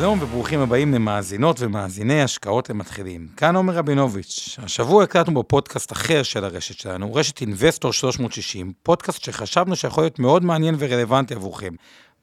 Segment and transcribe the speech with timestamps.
[0.00, 3.28] שלום וברוכים הבאים למאזינות ומאזיני השקעות למתחילים.
[3.36, 4.58] כאן עומר רבינוביץ'.
[4.62, 10.44] השבוע הקלטנו בפודקאסט אחר של הרשת שלנו, רשת אינבסטור 360, פודקאסט שחשבנו שיכול להיות מאוד
[10.44, 11.74] מעניין ורלוונטי עבורכם.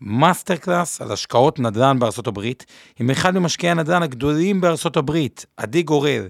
[0.02, 2.66] מאסטר קלאס על השקעות נדל"ן בארצות הברית,
[3.00, 6.28] עם אחד ממשקיעי הנדל"ן הגדולים בארצות הברית, עדי גורל.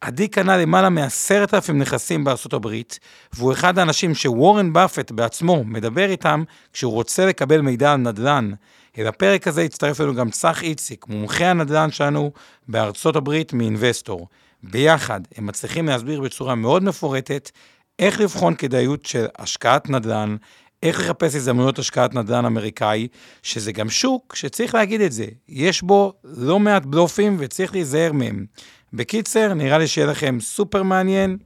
[0.00, 2.98] עדי קנה למעלה מעשרת אלפים נכסים בארצות הברית,
[3.32, 8.50] והוא אחד האנשים שוורן באפט בעצמו מדבר איתם כשהוא רוצה לקבל מידע על נדל"ן.
[8.98, 12.32] אל הפרק הזה הצטרף לנו גם צח איציק, מומחה הנדל"ן שלנו
[12.68, 14.28] בארצות הברית מאינבסטור.
[14.62, 17.50] ביחד הם מצליחים להסביר בצורה מאוד מפורטת
[17.98, 20.36] איך לבחון כדאיות של השקעת נדל"ן,
[20.82, 23.08] איך לחפש הזדמנויות השקעת נדל"ן אמריקאי,
[23.42, 28.46] שזה גם שוק שצריך להגיד את זה, יש בו לא מעט בלופים וצריך להיזהר מהם.
[28.92, 31.36] בקיצר, נראה לי שיהיה לכם סופר מעניין,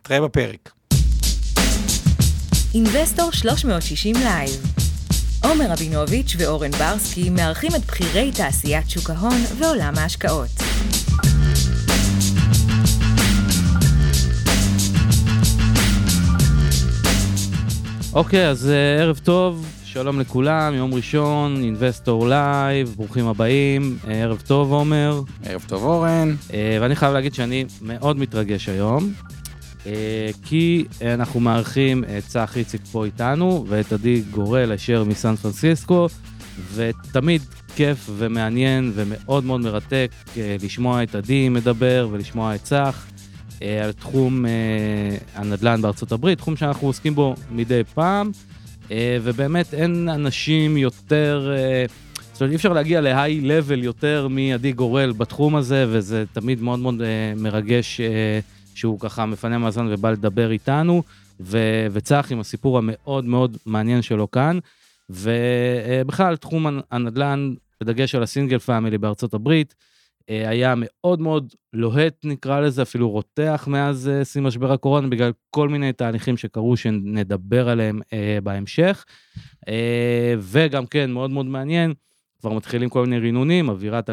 [0.00, 0.70] נתראה בפרק.
[2.74, 4.89] אינבסטור 360 לייב
[5.44, 10.48] עומר רבינוביץ' ואורן ברסקי מארחים את בכירי תעשיית שוק ההון ועולם ההשקעות.
[18.12, 24.08] אוקיי, okay, אז אה, ערב טוב, שלום לכולם, יום ראשון, אינבסטור לייב, ברוכים הבאים, אה,
[24.08, 25.22] ערב טוב עומר.
[25.44, 26.34] ערב טוב אורן.
[26.48, 29.12] אה, ואני חייב להגיד שאני מאוד מתרגש היום.
[29.86, 36.08] אה, כי אנחנו מארחים את צח איציק פה איתנו, ואת עדי גורל ישר מסן פרנסיסקו,
[36.74, 37.42] ותמיד
[37.76, 43.06] כיף ומעניין ומאוד מאוד מרתק אה, לשמוע את עדי מדבר ולשמוע את צח
[43.62, 44.44] אה, על תחום
[45.34, 48.30] הנדל"ן בארצות הברית, תחום שאנחנו עוסקים בו מדי פעם,
[49.22, 51.50] ובאמת אין אנשים יותר...
[52.32, 56.78] זאת אומרת, אי אפשר להגיע להיי לבל יותר מעדי גורל בתחום הזה, וזה תמיד מאוד
[56.78, 57.02] מאוד
[57.36, 58.00] מרגש
[58.74, 61.02] שהוא ככה מפנה מהזמן ובא לדבר איתנו,
[61.40, 64.58] ו- וצח עם הסיפור המאוד מאוד מעניין שלו כאן,
[65.10, 69.74] ובכלל תחום הנדל"ן, בדגש על הסינגל פאמילי בארצות הברית,
[70.30, 75.32] אה, היה מאוד מאוד לוהט נקרא לזה, אפילו רותח מאז אה, שיא משבר הקורונה, בגלל
[75.50, 79.04] כל מיני תהליכים שקרו שנדבר עליהם אה, בהמשך.
[80.40, 81.94] וגם כן, מאוד מאוד מעניין,
[82.40, 84.12] כבר מתחילים כל מיני רינונים, אווירת 2006-2007,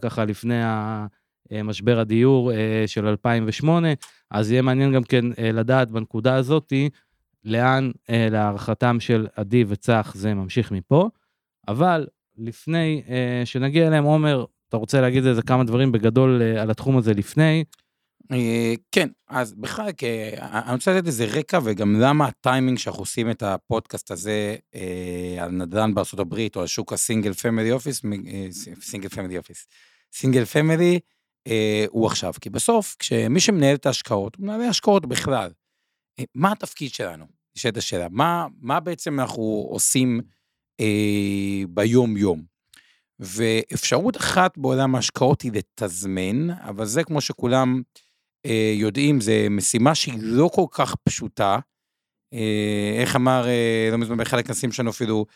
[0.00, 1.06] ככה לפני ה...
[1.52, 3.88] אה, משבר הדיור אה, של 2008,
[4.30, 6.90] אז יהיה מעניין גם כן אה, לדעת בנקודה הזאתי,
[7.44, 11.08] לאן להערכתם של עדי וצח זה ממשיך מפה.
[11.68, 12.06] אבל
[12.38, 13.02] לפני
[13.44, 17.64] שנגיע אליהם, עומר, אתה רוצה להגיד איזה כמה דברים בגדול על התחום הזה לפני?
[18.92, 19.90] כן, אז בכלל,
[20.42, 24.56] אני רוצה לתת איזה רקע וגם למה הטיימינג שאנחנו עושים את הפודקאסט הזה
[25.40, 28.02] על נדל"ן הברית או על שוק ה single family office,
[28.80, 29.66] single family office,
[30.12, 31.00] single family,
[31.88, 32.32] הוא עכשיו.
[32.40, 35.50] כי בסוף, כמי שמנהל את ההשקעות, הוא מנהל השקעות בכלל.
[36.18, 37.26] אה, מה התפקיד שלנו?
[37.56, 38.06] נשאלת השאלה.
[38.10, 40.20] מה, מה בעצם אנחנו עושים
[40.80, 42.56] אה, ביום-יום?
[43.18, 47.82] ואפשרות אחת בעולם ההשקעות היא לתזמן, אבל זה כמו שכולם
[48.46, 51.58] אה, יודעים, זה משימה שהיא לא כל כך פשוטה.
[52.32, 55.26] אה, איך אמר, אה, לא מזמן באחד הכנסים שלנו אפילו,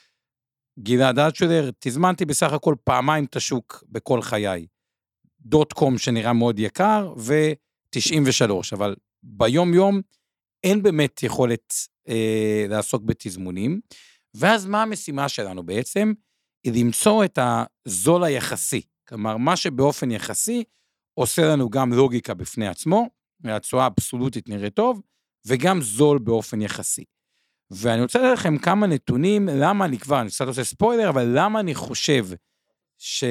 [0.78, 4.66] גלעד אלטשולר, תזמנתי בסך הכל פעמיים את השוק בכל חיי.
[5.40, 10.00] דוט קום שנראה מאוד יקר, ו-93, אבל ביום-יום
[10.64, 11.74] אין באמת יכולת
[12.08, 13.80] אה, לעסוק בתזמונים.
[14.34, 16.12] ואז מה המשימה שלנו בעצם?
[16.64, 17.38] היא למצוא את
[17.86, 18.82] הזול היחסי.
[19.08, 20.64] כלומר, מה שבאופן יחסי
[21.14, 23.08] עושה לנו גם לוגיקה בפני עצמו,
[23.40, 25.00] והתשואה אבסולוטית נראית טוב,
[25.46, 27.04] וגם זול באופן יחסי.
[27.70, 31.60] ואני רוצה לתת לכם כמה נתונים, למה אני כבר, אני קצת עושה ספוילר, אבל למה
[31.60, 32.26] אני חושב
[32.98, 33.24] ש...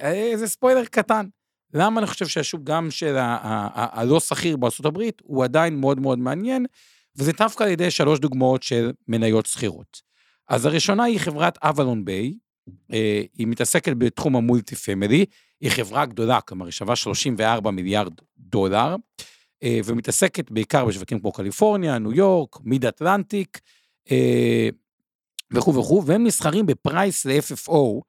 [0.00, 1.26] איזה ספוילר קטן.
[1.74, 6.66] למה אני חושב שהשוק גם של הלא סחיר בארה"ב הוא עדיין מאוד מאוד מעניין,
[7.16, 10.02] וזה דווקא על ידי שלוש דוגמאות של מניות סחירות.
[10.48, 12.34] אז הראשונה היא חברת AvalonBay,
[12.92, 15.24] אה, היא מתעסקת בתחום ה multi family,
[15.60, 18.96] היא חברה גדולה, כלומר היא שווה 34 מיליארד דולר,
[19.62, 23.60] אה, ומתעסקת בעיקר בשווקים כמו קליפורניה, ניו יורק, Mid Atlantic,
[24.10, 24.68] אה,
[25.50, 28.00] וכו' וכו', והם נסחרים ב price ל-FFO,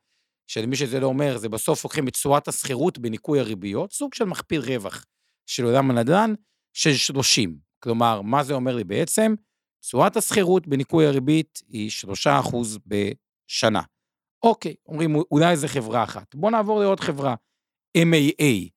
[0.47, 4.61] שלמי שזה לא אומר, זה בסוף לוקחים את תשואת השכירות בניכוי הריביות, סוג של מכפיל
[4.61, 5.05] רווח
[5.45, 6.33] של עולם הנדל"ן
[6.73, 7.57] של 30.
[7.79, 9.35] כלומר, מה זה אומר לי בעצם?
[9.81, 11.91] תשואת השכירות בניכוי הריבית היא
[12.25, 12.55] 3%
[12.85, 13.81] בשנה.
[14.43, 16.35] אוקיי, אומרים, אולי זו חברה אחת.
[16.35, 17.35] בואו נעבור לעוד חברה,
[17.97, 18.69] MAA,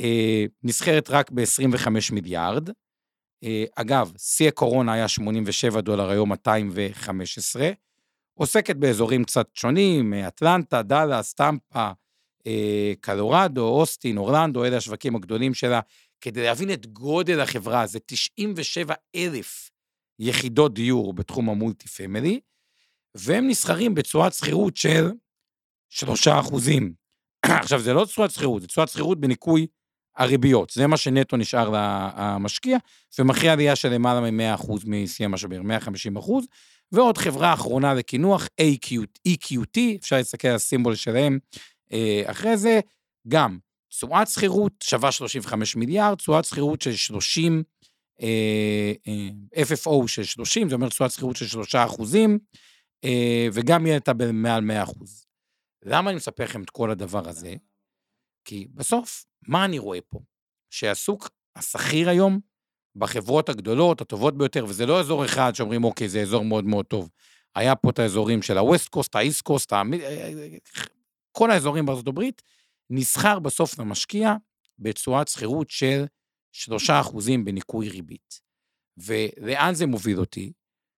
[0.00, 2.70] אה, נסחרת רק ב-25 מיליארד,
[3.44, 7.70] אה, אגב, שיא הקורונה היה 87 דולר, היום 215.
[8.34, 11.90] עוסקת באזורים קצת שונים, אטלנטה, דאלאס, טמפה,
[12.46, 15.80] אה, קלורדו, אוסטין, אורלנדו, אלה השווקים הגדולים שלה.
[16.20, 19.70] כדי להבין את גודל החברה, זה 97 אלף
[20.18, 22.40] יחידות דיור בתחום המולטי פמילי,
[23.14, 25.10] והם נסחרים בצורת שכירות של
[25.88, 26.92] 3 אחוזים.
[27.62, 29.66] עכשיו, זה לא צורת שכירות, זה צורת שכירות בניכוי
[30.16, 30.70] הריביות.
[30.70, 32.78] זה מה שנטו נשאר למשקיע,
[33.18, 36.46] ומכריע עלייה של למעלה מ-100% משיא המשבר, 150%.
[36.94, 38.48] ועוד חברה אחרונה לקינוח,
[39.28, 41.38] EQT, אפשר להסתכל על הסימבול שלהם
[41.92, 42.80] אה, אחרי זה,
[43.28, 43.58] גם
[43.88, 47.62] תשואת שכירות שווה 35 מיליארד, תשואת שכירות של 30,
[48.22, 52.38] אה, אה, FFO של 30, זה אומר תשואת שכירות של 3 אחוזים,
[53.52, 55.26] וגם יהיה את מעל 100 אחוז.
[55.84, 57.54] למה אני מספר לכם את כל הדבר הזה?
[58.44, 60.20] כי בסוף, מה אני רואה פה?
[60.70, 61.24] שהסוג
[61.56, 62.40] השכיר היום,
[62.96, 67.10] בחברות הגדולות, הטובות ביותר, וזה לא אזור אחד שאומרים, אוקיי, זה אזור מאוד מאוד טוב.
[67.54, 69.82] היה פה את האזורים של ה-West Coast, ה-East Coast, ה...
[71.32, 72.42] כל האזורים בארצות הברית,
[72.90, 74.34] נסחר בסוף למשקיע
[74.78, 76.04] בתשואת שכירות של
[76.88, 76.90] 3%
[77.44, 78.40] בניכוי ריבית.
[78.96, 80.52] ולאן זה מוביל אותי?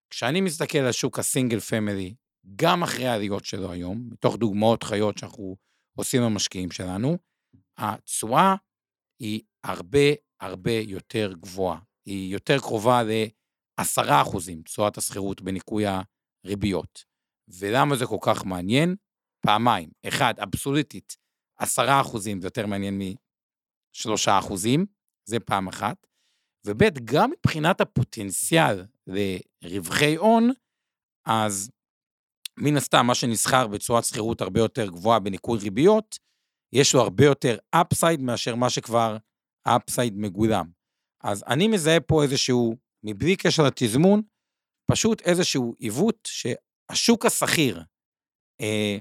[0.09, 2.15] כשאני מסתכל על שוק הסינגל פמילי,
[2.55, 5.55] גם אחרי העליות שלו היום, מתוך דוגמאות חיות שאנחנו
[5.95, 7.17] עושים למשקיעים שלנו,
[7.77, 8.55] התשואה
[9.19, 9.99] היא הרבה
[10.39, 11.79] הרבה יותר גבוהה.
[12.07, 15.83] היא יותר קרובה ל-10% תשואת השכירות בניכוי
[16.45, 17.03] הריביות.
[17.47, 18.95] ולמה זה כל כך מעניין?
[19.45, 19.89] פעמיים.
[20.07, 21.17] אחד, אבסולוטית,
[21.61, 21.65] 10%
[22.17, 24.53] זה יותר מעניין מ-3%,
[25.29, 26.07] זה פעם אחת.
[26.65, 28.85] וב', גם מבחינת הפוטנציאל
[29.63, 30.51] לרווחי הון,
[31.25, 31.71] אז
[32.57, 36.19] מן הסתם, מה שנסחר בצורת שכירות הרבה יותר גבוהה בניכוי ריביות,
[36.73, 39.17] יש לו הרבה יותר אפסייד מאשר מה שכבר
[39.63, 40.76] אפסייד מגולם.
[41.23, 44.21] אז אני מזהה פה איזשהו, מבלי קשר לתזמון,
[44.91, 47.83] פשוט איזשהו עיוות שהשוק השכיר
[48.61, 48.97] אה,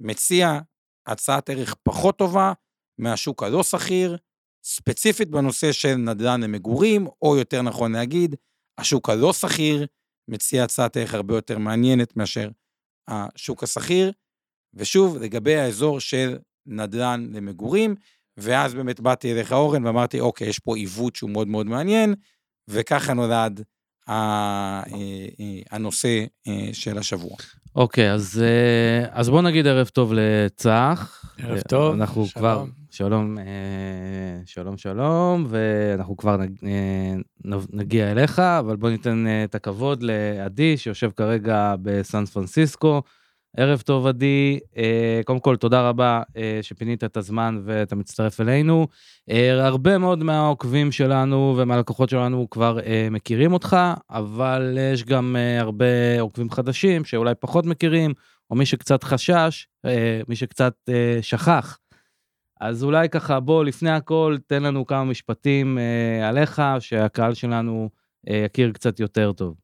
[0.00, 0.58] מציע
[1.06, 2.52] הצעת ערך פחות טובה
[2.98, 4.16] מהשוק הלא שכיר,
[4.64, 8.36] ספציפית בנושא של נדל"ן למגורים, או יותר נכון להגיד,
[8.78, 9.86] השוק הלא שכיר
[10.28, 12.50] מציע הצעת ערך הרבה יותר מעניינת מאשר
[13.08, 14.12] השוק השכיר.
[14.74, 17.94] ושוב, לגבי האזור של נדל"ן למגורים,
[18.36, 22.14] ואז באמת באתי אליך אורן ואמרתי, אוקיי, יש פה עיוות שהוא מאוד מאוד מעניין,
[22.68, 23.62] וככה נולד
[24.08, 27.36] אה, אה, הנושא אה, של השבוע.
[27.76, 28.42] אוקיי, אז,
[29.10, 31.24] אז בוא נגיד ערב טוב לצח.
[31.38, 32.40] ערב טוב, אנחנו שלום.
[32.40, 33.36] כבר, שלום,
[34.46, 36.36] שלום, שלום, ואנחנו כבר
[37.72, 43.02] נגיע אליך, אבל בוא ניתן את הכבוד לעדי, שיושב כרגע בסן פרנסיסקו.
[43.56, 44.58] ערב טוב, עדי.
[44.76, 48.86] אה, קודם כל, תודה רבה אה, שפינית את הזמן ואתה מצטרף אלינו.
[49.30, 52.78] אה, הרבה מאוד מהעוקבים שלנו ומהלקוחות שלנו כבר
[53.10, 53.76] מכירים אותך,
[54.10, 58.14] אבל יש גם הרבה עוקבים חדשים שאולי פחות מכירים,
[58.50, 59.66] או מי שקצת חשש,
[60.28, 60.74] מי שקצת
[61.20, 61.78] שכח.
[62.60, 65.78] אז אולי ככה, בוא, לפני הכל, תן לנו כמה משפטים
[66.24, 67.90] עליך, שהקהל שלנו
[68.26, 69.63] יכיר קצת יותר טוב.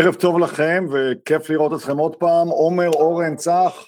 [0.00, 3.86] ערב טוב לכם וכיף לראות אתכם עוד פעם, עומר, אורן, צח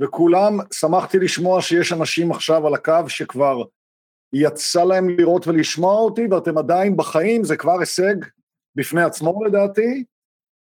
[0.00, 3.62] וכולם, שמחתי לשמוע שיש אנשים עכשיו על הקו שכבר
[4.32, 8.14] יצא להם לראות ולשמוע אותי ואתם עדיין בחיים, זה כבר הישג
[8.74, 10.04] בפני עצמו לדעתי.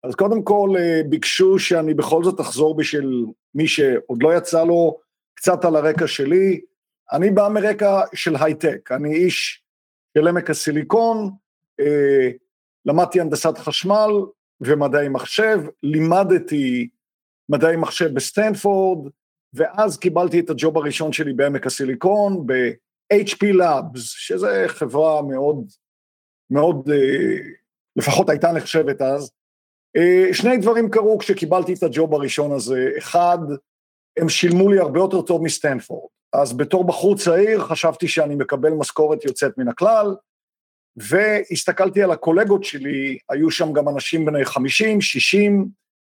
[0.05, 4.99] אז קודם כל אה, ביקשו שאני בכל זאת אחזור בשביל מי שעוד לא יצא לו
[5.35, 6.61] קצת על הרקע שלי.
[7.12, 9.62] אני בא מרקע של הייטק, אני איש
[10.18, 11.30] של עמק הסיליקון,
[11.80, 12.30] אה,
[12.87, 14.11] למדתי הנדסת חשמל,
[14.61, 16.89] ומדעי מחשב, לימדתי
[17.49, 19.09] מדעי מחשב בסטנפורד,
[19.55, 25.67] ואז קיבלתי את ה job הראשון שלי בעמק הסיליקון, ב-HP Labs, שזה חברה מאוד,
[26.51, 27.39] מאוד, אה,
[27.97, 29.31] לפחות הייתה נחשבת אז.
[29.97, 33.39] אה, שני דברים קרו כשקיבלתי את ה job הראשון הזה, אחד,
[34.17, 39.25] הם שילמו לי הרבה יותר טוב מסטנפורד, אז בתור בחור צעיר חשבתי שאני מקבל משכורת
[39.25, 40.15] יוצאת מן הכלל,
[40.97, 45.69] והסתכלתי על הקולגות שלי, היו שם גם אנשים בני 50, 60,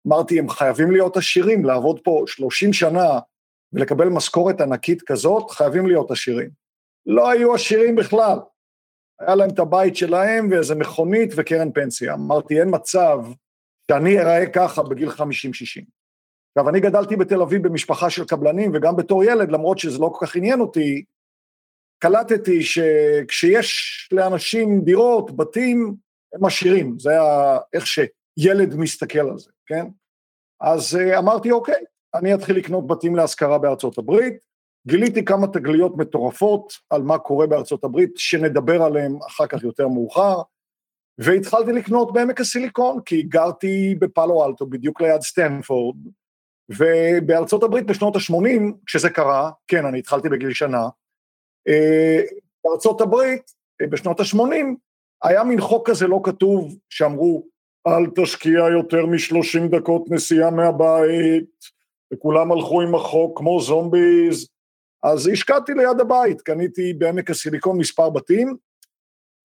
[0.09, 3.19] אמרתי, הם חייבים להיות עשירים, לעבוד פה 30 שנה
[3.73, 6.51] ולקבל משכורת ענקית כזאת, חייבים להיות עשירים.
[7.07, 8.39] לא היו עשירים בכלל.
[9.21, 12.15] היה להם את הבית שלהם ואיזה מכונית וקרן פנסיה.
[12.15, 13.19] אמרתי, אין מצב
[13.91, 15.13] שאני אראה ככה בגיל 50-60.
[16.59, 20.27] עכשיו, אני גדלתי בתל אביב במשפחה של קבלנים, וגם בתור ילד, למרות שזה לא כל
[20.27, 21.05] כך עניין אותי,
[21.99, 25.95] קלטתי שכשיש לאנשים דירות, בתים,
[26.35, 29.87] הם עשירים, זה היה איך שילד מסתכל על זה, כן?
[30.61, 31.85] אז אה, אמרתי, אוקיי,
[32.15, 34.35] אני אתחיל לקנות בתים להשכרה בארצות הברית,
[34.87, 40.43] גיליתי כמה תגליות מטורפות על מה קורה בארצות הברית, שנדבר עליהן אחר כך יותר מאוחר.
[41.19, 45.97] והתחלתי לקנות בעמק הסיליקון, כי גרתי בפאלו אלטו, בדיוק ליד סטנפורד,
[46.69, 50.89] ובארצות הברית בשנות ה-80, כשזה קרה, כן, אני התחלתי בגיל שנה,
[52.65, 53.51] בארצות הברית,
[53.83, 54.67] אה, בשנות ה-80,
[55.23, 57.47] היה מין חוק כזה לא כתוב, שאמרו,
[57.87, 61.65] אל תשקיע יותר משלושים דקות נסיעה מהבית,
[62.13, 64.49] וכולם הלכו עם החוק כמו זומביז,
[65.03, 68.57] אז השקעתי ליד הבית, קניתי בעמק הסיליקון מספר בתים,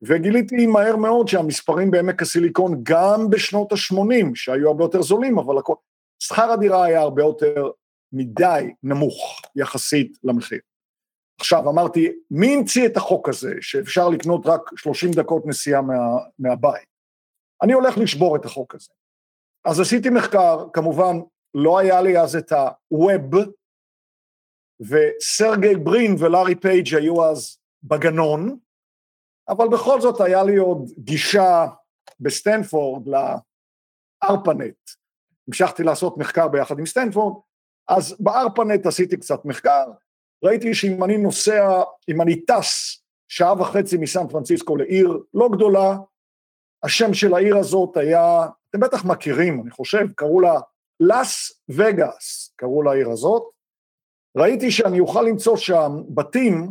[0.01, 5.73] וגיליתי מהר מאוד שהמספרים בעמק הסיליקון, גם בשנות ה-80, שהיו הרבה יותר זולים, אבל הכל,
[6.19, 7.69] שכר הדירה היה הרבה יותר
[8.13, 10.59] מדי נמוך יחסית למחיר.
[11.41, 15.93] עכשיו, אמרתי, מי המציא את החוק הזה, שאפשר לקנות רק 30 דקות נסיעה מה,
[16.39, 16.87] מהבית?
[17.61, 18.89] אני הולך לשבור את החוק הזה.
[19.65, 21.15] אז עשיתי מחקר, כמובן,
[21.53, 23.37] לא היה לי אז את ה-Web,
[24.79, 28.57] וסרגי ברין ולארי פייג' היו אז בגנון,
[29.49, 31.65] אבל בכל זאת היה לי עוד גישה
[32.19, 33.03] בסטנפורד
[34.23, 34.77] לארפנט.
[35.47, 37.41] המשכתי לעשות מחקר ביחד עם סטנפורד,
[37.87, 39.91] אז בארפנט עשיתי קצת מחקר,
[40.43, 45.97] ראיתי שאם אני נוסע, אם אני טס שעה וחצי מסן פרנסיסקו לעיר לא גדולה,
[46.83, 50.59] השם של העיר הזאת היה, אתם בטח מכירים, אני חושב, קראו לה
[50.99, 53.43] לאס וגאס, קראו לעיר הזאת.
[54.37, 56.69] ראיתי שאני אוכל למצוא שם בתים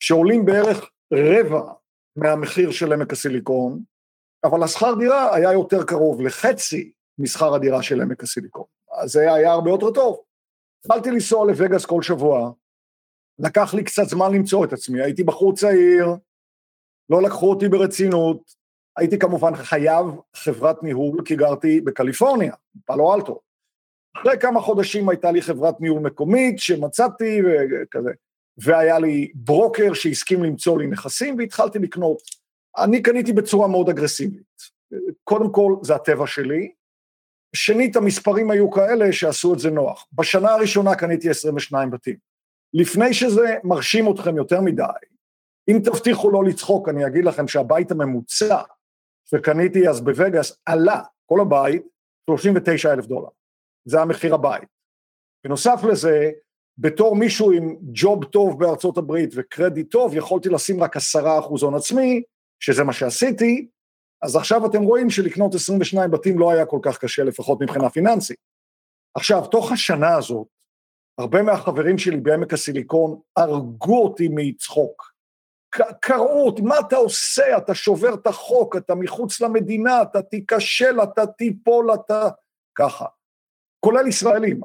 [0.00, 1.72] שעולים בערך רבע
[2.16, 3.82] מהמחיר של עמק הסיליקון,
[4.44, 8.64] אבל השכר דירה היה יותר קרוב לחצי משכר הדירה של עמק הסיליקון.
[8.92, 10.20] אז זה היה הרבה יותר טוב.
[10.84, 12.52] התחלתי לנסוע לווגאס כל שבוע,
[13.38, 16.06] לקח לי קצת זמן למצוא את עצמי, הייתי בחור צעיר,
[17.10, 18.54] לא לקחו אותי ברצינות,
[18.96, 22.54] הייתי כמובן חייב חברת ניהול כי גרתי בקליפורניה,
[22.84, 23.40] פאלו אלטו.
[24.16, 28.10] אחרי כמה חודשים הייתה לי חברת ניהול מקומית שמצאתי וכזה,
[28.58, 32.18] והיה לי ברוקר שהסכים למצוא לי נכסים והתחלתי לקנות.
[32.78, 34.42] אני קניתי בצורה מאוד אגרסיבית.
[35.24, 36.72] קודם כל, זה הטבע שלי.
[37.54, 40.06] שנית, המספרים היו כאלה שעשו את זה נוח.
[40.12, 42.27] בשנה הראשונה קניתי 22 בתים.
[42.74, 44.82] לפני שזה מרשים אתכם יותר מדי,
[45.70, 48.62] אם תבטיחו לא לצחוק, אני אגיד לכם שהבית הממוצע
[49.30, 51.82] שקניתי אז בווגאס עלה, כל הבית,
[52.30, 53.28] 39 אלף דולר.
[53.84, 54.68] זה המחיר הבית.
[55.44, 56.30] בנוסף לזה,
[56.78, 61.74] בתור מישהו עם ג'וב טוב בארצות הברית וקרדיט טוב, יכולתי לשים רק עשרה אחוז הון
[61.74, 62.22] עצמי,
[62.60, 63.68] שזה מה שעשיתי,
[64.22, 68.36] אז עכשיו אתם רואים שלקנות 22 בתים לא היה כל כך קשה, לפחות מבחינה פיננסית.
[69.14, 70.46] עכשיו, תוך השנה הזאת,
[71.18, 75.12] הרבה מהחברים שלי בעמק הסיליקון הרגו אותי מצחוק.
[76.00, 77.56] קראו אותי, מה אתה עושה?
[77.56, 82.28] אתה שובר את החוק, אתה מחוץ למדינה, אתה תיכשל, אתה תיפול, אתה...
[82.74, 83.06] ככה.
[83.80, 84.60] כולל ישראלים,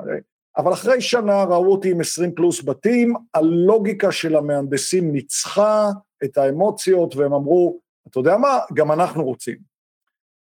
[0.58, 5.90] אבל אחרי שנה ראו אותי עם 20 פלוס בתים, הלוגיקה של המהנדסים ניצחה
[6.24, 9.73] את האמוציות והם אמרו, אתה יודע מה, גם אנחנו רוצים.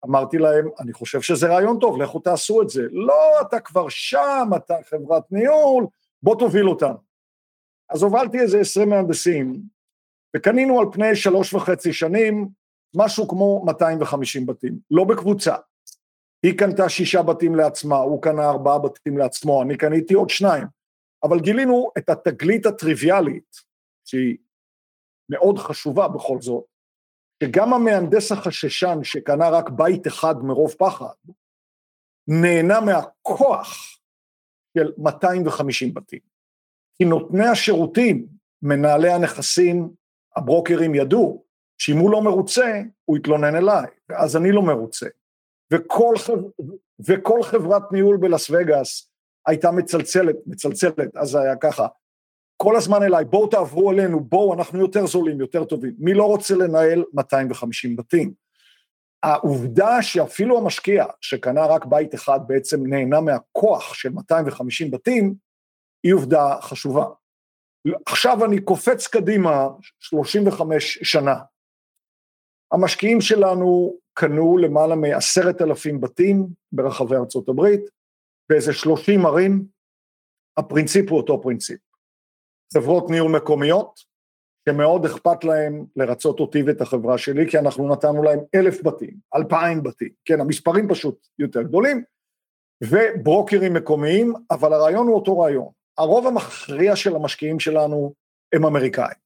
[0.05, 2.83] אמרתי להם, אני חושב שזה רעיון טוב, לכו תעשו את זה.
[2.91, 5.87] לא, אתה כבר שם, אתה חברת ניהול,
[6.23, 6.97] בוא תוביל אותנו.
[7.91, 9.63] אז הובלתי איזה 20 מהנדסים,
[10.37, 12.49] וקנינו על פני שלוש וחצי שנים
[12.97, 15.55] משהו כמו 250 בתים, לא בקבוצה.
[16.43, 20.67] היא קנתה שישה בתים לעצמה, הוא קנה ארבעה בתים לעצמו, אני קניתי עוד שניים.
[21.23, 23.57] אבל גילינו את התגלית הטריוויאלית,
[24.05, 24.37] שהיא
[25.29, 26.65] מאוד חשובה בכל זאת,
[27.43, 31.15] שגם המהנדס החששן שקנה רק בית אחד מרוב פחד,
[32.29, 33.99] נהנה מהכוח
[34.79, 36.21] של 250 בתים.
[36.99, 38.27] כי נותני השירותים,
[38.63, 39.91] מנהלי הנכסים,
[40.37, 41.45] הברוקרים ידעו
[41.79, 45.07] שאם הוא לא מרוצה, הוא יתלונן אליי, ואז אני לא מרוצה.
[45.73, 46.15] וכל,
[47.07, 49.11] וכל חברת ניהול בלאס וגאס
[49.47, 51.87] הייתה מצלצלת, מצלצלת, אז זה היה ככה,
[52.63, 55.95] כל הזמן אליי, בואו תעברו אלינו, בואו, אנחנו יותר זולים, יותר טובים.
[55.99, 58.33] מי לא רוצה לנהל 250 בתים?
[59.23, 65.35] העובדה שאפילו המשקיע שקנה רק בית אחד בעצם נהנה מהכוח של 250 בתים,
[66.03, 67.05] היא עובדה חשובה.
[68.07, 69.69] עכשיו אני קופץ קדימה
[70.01, 71.37] 35 שנה.
[72.73, 77.81] המשקיעים שלנו קנו למעלה מעשרת אלפים בתים ברחבי ארצות הברית,
[78.51, 79.65] באיזה שלושים ערים,
[80.57, 81.90] הפרינציפ הוא אותו פרינציפ.
[82.75, 84.01] חברות ניהול מקומיות,
[84.69, 89.83] שמאוד אכפת להם לרצות אותי ואת החברה שלי, כי אנחנו נתנו להם אלף בתים, אלפיים
[89.83, 92.03] בתים, כן, המספרים פשוט יותר גדולים,
[92.85, 95.69] וברוקרים מקומיים, אבל הרעיון הוא אותו רעיון.
[95.99, 98.15] הרוב המכריע של המשקיעים שלנו
[98.55, 99.21] הם אמריקאים.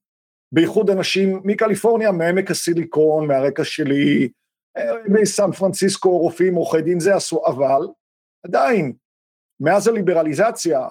[0.53, 4.29] בייחוד אנשים מקליפורניה, מעמק הסיליקון, מהרקע שלי,
[5.09, 7.89] מסן פרנסיסקו, רופאים, עורכי דין, זה עשו, אבל
[8.47, 8.93] עדיין,
[9.61, 10.89] מאז הליברליזציה, אה,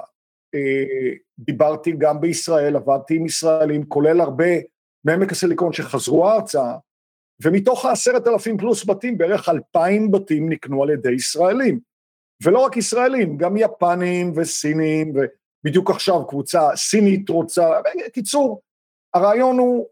[1.39, 4.53] דיברתי גם בישראל, עבדתי עם ישראלים, כולל הרבה
[5.05, 6.73] מעמק הסיליקון שחזרו ארצה,
[7.43, 11.79] ומתוך העשרת אלפים פלוס בתים, בערך אלפיים בתים נקנו על ידי ישראלים.
[12.43, 17.69] ולא רק ישראלים, גם יפנים וסינים, ובדיוק עכשיו קבוצה סינית רוצה,
[18.13, 18.61] קיצור,
[19.13, 19.87] הרעיון הוא,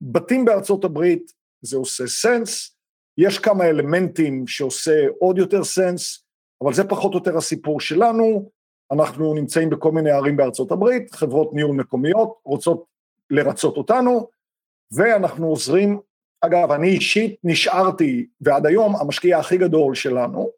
[0.00, 2.76] בתים בארצות הברית, זה עושה sense,
[3.18, 6.24] יש כמה אלמנטים שעושה עוד יותר sense,
[6.64, 8.50] אבל זה פחות או יותר הסיפור שלנו,
[8.92, 12.84] אנחנו נמצאים בכל מיני ערים בארצות הברית, חברות ניהול מקומיות רוצות
[13.30, 14.28] לרצות אותנו,
[14.92, 16.00] ואנחנו עוזרים,
[16.40, 20.50] אגב, אני אישית נשארתי, ועד היום המשקיע הכי גדול שלנו,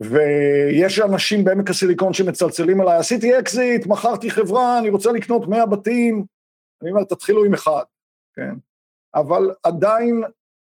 [0.00, 6.24] ויש אנשים בעמק הסיליקון שמצלצלים אליי, עשיתי אקזיט, מכרתי חברה, אני רוצה לקנות 100 בתים,
[6.82, 7.84] אני אומר, תתחילו עם אחד,
[8.34, 8.54] כן?
[9.14, 10.22] אבל עדיין,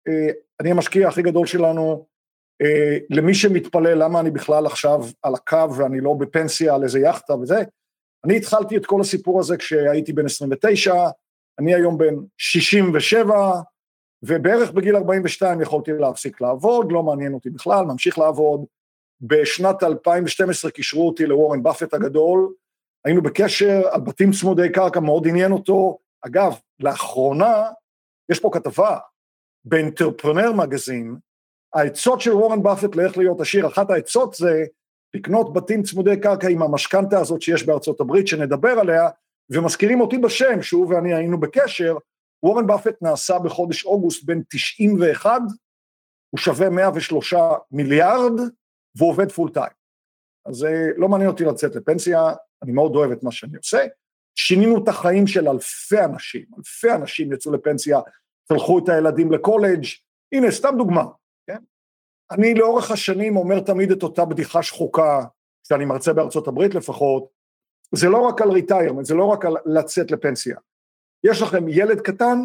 [0.08, 2.06] אה, אני המשקיע הכי גדול שלנו,
[3.10, 7.62] למי שמתפלא למה אני בכלל עכשיו על הקו ואני לא בפנסיה על איזה יאכטה וזה,
[8.24, 10.94] אני התחלתי את כל הסיפור הזה כשהייתי בן 29,
[11.58, 13.52] אני היום בן 67,
[14.22, 18.64] ובערך בגיל 42 יכולתי להפסיק לעבוד, לא מעניין אותי בכלל, ממשיך לעבוד.
[19.20, 22.52] בשנת 2012 קישרו אותי לוורן באפט הגדול,
[23.04, 25.98] היינו בקשר על בתים צמודי קרקע, מאוד עניין אותו.
[26.26, 27.62] אגב, לאחרונה
[28.28, 28.98] יש פה כתבה
[29.64, 31.16] באינטרפרנר מגזין,
[31.74, 34.64] העצות של וורן באפט לאיך להיות עשיר, אחת העצות זה
[35.14, 39.08] לקנות בתים צמודי קרקע עם המשכנתה הזאת שיש בארצות הברית, שנדבר עליה,
[39.50, 41.96] ומזכירים אותי בשם, שהוא ואני היינו בקשר,
[42.42, 45.40] וורן באפט נעשה בחודש אוגוסט בין 91,
[46.30, 47.34] הוא שווה 103
[47.70, 48.32] מיליארד,
[48.96, 49.72] והוא עובד full time.
[50.46, 53.86] אז אה, לא מעניין אותי לצאת לפנסיה, אני מאוד אוהב את מה שאני עושה.
[54.34, 58.00] שינינו את החיים של אלפי אנשים, אלפי אנשים יצאו לפנסיה,
[58.48, 59.84] שלחו את הילדים לקולג',
[60.32, 61.04] הנה, סתם דוגמה?
[62.32, 65.24] אני לאורך השנים אומר תמיד את אותה בדיחה שחוקה,
[65.68, 67.26] שאני מרצה בארצות הברית לפחות,
[67.94, 70.56] זה לא רק על retirement, זה לא רק על לצאת לפנסיה.
[71.24, 72.38] יש לכם ילד קטן,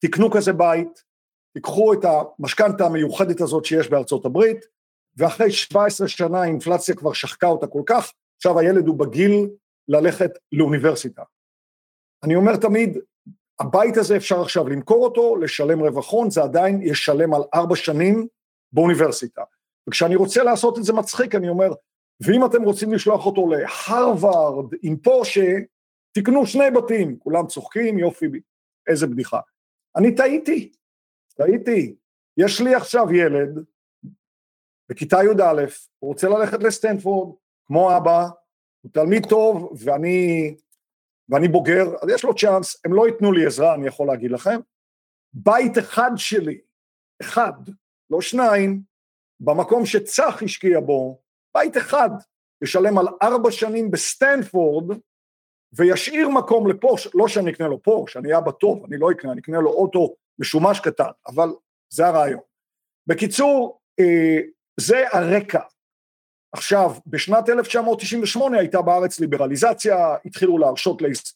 [0.00, 1.04] תקנו כזה בית,
[1.54, 4.66] תיקחו את המשכנתה המיוחדת הזאת שיש בארצות הברית,
[5.16, 9.50] ואחרי 17 שנה האינפלציה כבר שחקה אותה כל כך, עכשיו הילד הוא בגיל
[9.88, 11.22] ללכת לאוניברסיטה.
[12.24, 12.98] אני אומר תמיד,
[13.60, 18.26] הבית הזה אפשר עכשיו למכור אותו, לשלם רווח הון, זה עדיין ישלם על ארבע שנים
[18.72, 19.42] באוניברסיטה.
[19.88, 21.68] וכשאני רוצה לעשות את זה מצחיק, אני אומר,
[22.20, 25.56] ואם אתם רוצים לשלוח אותו להרווארד עם פורשה,
[26.12, 28.26] תקנו שני בתים, כולם צוחקים, יופי,
[28.88, 29.40] איזה בדיחה.
[29.96, 30.72] אני טעיתי,
[31.34, 31.96] טעיתי.
[32.36, 33.64] יש לי עכשיו ילד
[34.88, 35.64] בכיתה י"א,
[35.98, 38.28] הוא רוצה ללכת לסטנפורד, כמו אבא,
[38.80, 40.54] הוא תלמיד טוב ואני,
[41.28, 44.60] ואני בוגר, אז יש לו צ'אנס, הם לא ייתנו לי עזרה, אני יכול להגיד לכם.
[45.32, 46.60] בית אחד שלי,
[47.20, 47.52] אחד,
[48.10, 48.82] לא שניים,
[49.40, 51.20] במקום שצח השקיע בו,
[51.54, 52.10] בית אחד,
[52.64, 54.98] ישלם על ארבע שנים בסטנפורד,
[55.72, 59.40] וישאיר מקום לפורש, לא שאני אקנה לו פורש, אני אבא טוב, אני לא אקנה, אני
[59.40, 61.48] אקנה לו אוטו משומש קטן, אבל
[61.92, 62.40] זה הרעיון.
[63.06, 64.38] בקיצור, אה,
[64.80, 65.60] זה הרקע.
[66.52, 71.34] עכשיו, בשנת 1998 הייתה בארץ ליברליזציה, התחילו להרשות ליש...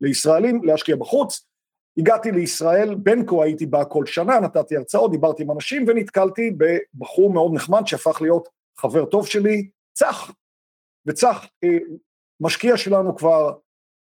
[0.00, 1.47] לישראלים להשקיע בחוץ,
[1.98, 7.32] הגעתי לישראל, בין כה הייתי בא כל שנה, נתתי הרצאות, דיברתי עם אנשים ונתקלתי בבחור
[7.32, 8.48] מאוד נחמד שהפך להיות
[8.80, 10.30] חבר טוב שלי, צח,
[11.06, 11.78] וצח אה,
[12.40, 13.52] משקיע שלנו כבר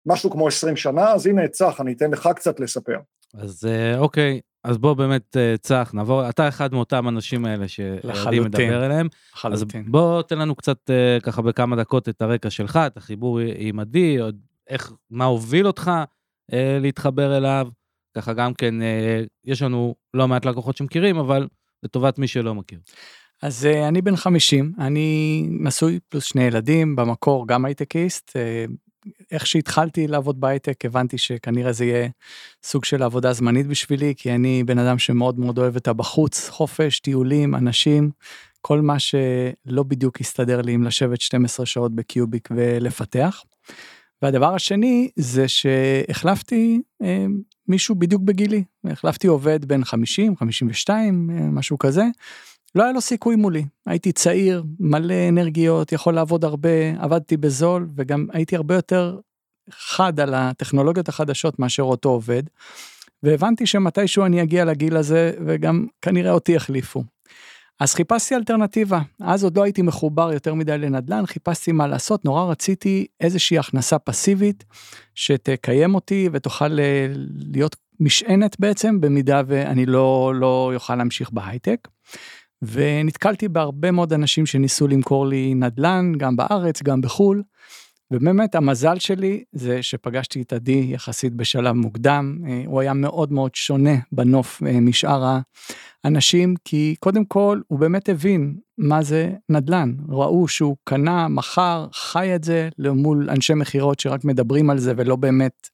[0.06, 2.98] משהו כמו 20 שנה, אז הנה צח, אני אתן לך קצת לספר.
[3.34, 8.44] אז אה, אוקיי, אז בוא באמת אה, צח נעבור אתה אחד מאותם אנשים האלה שיודעים
[8.44, 9.08] לדבר אליהם.
[9.44, 10.90] אז בוא תן לנו קצת
[11.22, 15.90] ככה בכמה דקות את הרקע שלך את החיבור עם עדי עוד איך מה הוביל אותך
[16.52, 17.68] אה, להתחבר אליו
[18.16, 18.74] ככה גם כן
[19.44, 21.48] יש לנו לא מעט לקוחות שמכירים אבל
[21.82, 22.78] לטובת מי שלא מכיר.
[23.42, 28.36] אז אני בן 50 אני נשוי פלוס שני ילדים במקור גם הייטקיסט
[29.30, 32.08] איך שהתחלתי לעבוד בהייטק הבנתי שכנראה זה יהיה
[32.62, 37.00] סוג של עבודה זמנית בשבילי כי אני בן אדם שמאוד מאוד אוהב את הבחוץ חופש
[37.00, 38.10] טיולים אנשים
[38.60, 43.42] כל מה שלא בדיוק הסתדר לי עם לשבת 12 שעות בקיוביק ולפתח.
[44.22, 47.26] והדבר השני זה שהחלפתי אה,
[47.70, 52.04] מישהו בדיוק בגילי החלפתי עובד בן 50 52 אה, משהו כזה
[52.74, 58.26] לא היה לו סיכוי מולי, הייתי צעיר, מלא אנרגיות, יכול לעבוד הרבה, עבדתי בזול וגם
[58.32, 59.18] הייתי הרבה יותר
[59.70, 62.42] חד על הטכנולוגיות החדשות מאשר אותו עובד.
[63.22, 67.04] והבנתי שמתישהו אני אגיע לגיל הזה וגם כנראה אותי יחליפו.
[67.80, 72.44] אז חיפשתי אלטרנטיבה, אז עוד לא הייתי מחובר יותר מדי לנדל"ן, חיפשתי מה לעשות, נורא
[72.44, 74.64] רציתי איזושהי הכנסה פסיבית
[75.14, 77.06] שתקיים אותי ותוכל אה,
[77.52, 81.88] להיות משענת בעצם במידה ואני לא, לא יוכל להמשיך בהייטק.
[82.62, 87.42] ונתקלתי בהרבה מאוד אנשים שניסו למכור לי נדל"ן, גם בארץ, גם בחו"ל,
[88.10, 93.54] ובאמת המזל שלי זה שפגשתי את עדי יחסית בשלב מוקדם, אה, הוא היה מאוד מאוד
[93.54, 95.38] שונה בנוף אה, משאר
[96.04, 102.34] האנשים, כי קודם כל הוא באמת הבין מה זה נדל"ן, ראו שהוא קנה, מכר, חי
[102.34, 105.68] את זה למול אנשי מכירות שרק מדברים על זה ולא באמת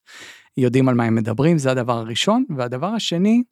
[0.57, 3.43] יודעים על מה הם מדברים, זה הדבר הראשון, והדבר השני,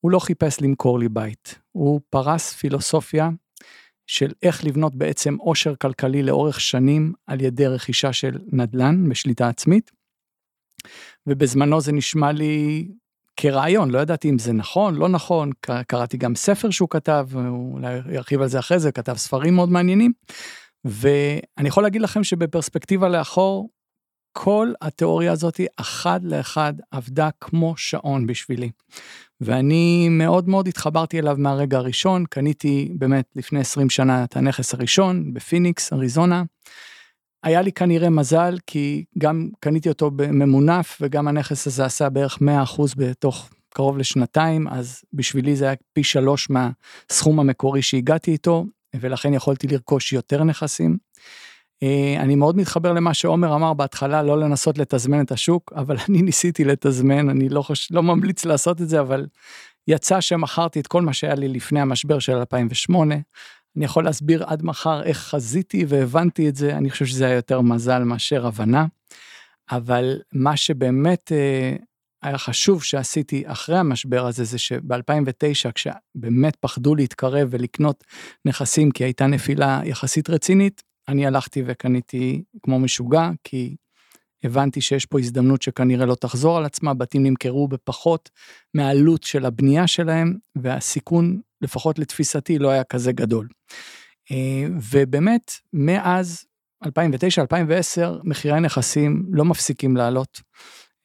[0.00, 3.30] הוא לא חיפש למכור לי בית, הוא פרס פילוסופיה
[4.06, 9.90] של איך לבנות בעצם עושר כלכלי לאורך שנים על ידי רכישה של נדל"ן בשליטה עצמית.
[11.26, 12.88] ובזמנו זה נשמע לי
[13.36, 15.50] כרעיון, לא ידעתי אם זה נכון, לא נכון,
[15.86, 20.12] קראתי גם ספר שהוא כתב, אולי ירחיב על זה אחרי זה, כתב ספרים מאוד מעניינים.
[20.84, 23.70] ואני יכול להגיד לכם שבפרספקטיבה לאחור,
[24.32, 28.70] כל התיאוריה הזאת אחד לאחד עבדה כמו שעון בשבילי.
[29.40, 35.34] ואני מאוד מאוד התחברתי אליו מהרגע הראשון, קניתי באמת לפני 20 שנה את הנכס הראשון
[35.34, 36.42] בפיניקס, אריזונה.
[37.42, 42.38] היה לי כנראה מזל, כי גם קניתי אותו בממונף, וגם הנכס הזה עשה בערך
[42.76, 49.34] 100% בתוך קרוב לשנתיים, אז בשבילי זה היה פי שלוש מהסכום המקורי שהגעתי איתו, ולכן
[49.34, 50.96] יכולתי לרכוש יותר נכסים.
[51.82, 56.22] אה, אני מאוד מתחבר למה שעומר אמר בהתחלה, לא לנסות לתזמן את השוק, אבל אני
[56.22, 57.92] ניסיתי לתזמן, אני לא, חוש...
[57.92, 59.26] לא ממליץ לעשות את זה, אבל
[59.88, 63.14] יצא שמכרתי את כל מה שהיה לי לפני המשבר של 2008.
[63.76, 67.60] אני יכול להסביר עד מחר איך חזיתי והבנתי את זה, אני חושב שזה היה יותר
[67.60, 68.86] מזל מאשר הבנה.
[69.70, 71.76] אבל מה שבאמת אה,
[72.22, 78.04] היה חשוב שעשיתי אחרי המשבר הזה, זה שב-2009, כשבאמת פחדו להתקרב ולקנות
[78.44, 83.76] נכסים כי הייתה נפילה יחסית רצינית, אני הלכתי וקניתי כמו משוגע, כי
[84.44, 88.30] הבנתי שיש פה הזדמנות שכנראה לא תחזור על עצמה, בתים נמכרו בפחות
[88.74, 93.48] מהעלות של הבנייה שלהם, והסיכון, לפחות לתפיסתי, לא היה כזה גדול.
[94.30, 96.44] אה, ובאמת, מאז
[96.84, 96.88] 2009-2010,
[98.24, 100.40] מחירי הנכסים לא מפסיקים לעלות.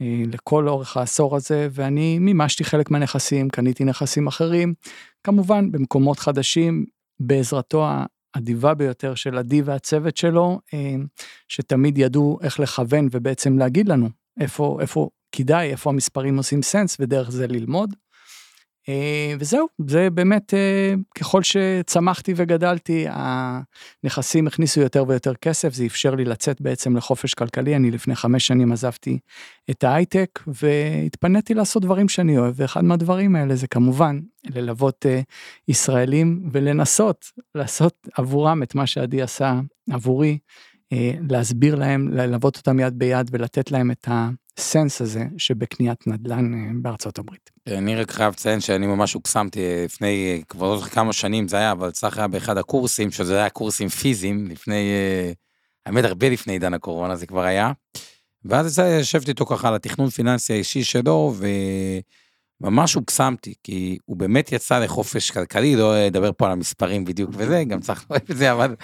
[0.02, 4.74] אה, לכל אורך העשור הזה, ואני מימשתי חלק מהנכסים, קניתי נכסים אחרים,
[5.24, 6.86] כמובן במקומות חדשים,
[7.20, 7.88] בעזרתו
[8.36, 10.96] האדיבה ביותר של עדי והצוות שלו, אה,
[11.48, 17.32] שתמיד ידעו איך לכוון ובעצם להגיד לנו איפה, איפה כדאי, איפה המספרים עושים סנס ודרך
[17.32, 17.96] זה ללמוד.
[18.90, 26.16] אה, וזהו, זה באמת, אה, ככל שצמחתי וגדלתי, הנכסים הכניסו יותר ויותר כסף, זה אפשר
[26.16, 29.20] לי לצאת בעצם לחופש כלכלי, אני לפני חמש שנים עזבתי
[29.70, 34.20] את ההייטק והתפניתי לעשות דברים שאני אוהב, ואחד מהדברים האלה זה כמובן
[34.50, 35.22] ללוות אה,
[35.68, 39.60] ישראלים ולנסות לעשות עבורם את מה שעדי עשה
[39.92, 40.38] עבורי,
[41.30, 44.08] להסביר להם, ללוות אותם יד ביד ולתת להם את.
[44.58, 47.50] הסנס הזה שבקניית נדל"ן אה, בארצות הברית.
[47.68, 51.48] אני רק חייב לציין שאני ממש הוקסמתי אה, לפני אה, כבר לא זוכר כמה שנים
[51.48, 54.92] זה היה, אבל צח היה באחד הקורסים, שזה היה קורסים פיזיים, לפני,
[55.86, 57.72] האמת הרבה לפני עידן הקורונה זה כבר היה.
[58.46, 61.34] ואז ישבתי איתו ככה על התכנון פיננסי האישי שלו,
[62.62, 67.64] וממש הוקסמתי, כי הוא באמת יצא לחופש כלכלי, לא אדבר פה על המספרים בדיוק וזה,
[67.68, 68.76] גם צריך לאהוב את זה, אבל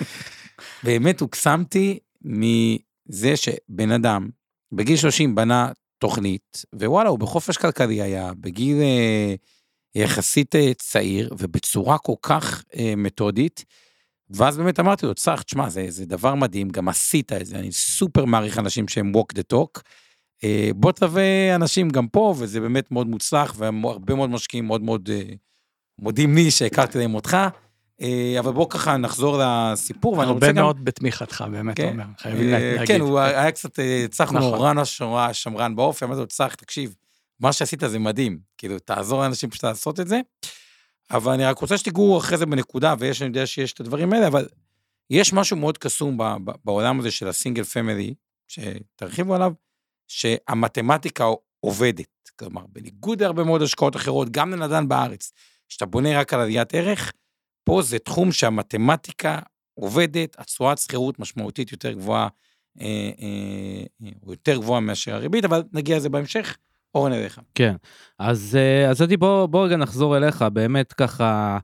[0.83, 4.29] באמת הוקסמתי מזה שבן אדם
[4.71, 9.35] בגיל 30 בנה תוכנית, ווואלה, הוא בחופש כלכלי היה, בגיל אה,
[9.95, 13.65] יחסית אה, צעיר, ובצורה כל כך אה, מתודית.
[14.29, 17.71] ואז באמת אמרתי לו, צח, תשמע, זה, זה דבר מדהים, גם עשית את זה, אני
[17.71, 19.81] סופר מעריך אנשים שהם walk the talk.
[20.43, 25.09] אה, בוא תווה אנשים גם פה, וזה באמת מאוד מוצלח, והרבה מאוד משקיעים מאוד מאוד
[25.13, 25.23] אה,
[25.99, 27.37] מודים לי שהכרתי להם אותך.
[28.03, 30.57] אה, אבל בואו ככה נחזור לסיפור, ואני רוצה גם...
[30.57, 32.87] הרבה מאוד בתמיכתך, באמת, כן, אומר, חייבים אה, להגיד.
[32.87, 36.95] כן, הוא היה קצת, אה, נורא נורא שמרן באופי, אמרתי לו, צח, תקשיב,
[37.39, 40.19] מה שעשית זה מדהים, כאילו, תעזור לאנשים פשוט לעשות את זה.
[41.11, 44.27] אבל אני רק רוצה שתיגעו אחרי זה בנקודה, ויש, אני יודע שיש את הדברים האלה,
[44.27, 44.47] אבל
[45.09, 46.17] יש משהו מאוד קסום
[46.65, 48.13] בעולם הזה של הסינגל פמילי,
[48.47, 49.53] שתרחיבו עליו,
[50.07, 51.25] שהמתמטיקה
[51.59, 52.31] עובדת.
[52.39, 55.31] כלומר, בניגוד להרבה מאוד השקעות אחרות, גם לנדל"ן בארץ,
[55.69, 57.11] שאתה בונה רק על עליית ערך,
[57.63, 59.39] פה זה תחום שהמתמטיקה
[59.73, 62.27] עובדת, התשואת שכירות משמעותית יותר גבוהה,
[62.81, 66.57] אה, אה, אה, יותר גבוהה מאשר הריבית, אבל נגיע לזה בהמשך.
[66.95, 67.39] אורן אליך.
[67.55, 67.75] כן,
[68.19, 71.57] אז, אה, אז עדי בוא, בוא רגע נחזור אליך, באמת ככה,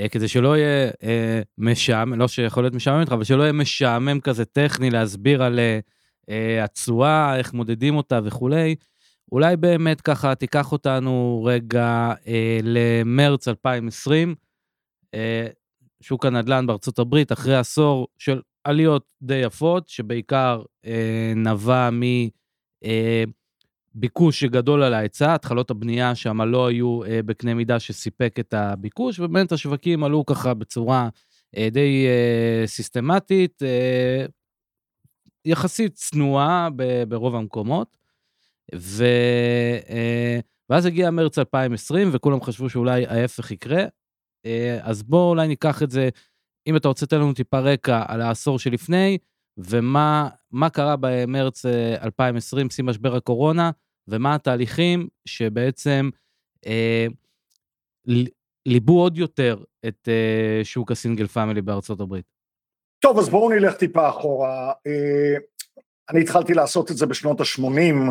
[0.00, 4.20] אה, כדי שלא יהיה אה, משעמם, לא שיכול להיות משעמם איתך, אבל שלא יהיה משעמם
[4.20, 5.60] כזה טכני להסביר על
[6.28, 8.74] אה, התשואה, איך מודדים אותה וכולי.
[9.32, 14.34] אולי באמת ככה תיקח אותנו רגע אה, למרץ 2020, אה,
[16.00, 21.90] שוק הנדל"ן בארצות הברית, אחרי עשור של עליות די יפות, שבעיקר אה, נבע
[23.94, 28.54] מביקוש אה, שגדול על ההיצע, התחלות הבנייה שם לא היו אה, בקנה מידה שסיפק את
[28.54, 31.08] הביקוש, ובאמת השווקים עלו ככה בצורה
[31.56, 34.26] אה, די אה, סיסטמטית, אה,
[35.44, 36.68] יחסית צנועה
[37.08, 37.96] ברוב המקומות.
[38.74, 39.04] ו...
[39.90, 40.38] אה,
[40.70, 43.84] ואז הגיע מרץ 2020, וכולם חשבו שאולי ההפך יקרה.
[44.46, 46.08] אה, אז בואו אולי ניקח את זה,
[46.66, 49.18] אם אתה רוצה לתת לנו טיפה רקע על העשור שלפני,
[49.56, 51.66] ומה קרה במרץ
[52.02, 53.70] 2020, שיא משבר הקורונה,
[54.08, 56.10] ומה התהליכים שבעצם
[56.66, 57.06] אה,
[58.66, 62.24] ליבו עוד יותר את אה, שוק הסינגל פאמילי בארצות הברית.
[63.00, 64.72] טוב, אז בואו נלך טיפה אחורה.
[64.86, 65.36] אה,
[66.10, 68.10] אני התחלתי לעשות את זה בשנות ה-80,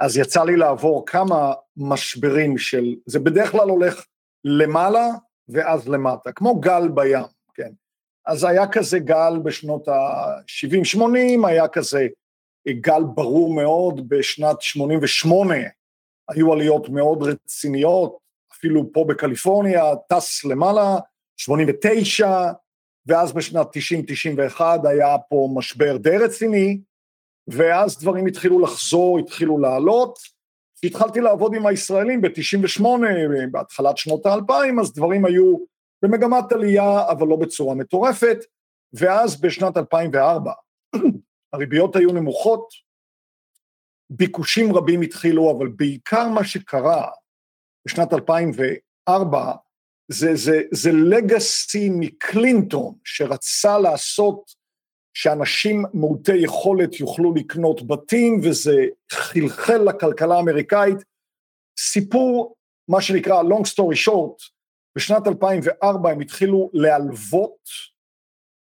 [0.00, 4.04] אז יצא לי לעבור כמה משברים של, זה בדרך כלל הולך
[4.44, 5.06] למעלה
[5.48, 7.70] ואז למטה, כמו גל בים, כן.
[8.26, 12.06] אז היה כזה גל בשנות ה-70-80, היה כזה
[12.68, 15.54] גל ברור מאוד בשנת 88,
[16.28, 18.18] היו עליות מאוד רציניות,
[18.52, 20.98] אפילו פה בקליפורניה, טס למעלה,
[21.36, 22.52] 89,
[23.06, 23.66] ואז בשנת
[24.56, 26.80] 90-91 היה פה משבר די רציני,
[27.48, 30.35] ואז דברים התחילו לחזור, התחילו לעלות.
[30.76, 32.84] כשהתחלתי לעבוד עם הישראלים ב-98,
[33.50, 35.56] בהתחלת שנות האלפיים, אז דברים היו
[36.02, 38.38] במגמת עלייה, אבל לא בצורה מטורפת,
[38.92, 40.52] ואז בשנת 2004
[41.52, 42.68] הריביות היו נמוכות,
[44.10, 47.10] ביקושים רבים התחילו, אבל בעיקר מה שקרה
[47.86, 49.52] בשנת 2004,
[50.08, 54.50] זה, זה, זה לגאסי מקלינטון, שרצה לעשות
[55.16, 58.76] שאנשים מעוטי יכולת יוכלו לקנות בתים, וזה
[59.12, 60.98] חלחל לכלכלה האמריקאית.
[61.78, 62.54] סיפור,
[62.88, 64.50] מה שנקרא long story short,
[64.96, 67.58] בשנת 2004 הם התחילו להלוות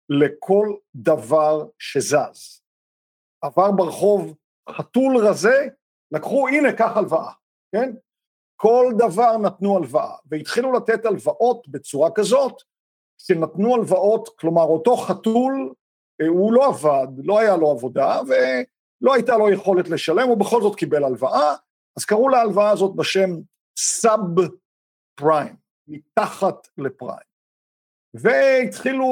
[0.10, 2.62] לכל דבר שזז.
[3.42, 4.36] עבר ברחוב
[4.70, 5.68] חתול רזה,
[6.12, 7.32] לקחו, הנה, קח הלוואה,
[7.72, 7.92] כן?
[8.56, 12.62] כל דבר נתנו הלוואה, והתחילו לתת הלוואות בצורה כזאת,
[13.18, 15.74] שנתנו הלוואות, כלומר אותו חתול,
[16.28, 20.76] הוא לא עבד, לא היה לו עבודה, ולא הייתה לו יכולת לשלם, הוא בכל זאת
[20.76, 21.56] קיבל הלוואה,
[21.98, 23.30] אז קראו להלוואה הזאת בשם
[23.78, 24.20] סאב
[25.16, 25.56] פריים,
[25.88, 27.30] מתחת לפריים.
[28.14, 29.08] והתחילו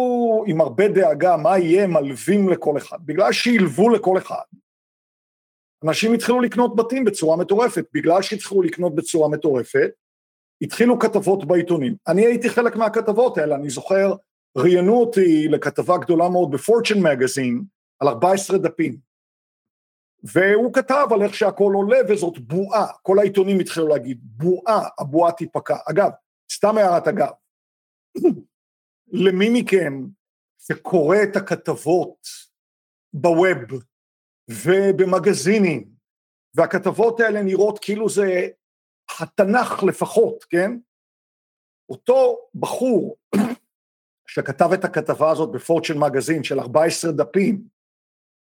[0.47, 4.43] עם הרבה דאגה, מה יהיה, מלווים לכל אחד, בגלל שהלוו לכל אחד.
[5.83, 9.89] אנשים התחילו לקנות בתים בצורה מטורפת, בגלל שהתחילו לקנות בצורה מטורפת,
[10.61, 11.95] התחילו כתבות בעיתונים.
[12.07, 14.13] אני הייתי חלק מהכתבות האלה, אני זוכר,
[14.57, 17.63] ראיינו אותי לכתבה גדולה מאוד בפורצ'ן מגזין,
[17.99, 18.97] על 14 דפים.
[20.23, 25.77] והוא כתב על איך שהכל עולה וזאת בועה, כל העיתונים התחילו להגיד, בועה, הבועה תיפקע.
[25.89, 26.09] אגב,
[26.51, 27.31] סתם הערת אגב,
[29.25, 30.03] למי מכם
[30.57, 32.27] שקורא את הכתבות
[33.13, 33.81] בווב
[34.49, 35.89] ובמגזינים,
[36.55, 38.47] והכתבות האלה נראות כאילו זה
[39.19, 40.71] התנ"ך לפחות, כן?
[41.89, 43.15] אותו בחור
[44.27, 47.61] שכתב את הכתבה הזאת בפורצ'ן מגזין של 14 דפים,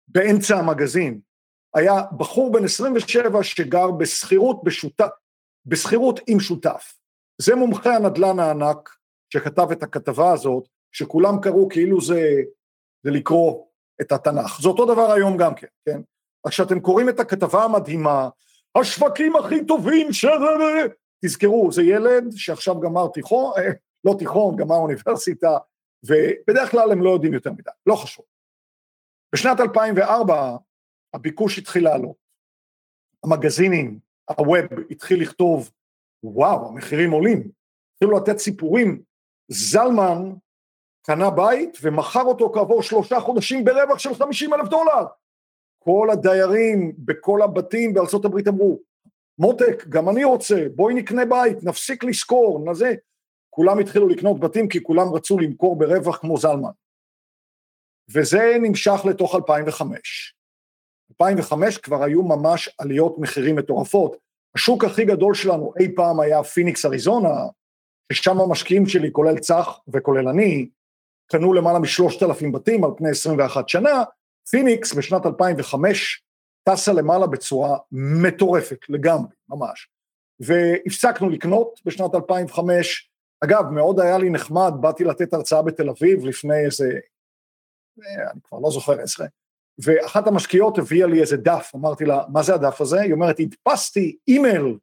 [0.08, 1.20] באמצע המגזין,
[1.74, 4.62] היה בחור בן 27 שגר בשכירות
[5.66, 6.94] בשכירות עם שותף.
[7.38, 8.88] זה מומחה הנדל"ן הענק
[9.32, 12.20] שכתב את הכתבה הזאת, שכולם קראו כאילו זה,
[13.04, 13.66] זה לקרוא
[14.00, 14.60] את התנ"ך.
[14.62, 16.00] זה אותו דבר היום גם כן, כן?
[16.44, 18.28] אז כשאתם קוראים את הכתבה המדהימה,
[18.74, 20.24] השווקים הכי טובים ש...
[21.24, 23.52] תזכרו, זה ילד שעכשיו גמר תיכון,
[24.04, 25.58] לא תיכון, גמר אוניברסיטה,
[26.04, 28.24] ובדרך כלל הם לא יודעים יותר מדי, לא חשוב.
[29.34, 30.56] בשנת 2004
[31.14, 32.16] הביקוש התחיל לעלות.
[33.24, 33.98] המגזינים,
[34.30, 35.70] הווב התחיל לכתוב,
[36.22, 37.50] וואו, המחירים עולים.
[37.92, 39.02] התחילו לתת סיפורים.
[39.48, 40.32] זלמן
[41.06, 45.06] קנה בית ומכר אותו כעבור שלושה חודשים ברווח של 50 אלף דולר.
[45.78, 48.80] כל הדיירים בכל הבתים בארצות הברית אמרו,
[49.38, 52.94] מותק, גם אני רוצה, בואי נקנה בית, נפסיק לשכור, נזה.
[53.50, 56.70] כולם התחילו לקנות בתים כי כולם רצו למכור ברווח כמו זלמן.
[58.14, 60.34] וזה נמשך לתוך 2005.
[61.10, 64.16] 2005 כבר היו ממש עליות מחירים מטורפות.
[64.54, 67.34] השוק הכי גדול שלנו אי פעם היה פיניקס אריזונה,
[68.12, 70.68] ששם המשקיעים שלי, כולל צח וכולל אני,
[71.30, 74.04] קנו למעלה משלושת אלפים בתים על פני 21 שנה,
[74.50, 76.22] פיניקס בשנת 2005
[76.68, 79.88] טסה למעלה בצורה מטורפת לגמרי, ממש.
[80.40, 83.09] והפסקנו לקנות בשנת 2005,
[83.44, 86.98] אגב, מאוד היה לי נחמד, באתי לתת הרצאה בתל אביב לפני איזה,
[88.32, 89.26] אני כבר לא זוכר עשרה,
[89.84, 93.00] ואחת המשקיעות הביאה לי איזה דף, אמרתי לה, מה זה הדף הזה?
[93.00, 94.78] היא אומרת, הדפסתי אימייל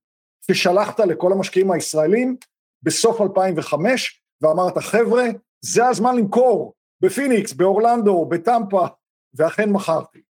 [0.52, 2.38] ששלחת לכל המשקיעים הישראלים
[2.84, 5.24] בסוף 2005, ואמרת, חבר'ה,
[5.62, 8.86] זה הזמן למכור, בפיניקס, באורלנדו, בטמפה,
[9.34, 10.22] ואכן מכרתי.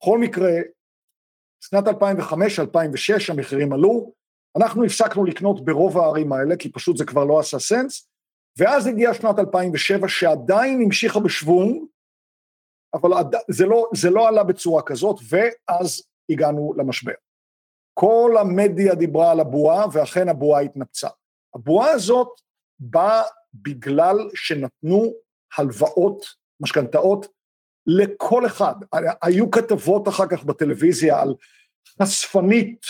[0.00, 0.52] בכל מקרה,
[1.60, 1.92] שנת 2005-2006
[3.32, 4.12] המחירים עלו,
[4.56, 8.08] אנחנו הפסקנו לקנות ברוב הערים האלה, כי פשוט זה כבר לא עשה סנס,
[8.58, 11.82] ואז הגיעה שנת 2007 שעדיין המשיכה בשוונג,
[12.94, 13.10] אבל
[13.50, 17.12] זה לא, זה לא עלה בצורה כזאת, ואז הגענו למשבר.
[17.94, 21.08] כל המדיה דיברה על הבועה, ואכן הבועה התנפצה.
[21.54, 22.28] הבועה הזאת
[22.78, 23.22] באה
[23.54, 25.12] בגלל שנתנו
[25.58, 26.26] הלוואות,
[26.60, 27.26] משכנתאות,
[27.86, 28.74] לכל אחד.
[29.22, 31.34] היו כתבות אחר כך בטלוויזיה על
[32.02, 32.80] חשפנית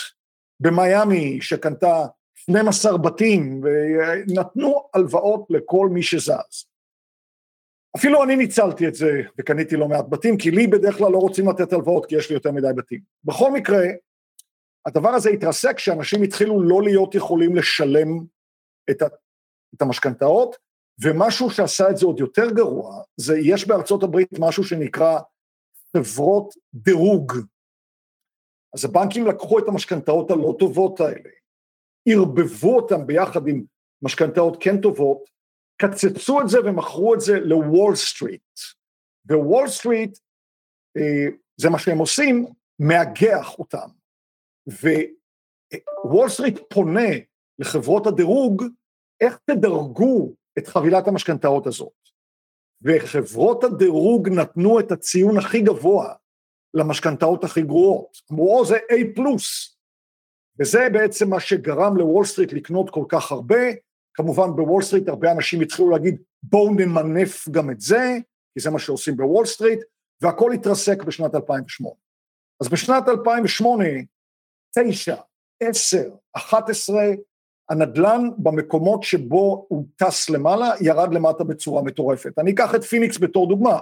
[0.59, 6.65] במיאמי שקנתה 12 בתים, ונתנו הלוואות לכל מי שזז.
[7.97, 11.49] אפילו אני ניצלתי את זה וקניתי לא מעט בתים, כי לי בדרך כלל לא רוצים
[11.49, 13.01] לתת הלוואות כי יש לי יותר מדי בתים.
[13.23, 13.83] בכל מקרה,
[14.85, 18.07] הדבר הזה התרסק כשאנשים התחילו לא להיות יכולים לשלם
[18.89, 19.01] את,
[19.75, 20.55] את המשכנתאות,
[21.01, 25.19] ומשהו שעשה את זה עוד יותר גרוע, זה יש בארצות הברית משהו שנקרא
[25.97, 27.33] חברות דירוג.
[28.77, 31.29] אז הבנקים לקחו את המשכנתאות הלא טובות האלה,
[32.09, 33.63] ערבבו אותם ביחד עם
[34.01, 35.29] משכנתאות כן טובות,
[35.81, 38.41] קצצו את זה ומכרו את זה לוול סטריט.
[39.29, 40.17] ווול סטריט,
[40.97, 42.45] אה, זה מה שהם עושים,
[42.79, 43.87] מאגח אותם.
[46.05, 47.09] ווול סטריט פונה
[47.59, 48.63] לחברות הדירוג,
[49.21, 52.09] איך תדרגו את חבילת המשכנתאות הזאת.
[52.81, 56.13] וחברות הדירוג נתנו את הציון הכי גבוה
[56.77, 58.17] למשכנתאות הכי גרועות.
[58.31, 59.77] אמרו, או זה A plus.
[60.59, 63.63] וזה בעצם מה שגרם לוול סטריט לקנות כל כך הרבה.
[64.13, 68.17] כמובן בוול סטריט הרבה אנשים התחילו להגיד, בואו נמנף גם את זה,
[68.53, 69.79] כי זה מה שעושים בוול סטריט,
[70.21, 71.95] והכל התרסק בשנת 2008.
[72.61, 73.85] אז בשנת 2008,
[74.75, 75.15] 9,
[75.63, 77.03] 10, 11,
[77.69, 82.39] הנדלן במקומות שבו הוא טס למעלה, ירד למטה בצורה מטורפת.
[82.39, 83.79] אני אקח את פיניקס בתור דוגמה.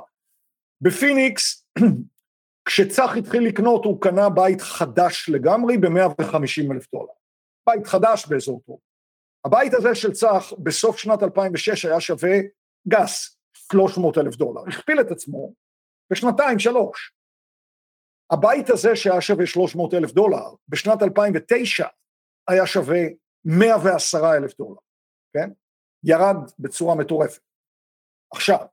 [0.82, 1.66] בפיניקס,
[2.66, 7.14] כשצח התחיל לקנות, הוא קנה בית חדש לגמרי ב-150 אלף דולר.
[7.68, 8.80] בית חדש באזור טוב.
[9.46, 12.38] הבית הזה של צח בסוף שנת 2006 היה שווה
[12.88, 13.38] גס
[13.72, 15.54] 300 אלף דולר, הכפיל את עצמו
[16.12, 17.14] בשנתיים, שלוש.
[18.32, 21.88] הבית הזה שהיה שווה 300 אלף דולר, בשנת 2009
[22.48, 23.02] היה שווה
[23.46, 24.80] 110 אלף דולר,
[25.34, 25.50] כן?
[26.04, 27.42] ירד בצורה מטורפת.
[28.34, 28.66] עכשיו,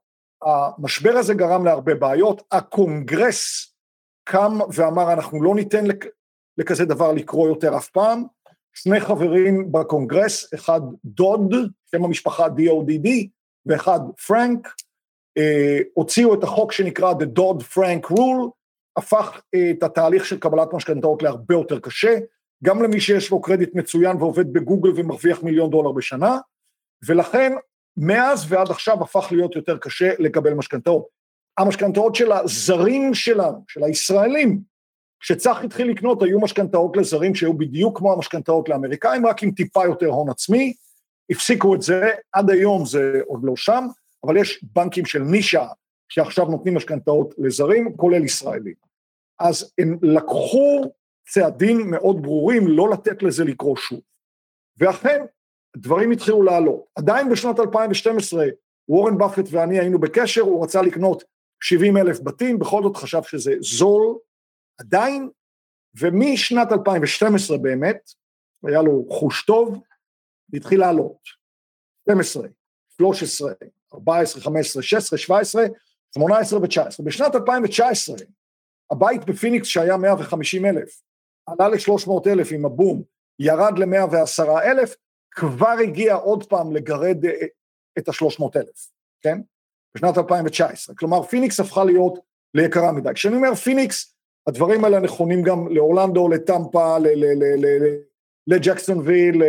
[0.43, 3.72] המשבר הזה גרם להרבה בעיות, הקונגרס
[4.23, 6.05] קם ואמר אנחנו לא ניתן לכ,
[6.57, 8.23] לכזה דבר לקרות יותר אף פעם,
[8.73, 11.55] שני חברים בקונגרס, אחד דוד,
[11.91, 13.09] שם המשפחה DODD,
[13.65, 14.67] ואחד פרנק,
[15.37, 18.49] אה, הוציאו את החוק שנקרא The Dodd Frank Rule,
[18.97, 22.17] הפך אה, את התהליך של קבלת משכנתאות להרבה יותר קשה,
[22.63, 26.37] גם למי שיש לו קרדיט מצוין ועובד בגוגל ומרוויח מיליון דולר בשנה,
[27.07, 27.53] ולכן
[27.97, 31.22] מאז ועד עכשיו הפך להיות יותר קשה לקבל משכנתאות.
[31.57, 34.59] המשכנתאות של הזרים שלנו, של הישראלים,
[35.19, 40.07] כשצח התחיל לקנות היו משכנתאות לזרים שהיו בדיוק כמו המשכנתאות לאמריקאים, רק עם טיפה יותר
[40.07, 40.73] הון עצמי,
[41.29, 43.87] הפסיקו את זה, עד היום זה עוד לא שם,
[44.23, 45.67] אבל יש בנקים של נישה
[46.09, 48.73] שעכשיו נותנים משכנתאות לזרים, כולל ישראלים.
[49.39, 50.91] אז הם לקחו
[51.29, 53.99] צעדים מאוד ברורים לא לתת לזה לקרות שוב.
[54.77, 55.25] ואכן,
[55.77, 56.83] דברים התחילו לעלות.
[56.95, 58.45] עדיין בשנת 2012,
[58.89, 61.23] וורן באפט ואני היינו בקשר, הוא רצה לקנות
[61.63, 64.17] 70 אלף בתים, בכל זאת חשב שזה זול,
[64.79, 65.29] עדיין,
[65.99, 68.11] ומשנת 2012 באמת,
[68.67, 69.79] היה לו חוש טוב,
[70.53, 71.17] התחיל לעלות.
[72.03, 72.47] 12,
[72.97, 73.51] 13,
[73.93, 75.65] 14, 15, 16, 17,
[76.13, 77.03] 18 ו-19.
[77.03, 78.15] בשנת 2019,
[78.91, 81.01] הבית בפיניקס שהיה 150 אלף,
[81.45, 83.03] עלה ל-300 אלף עם הבום,
[83.39, 84.95] ירד ל-110 אלף,
[85.31, 87.31] כבר הגיע עוד פעם לגרד אה,
[87.97, 89.39] את ה-300 אלף, כן?
[89.95, 90.95] בשנת 2019.
[90.95, 92.19] כלומר, פיניקס הפכה להיות
[92.53, 93.09] ליקרה מדי.
[93.13, 94.15] כשאני אומר פיניקס,
[94.47, 96.97] הדברים האלה נכונים גם לאורלנדו, לטמפה,
[98.47, 99.41] לג'קסונוויל,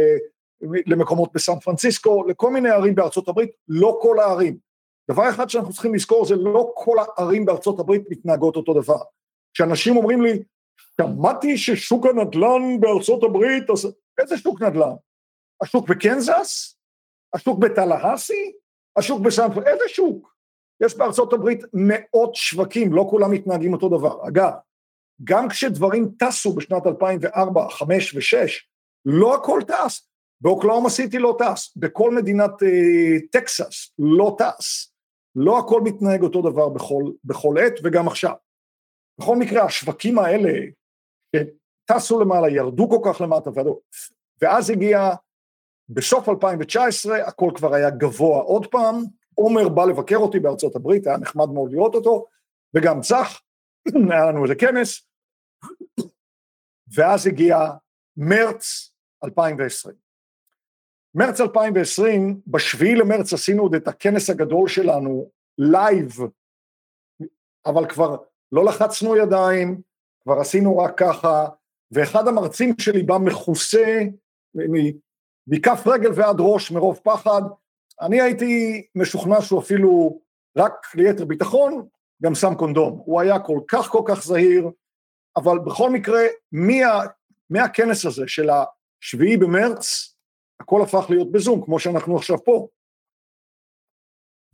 [0.86, 4.58] למקומות בסן פרנסיסקו, לכל מיני ערים בארצות הברית, לא כל הערים.
[5.10, 8.98] דבר אחד שאנחנו צריכים לזכור זה לא כל הערים בארצות הברית מתנהגות אותו דבר.
[9.54, 10.42] כשאנשים אומרים לי,
[11.00, 14.92] שמעתי ששוק הנדל"ן בארצות הברית, אז איזה שוק נדל"ן?
[15.62, 16.76] השוק בקנזס?
[17.34, 18.52] השוק בטלהסי?
[18.96, 19.66] השוק בסן פרנסיסקו?
[19.66, 20.33] איזה שוק?
[20.84, 24.28] יש בארצות הברית מאות שווקים, לא כולם מתנהגים אותו דבר.
[24.28, 24.52] אגב,
[25.24, 28.50] גם כשדברים טסו בשנת 2004, 2005 ו-2006,
[29.04, 30.08] לא הכל טס.
[30.40, 34.94] באוקלאומה סיטי לא טס, בכל מדינת אה, טקסס לא טס.
[35.36, 38.34] לא הכל מתנהג אותו דבר בכל, בכל עת וגם עכשיו.
[39.20, 40.52] בכל מקרה, השווקים האלה
[41.84, 43.50] טסו למעלה, ירדו כל כך למטה,
[44.42, 45.10] ואז הגיע,
[45.88, 49.04] בסוף 2019, הכל כבר היה גבוה עוד פעם,
[49.34, 52.26] עומר בא לבקר אותי בארצות הברית, היה נחמד מאוד לראות אותו,
[52.74, 53.42] וגם צח,
[54.10, 55.08] היה לנו איזה כנס,
[56.96, 57.58] ואז הגיע
[58.16, 58.92] מרץ
[59.24, 59.96] 2020.
[61.14, 66.12] מרץ 2020, בשביעי למרץ עשינו עוד את הכנס הגדול שלנו, לייב,
[67.66, 68.16] אבל כבר
[68.52, 69.80] לא לחצנו ידיים,
[70.22, 71.48] כבר עשינו רק ככה,
[71.90, 74.00] ואחד המרצים שלי בא מכוסה
[75.46, 77.42] מכף רגל ועד ראש מרוב פחד,
[78.00, 80.20] אני הייתי משוכנע שהוא אפילו
[80.56, 81.88] רק ליתר ביטחון
[82.22, 84.70] גם שם קונדום, הוא היה כל כך כל כך זהיר,
[85.36, 86.20] אבל בכל מקרה
[86.52, 87.04] מה,
[87.50, 90.14] מהכנס הזה של השביעי במרץ,
[90.60, 92.68] הכל הפך להיות בזום, כמו שאנחנו עכשיו פה.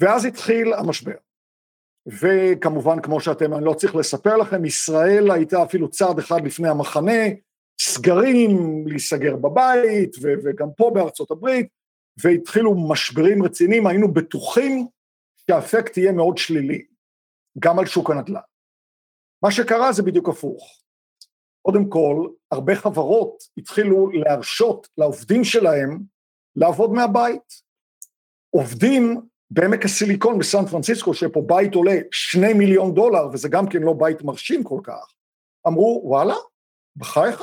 [0.01, 1.15] ואז התחיל המשבר.
[2.07, 7.23] וכמובן, כמו שאתם, אני לא צריך לספר לכם, ישראל הייתה אפילו צעד אחד לפני המחנה,
[7.81, 11.69] סגרים, להיסגר בבית, ו- וגם פה בארצות הברית,
[12.23, 14.87] והתחילו משברים רציניים, היינו בטוחים
[15.37, 16.87] שהאפקט יהיה מאוד שלילי,
[17.59, 18.41] גם על שוק הנדל"ן.
[19.43, 20.81] מה שקרה זה בדיוק הפוך.
[21.63, 25.99] קודם כל, הרבה חברות התחילו להרשות לעובדים שלהם
[26.57, 27.71] לעבוד מהבית.
[28.51, 33.93] עובדים בעמק הסיליקון בסן פרנסיסקו, שפה בית עולה שני מיליון דולר, וזה גם כן לא
[33.93, 35.13] בית מרשים כל כך,
[35.67, 36.35] אמרו, וואלה,
[36.97, 37.43] בחייך,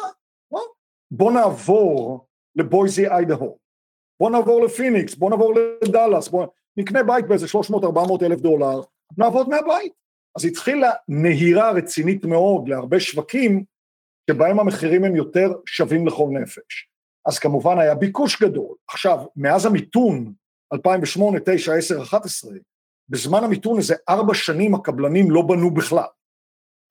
[1.11, 3.57] בוא נעבור לבויזי איידהו,
[4.19, 5.53] בוא נעבור לפיניקס, בוא נעבור
[5.83, 6.47] לדאלאס, בוא
[6.77, 8.81] נקנה בית באיזה 300-400 אלף דולר,
[9.17, 9.93] נעבוד מהבית.
[10.37, 13.63] אז התחילה נהירה רצינית מאוד להרבה שווקים,
[14.29, 16.89] שבהם המחירים הם יותר שווים לכל נפש.
[17.27, 18.75] אז כמובן היה ביקוש גדול.
[18.87, 20.33] עכשיו, מאז המיתון,
[20.73, 22.51] 2008, 9, 10, 11,
[23.09, 26.07] בזמן המיתון איזה ארבע שנים הקבלנים לא בנו בכלל.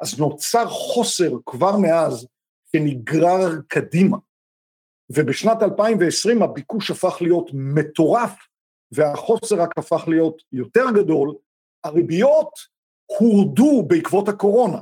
[0.02, 2.26] אז נוצר חוסר כבר מאז
[2.72, 4.16] שנגרר קדימה.
[5.10, 8.32] ובשנת 2020 הביקוש הפך להיות מטורף
[8.92, 11.34] והחוסר רק הפך להיות יותר גדול,
[11.84, 12.50] הריביות
[13.06, 14.78] הורדו בעקבות הקורונה.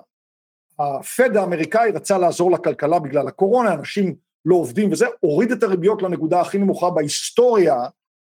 [0.78, 4.14] הפד האמריקאי רצה לעזור לכלכלה בגלל הקורונה, אנשים
[4.44, 7.76] לא עובדים וזה, הוריד את הריביות לנקודה הכי נמוכה בהיסטוריה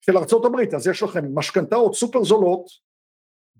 [0.02, 2.70] של הברית, אז יש לכם משכנתאות סופר זולות,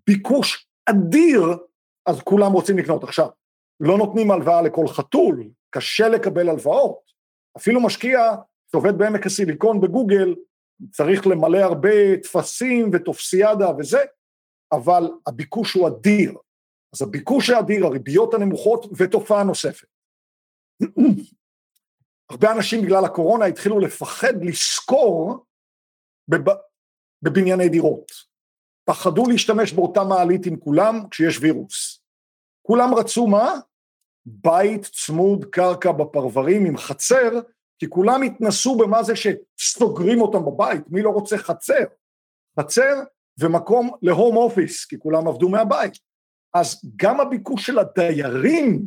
[0.08, 1.58] ביקוש אדיר,
[2.06, 3.04] אז כולם רוצים לקנות.
[3.04, 3.28] עכשיו,
[3.80, 7.07] לא נותנים הלוואה לכל חתול, קשה לקבל הלוואות,
[7.58, 8.20] אפילו משקיע
[8.72, 10.36] שעובד בעמק הסיליקון בגוגל,
[10.92, 14.00] צריך למלא הרבה טפסים וטופסיאדה וזה,
[14.72, 16.34] אבל הביקוש הוא אדיר.
[16.94, 19.88] אז הביקוש האדיר, הריביות הנמוכות ותופעה נוספת.
[22.30, 25.46] הרבה אנשים בגלל הקורונה התחילו לפחד לשכור
[26.28, 26.52] בב...
[27.22, 28.12] בבנייני דירות.
[28.86, 32.02] פחדו להשתמש באותה מעלית עם כולם כשיש וירוס.
[32.62, 33.54] כולם רצו מה?
[34.30, 37.40] בית צמוד קרקע בפרברים עם חצר,
[37.80, 41.84] כי כולם התנסו במה זה שסוגרים אותם בבית, מי לא רוצה חצר?
[42.60, 42.94] חצר
[43.40, 45.94] ומקום להום אופיס, כי כולם עבדו מהבית.
[46.54, 48.86] אז גם הביקוש של הדיירים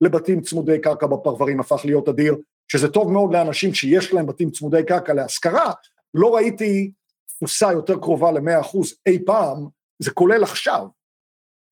[0.00, 2.36] לבתים צמודי קרקע בפרברים הפך להיות אדיר,
[2.68, 5.72] שזה טוב מאוד לאנשים שיש להם בתים צמודי קרקע להשכרה,
[6.14, 6.92] לא ראיתי
[7.26, 9.68] תפוסה יותר קרובה ל-100% אי פעם,
[9.98, 10.86] זה כולל עכשיו,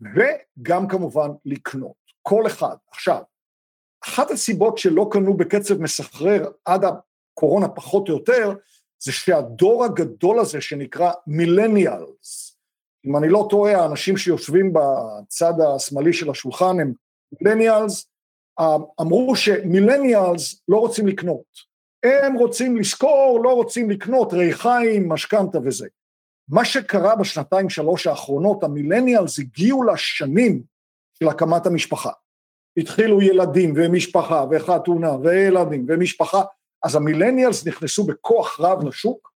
[0.01, 2.00] וגם כמובן לקנות.
[2.23, 2.77] כל אחד.
[2.91, 3.23] עכשיו,
[4.05, 8.53] אחת הסיבות שלא קנו בקצב מסחרר עד הקורונה פחות או יותר,
[9.03, 12.57] זה שהדור הגדול הזה שנקרא מילניאלס,
[13.07, 16.93] אם אני לא טועה, האנשים שיושבים בצד השמאלי של השולחן הם
[17.41, 18.11] מילניאלס,
[19.01, 21.71] אמרו שמילניאלס לא רוצים לקנות.
[22.03, 25.89] הם רוצים לשכור, לא רוצים לקנות ריחיים, משכנתה וזה.
[26.49, 30.62] מה שקרה בשנתיים שלוש האחרונות, המילניאלס הגיעו לשנים
[31.23, 32.11] של הקמת המשפחה.
[32.77, 36.43] התחילו ילדים ומשפחה וחתונה וילדים ומשפחה,
[36.85, 39.33] אז המילניאלס נכנסו בכוח רב לשוק,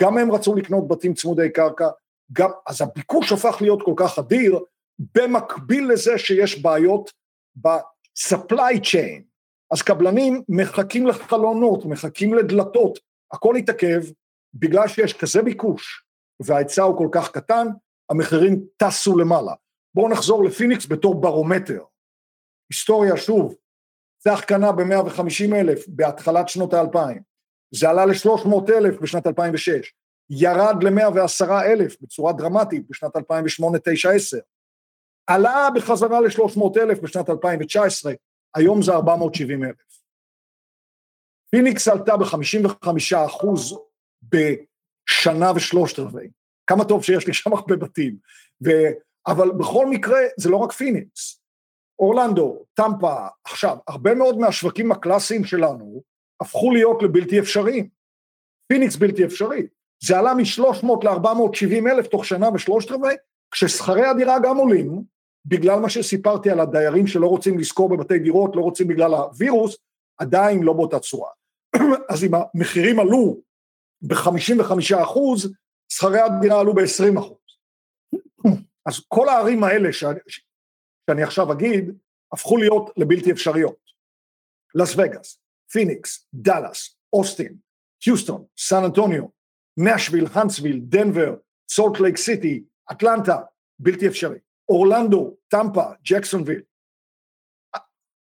[0.00, 1.88] גם הם רצו לקנות בתים צמודי קרקע,
[2.32, 4.60] גם, אז הביקוש הפך להיות כל כך אדיר,
[5.14, 7.10] במקביל לזה שיש בעיות
[7.56, 9.22] ב-supply chain.
[9.70, 12.98] אז קבלנים מחכים לחלונות, מחכים לדלתות,
[13.32, 14.02] הכל התעכב,
[14.54, 16.04] בגלל שיש כזה ביקוש
[16.40, 17.66] וההיצע הוא כל כך קטן,
[18.10, 19.52] המחירים טסו למעלה.
[19.94, 21.84] בואו נחזור לפיניקס בתור ברומטר.
[22.70, 23.54] היסטוריה, שוב,
[24.18, 27.22] צח קנה ב-150 אלף בהתחלת שנות האלפיים,
[27.74, 29.94] זה עלה ל-300 אלף בשנת 2006,
[30.30, 34.38] ירד ל-110 אלף בצורה דרמטית בשנת 2008, 9, 10,
[35.26, 38.12] עלה בחזרה ל-300 אלף בשנת 2019,
[38.54, 40.04] היום זה 470 אלף.
[41.50, 42.88] פיניקס עלתה ב-55
[43.26, 43.78] אחוז
[44.22, 46.28] בשנה ושלושת רבעי.
[46.66, 48.16] כמה טוב שיש לי שם הרבה בתים.
[48.64, 48.70] ו...
[49.26, 51.40] אבל בכל מקרה, זה לא רק פיניקס.
[51.98, 53.14] אורלנדו, טמפה,
[53.44, 56.02] עכשיו, הרבה מאוד מהשווקים הקלאסיים שלנו
[56.40, 57.88] הפכו להיות לבלתי אפשריים.
[58.66, 59.66] פיניקס בלתי אפשרי.
[60.04, 63.16] זה עלה מ-300 ל-470 אלף תוך שנה ושלושת רבעי,
[63.50, 65.02] כששכרי הדירה גם עולים,
[65.46, 69.76] בגלל מה שסיפרתי על הדיירים שלא רוצים לשכור בבתי דירות, לא רוצים בגלל הווירוס,
[70.18, 71.30] עדיין לא באותה צורה.
[72.10, 73.40] אז אם המחירים עלו
[74.02, 75.52] ב-55 אחוז,
[75.88, 77.43] שכרי הדירה עלו ב-20 אחוז.
[78.86, 81.84] אז כל הערים האלה, שאני עכשיו אגיד,
[82.32, 83.84] הפכו להיות לבלתי אפשריות.
[84.74, 85.40] לס וגאס,
[85.72, 87.56] פיניקס, דאלאס, אוסטין,
[88.06, 89.24] היוסטון, סן אנטוניו,
[89.76, 91.36] נשוויל, האנטסוויל, דנבר,
[91.70, 93.38] סולט לייק סיטי, אטלנטה,
[93.78, 94.38] בלתי אפשרי.
[94.68, 96.62] אורלנדו, טמפה, ג'קסונוויל.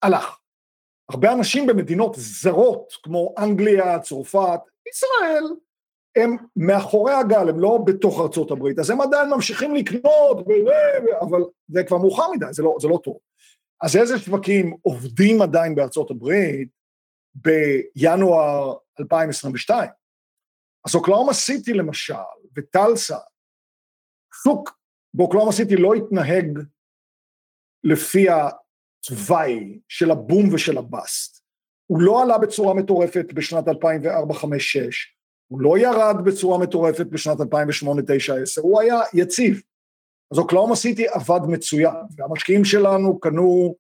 [0.02, 0.38] הלך.
[1.10, 5.44] הרבה אנשים במדינות זרות, כמו אנגליה, צרפת, ישראל,
[6.16, 10.48] הם מאחורי הגל, הם לא בתוך ארצות הברית, אז הם עדיין ממשיכים לקנות,
[11.22, 13.18] אבל זה כבר מאוחר מדי, זה לא, זה לא טוב.
[13.82, 16.70] אז איזה שווקים עובדים עדיין בארצות הברית
[17.36, 19.90] בינואר 2022?
[20.88, 22.14] אז אוקלאומה סיטי למשל,
[22.56, 23.18] וטלסה,
[24.44, 24.80] שוק
[25.14, 26.60] באוקלאומה סיטי לא התנהג
[27.84, 31.44] לפי התוואי של הבום ושל הבאסט.
[31.88, 35.16] הוא לא עלה בצורה מטורפת בשנת 2004, 5, 6,
[35.54, 39.62] הוא לא ירד בצורה מטורפת בשנת 2008, 9, 10, הוא היה יציב.
[40.32, 43.76] אז אוקלאומה סיטי עבד מצוין, והמשקיעים שלנו קנו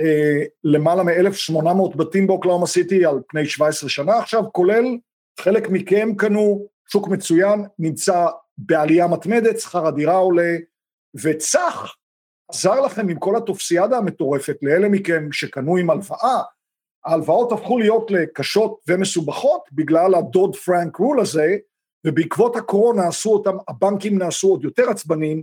[0.00, 4.98] אה, למעלה מ-1,800 בתים באוקלאומה סיטי על פני 17 שנה עכשיו, כולל
[5.40, 8.26] חלק מכם קנו שוק מצוין, נמצא
[8.58, 10.56] בעלייה מתמדת, שכר הדירה עולה,
[11.22, 11.94] וצח
[12.48, 16.42] עזר לכם עם כל הטופסיאדה המטורפת לאלה מכם שקנו עם הלוואה,
[17.04, 21.56] ההלוואות הפכו להיות לקשות ומסובכות בגלל הדוד פרנק רול הזה,
[22.06, 25.42] ובעקבות הקורונה עשו אותם, הבנקים נעשו עוד יותר עצבניים,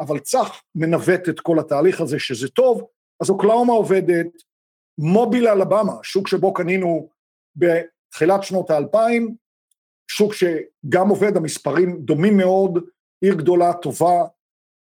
[0.00, 2.82] אבל צח מנווט את כל התהליך הזה שזה טוב,
[3.20, 4.26] אז אוקלאומה עובדת,
[4.98, 7.08] מוביל אלבמה, שוק שבו קנינו
[7.56, 9.34] בתחילת שנות האלפיים,
[10.10, 12.78] שוק שגם עובד, המספרים דומים מאוד,
[13.20, 14.24] עיר גדולה, טובה.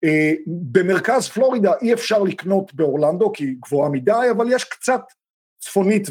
[0.04, 5.00] אה, במרכז פלורידה אי אפשר לקנות באורלנדו כי היא גבוהה מדי, אבל יש קצת
[5.62, 6.08] צפונית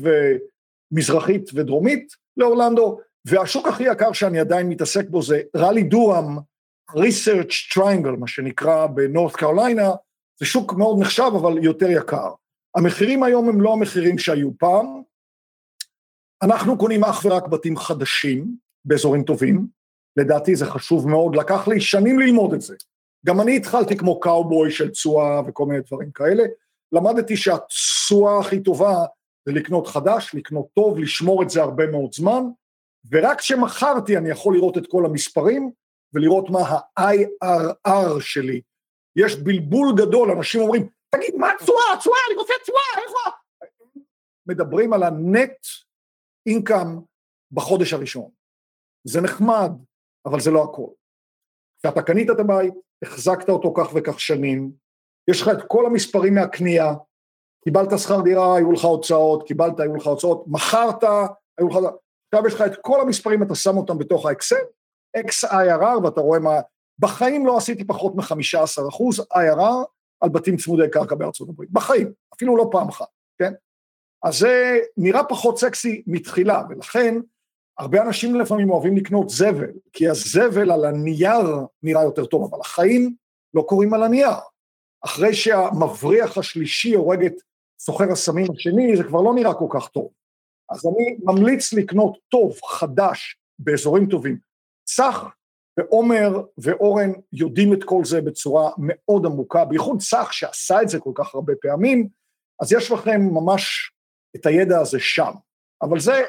[0.92, 6.38] ומזרחית ודרומית לאורלנדו, והשוק הכי יקר שאני עדיין מתעסק בו זה ראלי דורם,
[6.92, 9.92] research triangle, מה שנקרא בנורת קרוליינה,
[10.40, 12.32] זה שוק מאוד נחשב אבל יותר יקר.
[12.76, 15.02] המחירים היום הם לא המחירים שהיו פעם,
[16.44, 19.68] אנחנו קונים אך ורק בתים חדשים באזורים טובים,
[20.18, 22.76] לדעתי זה חשוב מאוד, לקח לי שנים ללמוד את זה.
[23.26, 26.44] גם אני התחלתי כמו קאובוי של תשואה וכל מיני דברים כאלה,
[26.92, 29.06] למדתי שהתשואה הכי טובה
[29.46, 32.44] זה לקנות חדש, לקנות טוב, לשמור את זה הרבה מאוד זמן,
[33.12, 35.72] ורק כשמכרתי אני יכול לראות את כל המספרים
[36.14, 38.62] ולראות מה ה-IRR שלי.
[39.16, 41.94] יש בלבול גדול, אנשים אומרים, תגיד, מה התשואה?
[41.94, 43.38] התשואה, אני רוצה תשואה, איפה?
[44.48, 45.58] מדברים על הנט
[46.46, 47.00] אינקאם
[47.52, 48.30] בחודש הראשון.
[49.04, 49.72] זה נחמד,
[50.26, 50.88] אבל זה לא הכל.
[51.80, 52.74] כשאתה קנית את הבית,
[53.04, 54.72] החזקת אותו כך וכך שנים,
[55.30, 56.94] יש לך את כל המספרים מהקנייה,
[57.64, 61.04] קיבלת שכר דירה, היו לך הוצאות, קיבלת, היו לך הוצאות, מכרת,
[61.58, 61.78] היו לך...
[62.34, 64.56] עכשיו יש לך את כל המספרים, אתה שם אותם בתוך האקסל,
[65.18, 66.60] XIRR, ואתה רואה מה...
[67.00, 69.86] בחיים לא עשיתי פחות מ-15 אחוז IRR
[70.22, 73.08] על בתים צמודי קרקע בארצות הברית, בחיים, אפילו לא פעם אחת,
[73.40, 73.54] כן?
[74.24, 77.16] אז זה נראה פחות סקסי מתחילה, ולכן
[77.78, 81.48] הרבה אנשים לפעמים אוהבים לקנות זבל, כי הזבל על הנייר
[81.84, 83.16] נראה יותר טוב, אבל החיים
[83.54, 84.36] לא קורים על הנייר.
[85.06, 87.34] אחרי שהמבריח השלישי הורג את
[87.86, 90.10] סוחר הסמים השני, זה כבר לא נראה כל כך טוב.
[90.70, 94.38] אז אני ממליץ לקנות טוב, חדש, באזורים טובים.
[94.86, 95.24] צח
[95.80, 101.12] ועומר ואורן יודעים את כל זה בצורה מאוד עמוקה, בייחוד צח שעשה את זה כל
[101.16, 102.08] כך הרבה פעמים,
[102.62, 103.92] אז יש לכם ממש
[104.36, 105.32] את הידע הזה שם.
[105.82, 106.22] אבל זה...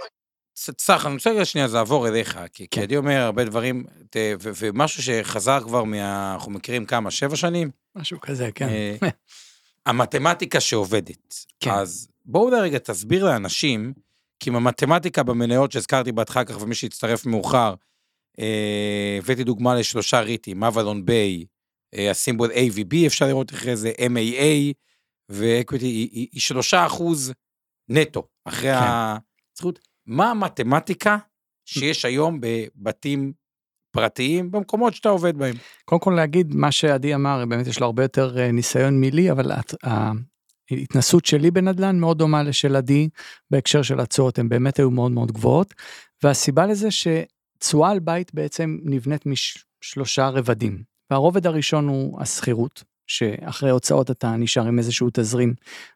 [0.54, 3.84] צח, אני רוצה רגע שנייה לעבור אליך, כי, כי אני אומר הרבה דברים,
[4.40, 6.34] ומשהו שחזר כבר מה...
[6.34, 7.70] אנחנו מכירים כמה, שבע שנים?
[7.96, 8.68] משהו כזה, כן.
[9.86, 11.34] המתמטיקה שעובדת.
[11.60, 11.70] כן.
[11.70, 13.92] אז בואו רגע תסביר לאנשים,
[14.40, 17.74] כי עם המתמטיקה במניות שהזכרתי בהתחלה כך ומי שהצטרף מאוחר,
[18.38, 21.44] אה, הבאתי דוגמה לשלושה ריטים, אבלון ביי,
[21.94, 24.72] אה, הסימבול AVB, אפשר לראות אחרי זה MAA,
[25.28, 27.32] ואקוויטי היא שלושה אחוז
[27.88, 28.86] נטו, אחרי כן.
[29.54, 29.78] הזכות.
[30.06, 31.18] מה המתמטיקה
[31.64, 33.32] שיש היום בבתים
[33.92, 35.54] פרטיים במקומות שאתה עובד בהם?
[35.84, 39.52] קודם כל להגיד מה שעדי אמר, באמת יש לו הרבה יותר אה, ניסיון מלי, אבל
[40.70, 43.08] ההתנסות שלי בנדל"ן מאוד דומה לשל עדי
[43.50, 45.74] בהקשר של הצורת, הן באמת היו מאוד מאוד גבוהות,
[46.22, 50.82] והסיבה לזה שתשואה על בית בעצם נבנית משלושה רבדים.
[51.10, 55.54] והרובד הראשון הוא השכירות, שאחרי הוצאות אתה נשאר עם איזשהו תזרים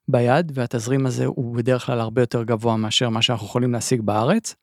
[0.09, 4.55] ביד, והתזרים הזה הוא בדרך כלל הרבה יותר גבוה מאשר מה שאנחנו יכולים להשיג בארץ.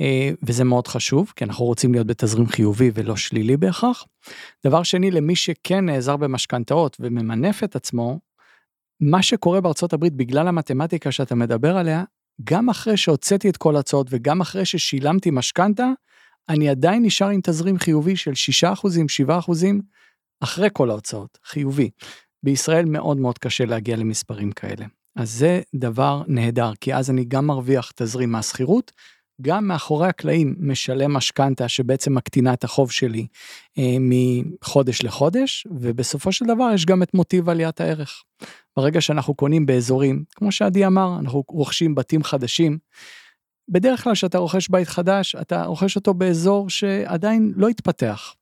[0.00, 4.04] אה, וזה מאוד חשוב, כי אנחנו רוצים להיות בתזרים חיובי ולא שלילי בהכרח.
[4.66, 8.20] דבר שני, למי שכן נעזר במשכנתאות וממנף את עצמו,
[9.00, 12.04] מה שקורה בארצות הברית בגלל המתמטיקה שאתה מדבר עליה,
[12.44, 15.86] גם אחרי שהוצאתי את כל ההצעות וגם אחרי ששילמתי משכנתה,
[16.48, 18.32] אני עדיין נשאר עם תזרים חיובי של
[18.64, 18.64] 6%,
[19.28, 19.80] 7%,
[20.40, 21.90] אחרי כל ההוצאות, חיובי.
[22.42, 24.86] בישראל מאוד מאוד קשה להגיע למספרים כאלה.
[25.16, 28.92] אז זה דבר נהדר, כי אז אני גם מרוויח תזרים מהשכירות,
[29.42, 33.26] גם מאחורי הקלעים משלם משכנתה שבעצם מקטינה את החוב שלי
[33.78, 38.22] אה, מחודש לחודש, ובסופו של דבר יש גם את מוטיב עליית הערך.
[38.76, 42.78] ברגע שאנחנו קונים באזורים, כמו שעדי אמר, אנחנו רוכשים בתים חדשים,
[43.68, 48.34] בדרך כלל כשאתה רוכש בית חדש, אתה רוכש אותו באזור שעדיין לא התפתח.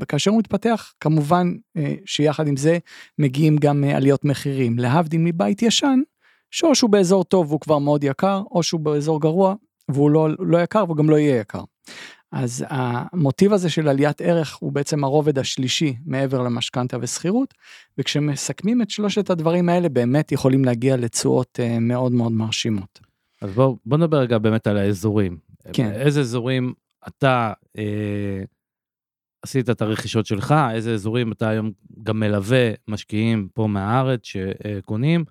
[0.00, 2.78] וכאשר הוא מתפתח, כמובן אה, שיחד עם זה
[3.18, 4.78] מגיעים גם אה, עליות מחירים.
[4.78, 6.00] להבדיל מבית ישן,
[6.50, 9.54] שאו שהוא באזור טוב והוא כבר מאוד יקר, או שהוא באזור גרוע
[9.94, 11.62] והוא לא, לא יקר וגם לא יהיה יקר.
[12.32, 17.54] אז המוטיב הזה של עליית ערך הוא בעצם הרובד השלישי מעבר למשכנתה ושכירות,
[17.98, 23.00] וכשמסכמים את שלושת הדברים האלה באמת יכולים להגיע לתשואות אה, מאוד מאוד מרשימות.
[23.42, 25.38] אז בוא, בוא נדבר רגע באמת על האזורים.
[25.72, 25.92] כן.
[25.92, 26.72] איזה אזורים
[27.08, 28.42] אתה אה,
[29.42, 31.70] עשית את הרכישות שלך, איזה אזורים אתה היום
[32.02, 35.24] גם מלווה משקיעים פה מהארץ שקונים,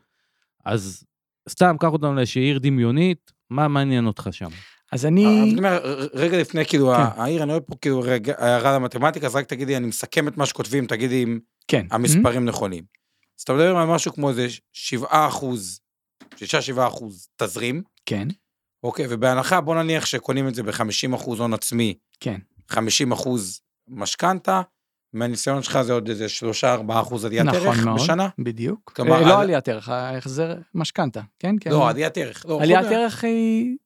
[0.66, 1.04] אז
[1.50, 4.50] סתם קח אותנו לאיזושהי עיר דמיונית, מה מעניין אותך שם?
[4.92, 5.26] אז אני...
[5.26, 7.22] אני אומר, רגע לפני, כאילו, כן.
[7.22, 10.46] העיר, אני רואה פה כאילו רגע, הערה למתמטיקה, אז רק תגידי, אני מסכם את מה
[10.46, 11.86] שכותבים, תגידי אם כן.
[11.92, 12.84] המספרים נכונים.
[13.40, 15.80] אז אתה מדבר על משהו כמו איזה 7 אחוז,
[16.36, 16.38] 6-7
[16.88, 18.28] אחוז תזרים, כן,
[18.84, 22.40] אוקיי, ובהנחה, בוא נניח שקונים את זה ב-50 אחוז הון עצמי, כן.
[22.68, 24.62] 50 אחוז משכנתה,
[25.14, 26.26] מהניסיון שלך זה עוד איזה
[26.62, 26.66] 3-4
[27.02, 28.00] אחוז עליית נכון ערך מאוד.
[28.00, 28.30] בשנה?
[28.40, 28.92] בדיוק.
[28.96, 31.56] כלומר, אה, לא על- עליית ערך, ההחזר משכנתה, כן?
[31.62, 31.70] כן.
[31.72, 32.46] לא, עליית ערך.
[32.48, 32.86] לא, עליית.
[32.86, 33.78] ערך היא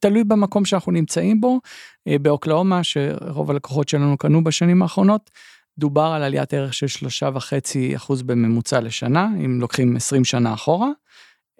[0.00, 1.60] תלוי במקום שאנחנו נמצאים בו.
[2.08, 5.30] אה, באוקלאומה, שרוב הלקוחות שלנו קנו בשנים האחרונות,
[5.78, 10.88] דובר על עליית ערך של שלושה וחצי אחוז בממוצע לשנה, אם לוקחים 20 שנה אחורה.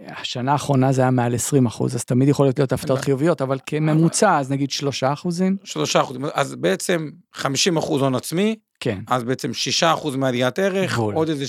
[0.06, 3.58] השנה האחרונה זה היה מעל 20 אחוז, אז תמיד יכולות להיות הפתעות אין חיוביות, אבל
[3.66, 6.16] כממוצע, אז נגיד שלושה אחוזים, שלושה אחוז.
[6.34, 8.98] אז בעצם 50 אחוז הון עצמי, כן.
[9.06, 11.14] אז בעצם 6 אחוז מעליית ערך, בול.
[11.14, 11.44] עוד איזה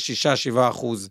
[0.56, 1.10] 6-7 אחוז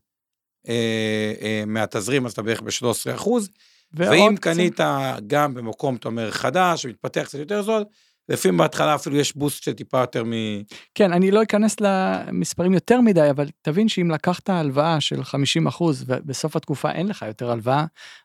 [0.68, 3.48] אה, אה, מהתזרים, אז אתה בערך ב-13 אחוז.
[3.92, 4.80] ועוד ואם קצת- קנית
[5.26, 7.84] גם במקום, אתה אומר, חדש, שמתפתח קצת יותר זול,
[8.28, 10.32] לפעמים בהתחלה אפילו יש בוסט של טיפה יותר מ...
[10.94, 16.04] כן, אני לא אכנס למספרים יותר מדי, אבל תבין שאם לקחת הלוואה של 50 אחוז
[16.06, 17.84] ובסוף התקופה אין לך יותר הלוואה,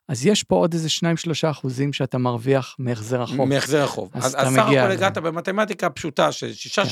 [0.10, 3.50] אז יש פה עוד איזה 2-3 אחוזים שאתה מרוויח מהחזר החוב.
[3.50, 4.10] מהחזר החוב.
[4.14, 4.76] אז אז אז סך הכל.
[4.91, 6.52] הגעת במתמטיקה פשוטה של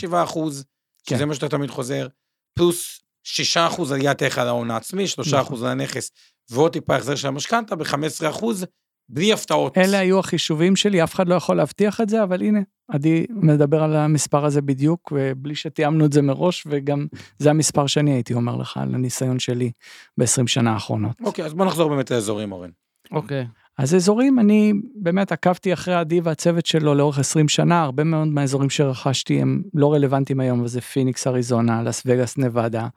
[0.10, 0.68] 6-7 אחוז, כן.
[1.10, 2.08] שזה מה שאתה תמיד חוזר,
[2.54, 5.40] פלוס 6 אחוז עליית ערך על ההון העצמי, 3 נכון.
[5.40, 6.12] אחוז על הנכס,
[6.52, 8.66] ועוד טיפה החזר של המשכנתה ב-15 אחוז,
[9.10, 9.78] בלי הפתעות.
[9.78, 13.84] אלה היו החישובים שלי, אף אחד לא יכול להבטיח את זה, אבל הנה, עדי מדבר
[13.84, 17.08] על המספר הזה בדיוק, ובלי שתיאמנו את זה מראש, וגם
[17.40, 19.72] זה המספר שאני הייתי אומר לך, על הניסיון שלי
[20.18, 21.22] ב-20 שנה האחרונות.
[21.22, 22.70] אוקיי, אז בוא נחזור באמת לאזורים, אורן.
[23.12, 23.48] אוקיי.
[23.78, 28.70] אז אזורים, אני באמת עקבתי אחרי עדי והצוות שלו לאורך 20 שנה, הרבה מאוד מהאזורים
[28.70, 32.88] שרכשתי הם לא רלוונטיים היום, וזה פיניקס, אריזונה, לס וגאס, נבדה,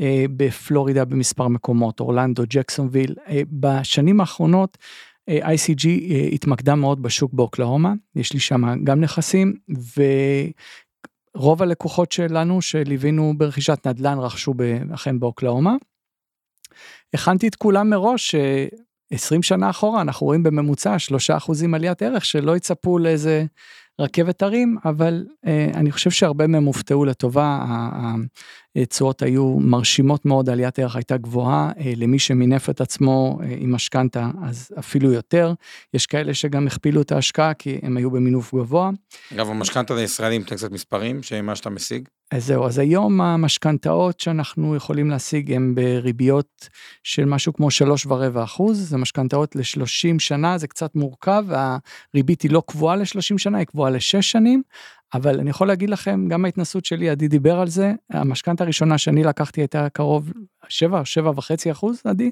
[0.00, 3.14] אה, בפלורידה במספר מקומות, אורלנדו, ג'קסונוויל.
[3.28, 4.78] אה, בשנים האחרונות,
[5.28, 9.54] אה, ICG אה, התמקדה מאוד בשוק באוקלהומה, יש לי שם גם נכסים,
[11.36, 14.54] ורוב הלקוחות שלנו שליווינו ברכישת נדל"ן רכשו
[14.94, 15.76] אכן באוקלהומה.
[17.14, 18.66] הכנתי את כולם מראש, אה,
[19.14, 20.96] 20 שנה אחורה אנחנו רואים בממוצע
[21.30, 23.44] 3% עליית ערך שלא יצפו לאיזה
[24.00, 27.64] רכבת הרים, אבל אה, אני חושב שהרבה מהם הופתעו לטובה,
[28.76, 33.74] התשואות היו מרשימות מאוד, עליית ערך הייתה גבוהה, אה, למי שמינף את עצמו אה, עם
[33.74, 35.52] משכנתה אז אפילו יותר,
[35.94, 38.90] יש כאלה שגם הכפילו את ההשקעה כי הם היו במינוף גבוה.
[39.34, 42.08] אגב, המשכנתה לישראלים, תן קצת מספרים, שמה שאתה משיג.
[42.34, 46.68] אז זהו, אז היום המשכנתאות שאנחנו יכולים להשיג הן בריביות
[47.02, 51.44] של משהו כמו שלוש ורבע אחוז, זה משכנתאות ל-30 שנה, זה קצת מורכב,
[52.14, 54.62] הריבית היא לא קבועה ל-30 שנה, היא קבועה לשש שנים,
[55.14, 59.24] אבל אני יכול להגיד לכם, גם ההתנסות שלי, עדי דיבר על זה, המשכנתה הראשונה שאני
[59.24, 60.32] לקחתי הייתה קרוב
[60.68, 62.30] 7, 7 וחצי אחוז, עדי?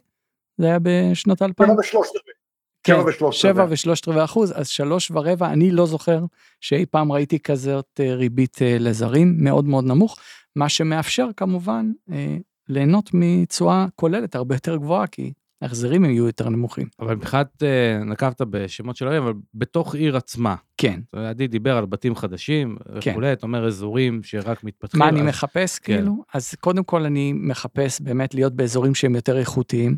[0.59, 1.69] זה היה בשנות 2000?
[1.69, 2.42] שבע ושלושת רבעי.
[2.85, 2.93] כן,
[3.31, 4.25] שבע ושלושת רבעי.
[4.25, 6.25] אחוז, אז שלוש ורבע, אני לא זוכר
[6.61, 10.19] שאי פעם ראיתי כזאת אה, ריבית אה, לזרים, מאוד מאוד נמוך,
[10.57, 12.37] מה שמאפשר כמובן אה,
[12.69, 16.87] ליהנות מתשואה כוללת הרבה יותר גבוהה, כי ההחזרים יהיו יותר נמוכים.
[17.01, 20.55] אבל מבחינת, אה, נקבת בשמות של ערים, אבל בתוך עיר עצמה.
[20.77, 21.01] כן.
[21.13, 23.11] עדי דיבר על בתים חדשים כן.
[23.11, 24.99] וכולי, אתה אומר אזורים שרק מתפתחים.
[24.99, 25.97] מה אני אז- מחפש כן.
[25.97, 26.25] כאילו?
[26.35, 29.97] אז קודם כל אני מחפש באמת להיות באזורים שהם יותר איכותיים.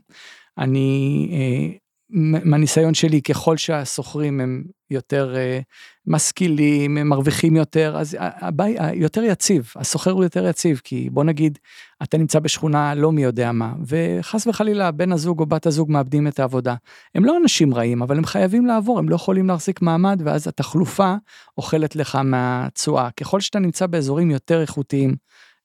[0.59, 1.77] אני, אה,
[2.15, 5.61] מהניסיון שלי, ככל שהשוכרים הם יותר אה,
[6.07, 11.25] משכילים, הם מרוויחים יותר, אז ה- הבית יותר יציב, השוכר הוא יותר יציב, כי בוא
[11.25, 11.59] נגיד,
[12.03, 16.29] אתה נמצא בשכונה לא מי יודע מה, וחס וחלילה בן הזוג או בת הזוג מאבדים
[16.29, 16.75] את העבודה.
[17.15, 21.15] הם לא אנשים רעים, אבל הם חייבים לעבור, הם לא יכולים להחזיק מעמד, ואז התחלופה
[21.59, 23.09] אוכלת לך מהתשואה.
[23.11, 25.15] ככל שאתה נמצא באזורים יותר איכותיים,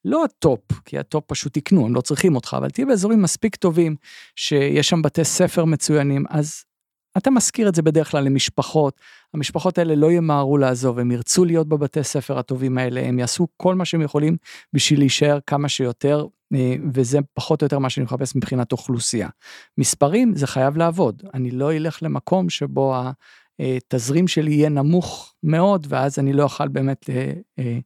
[0.05, 3.95] לא הטופ, כי הטופ פשוט יקנו, הם לא צריכים אותך, אבל תהיה באזורים מספיק טובים,
[4.35, 6.63] שיש שם בתי ספר מצוינים, אז
[7.17, 9.01] אתה משכיר את זה בדרך כלל למשפחות,
[9.33, 13.75] המשפחות האלה לא ימהרו לעזוב, הם ירצו להיות בבתי ספר הטובים האלה, הם יעשו כל
[13.75, 14.37] מה שהם יכולים
[14.73, 19.29] בשביל להישאר כמה שיותר, אה, וזה פחות או יותר מה שאני מחפש מבחינת אוכלוסייה.
[19.77, 22.95] מספרים זה חייב לעבוד, אני לא אלך למקום שבו
[23.59, 27.79] התזרים שלי יהיה נמוך מאוד, ואז אני לא אוכל באמת אה, אה,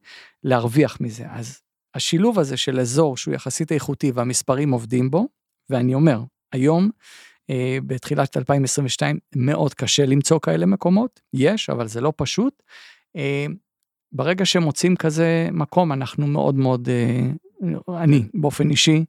[0.44, 1.24] להרוויח מזה.
[1.30, 1.60] אז
[1.94, 5.28] השילוב הזה של אזור שהוא יחסית איכותי והמספרים עובדים בו,
[5.70, 6.20] ואני אומר,
[6.52, 6.90] היום,
[7.50, 12.62] אה, בתחילת 2022, מאוד קשה למצוא כאלה מקומות, יש, אבל זה לא פשוט.
[14.12, 16.88] ברגע שמוצאים כזה מקום, אנחנו מאוד מאוד,
[17.88, 19.04] אני באופן אישי,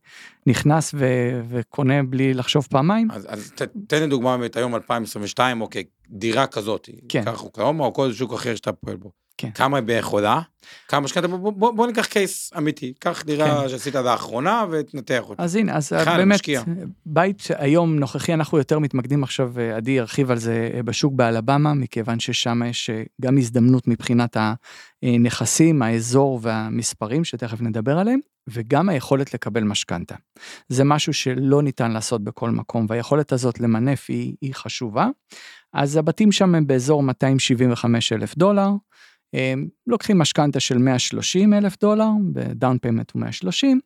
[0.47, 3.11] נכנס ו- וקונה בלי לחשוב פעמיים.
[3.11, 7.25] אז, אז ת, תן לי דוגמה באמת היום 2022, אוקיי, דירה כזאת, כן.
[7.25, 9.11] קח אוקלאומה או כל שוק אחר שאתה פועל בו.
[9.38, 9.51] כן.
[9.51, 10.41] כמה היא בערך עולה?
[10.88, 11.27] כמה משכנתה?
[11.27, 13.69] בוא, בוא, בוא ניקח קייס אמיתי, קח דירה כן.
[13.69, 15.43] שעשית לאחרונה ותנתח אותה.
[15.43, 16.63] אז הנה, אז באמת, משקיע.
[17.05, 21.73] בית היום נוכחי, אנחנו יותר מתמקדים עכשיו, אה, עדי ירחיב על זה אה, בשוק באלבמה,
[21.73, 24.38] מכיוון ששם יש אה, גם הזדמנות מבחינת
[25.03, 30.15] הנכסים, האזור והמספרים, שתכף נדבר עליהם, וגם היכולת לקבל משכנתה.
[30.69, 35.07] זה משהו שלא ניתן לעשות בכל מקום, והיכולת הזאת למנף היא, היא חשובה.
[35.73, 38.69] אז הבתים שם הם באזור 275 אלף דולר,
[39.88, 43.79] לוקחים משכנתה של 130 אלף דולר, ב down payment הוא 130,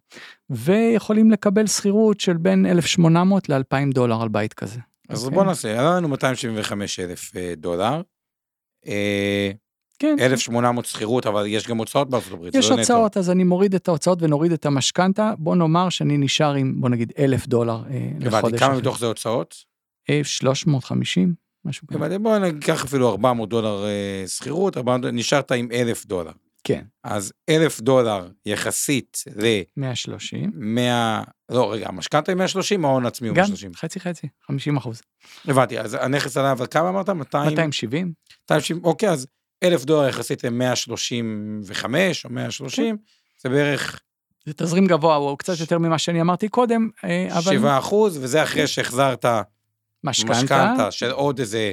[0.49, 4.79] ויכולים לקבל שכירות של בין 1,800 ל-2,000 דולר על בית כזה.
[5.09, 5.35] אז אוקיי?
[5.35, 8.01] בוא נעשה, היה לנו 275 אלף אה, דולר.
[8.87, 9.51] אה,
[9.99, 12.81] כן, 1,800 שכירות, אבל יש גם הוצאות בארצות הברית, יש לא נטו.
[12.81, 16.89] הוצאות, אז אני מוריד את ההוצאות ונוריד את המשכנתה, בוא נאמר שאני נשאר עם, בוא
[16.89, 18.33] נגיד, 1,000 דולר אה, לחודש.
[18.33, 18.77] הבנתי, כמה.
[18.77, 19.55] מתוך זה הוצאות?
[20.09, 21.33] אה, 350,
[21.69, 21.99] משהו כזה.
[21.99, 26.31] הבנתי, בוא ניקח אפילו 400 דולר אה, שכירות, 400 נשארת עם 1,000 דולר.
[26.63, 30.51] כן, אז 1,000 דולר יחסית ל-100, 130.
[31.49, 33.73] לא רגע, המשכנתה היא 130, ההון עצמי הוא גם 130.
[33.73, 35.01] חצי חצי, 50 אחוז.
[35.45, 37.09] הבנתי, אז הנכס עלה, אבל כמה אמרת?
[37.09, 37.49] 200?
[37.49, 38.13] 270?
[38.43, 39.27] 270, אוקיי, אז
[39.63, 41.85] 1,000 דולר יחסית ל-135
[42.25, 43.03] או 130, כן.
[43.37, 43.99] זה בערך
[44.45, 48.43] זה תזרים גבוה, הוא קצת יותר ממה שאני אמרתי קודם, אה, אבל 7 אחוז, וזה
[48.43, 49.25] אחרי שהחזרת
[50.03, 51.71] משכנתה, של עוד איזה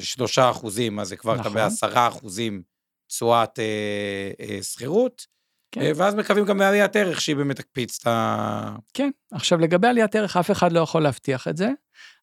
[0.00, 1.54] 3 אחוזים, אז זה כבר אתה נכון.
[1.54, 2.62] ב-10 אחוזים
[3.08, 5.26] תשואת אה, אה, שכירות,
[5.72, 5.80] כן.
[5.80, 8.76] אה, ואז מקווים גם לעליית ערך שהיא באמת תקפיץ את ה...
[8.94, 9.10] כן.
[9.32, 11.70] עכשיו, לגבי עליית ערך, אף אחד לא יכול להבטיח את זה.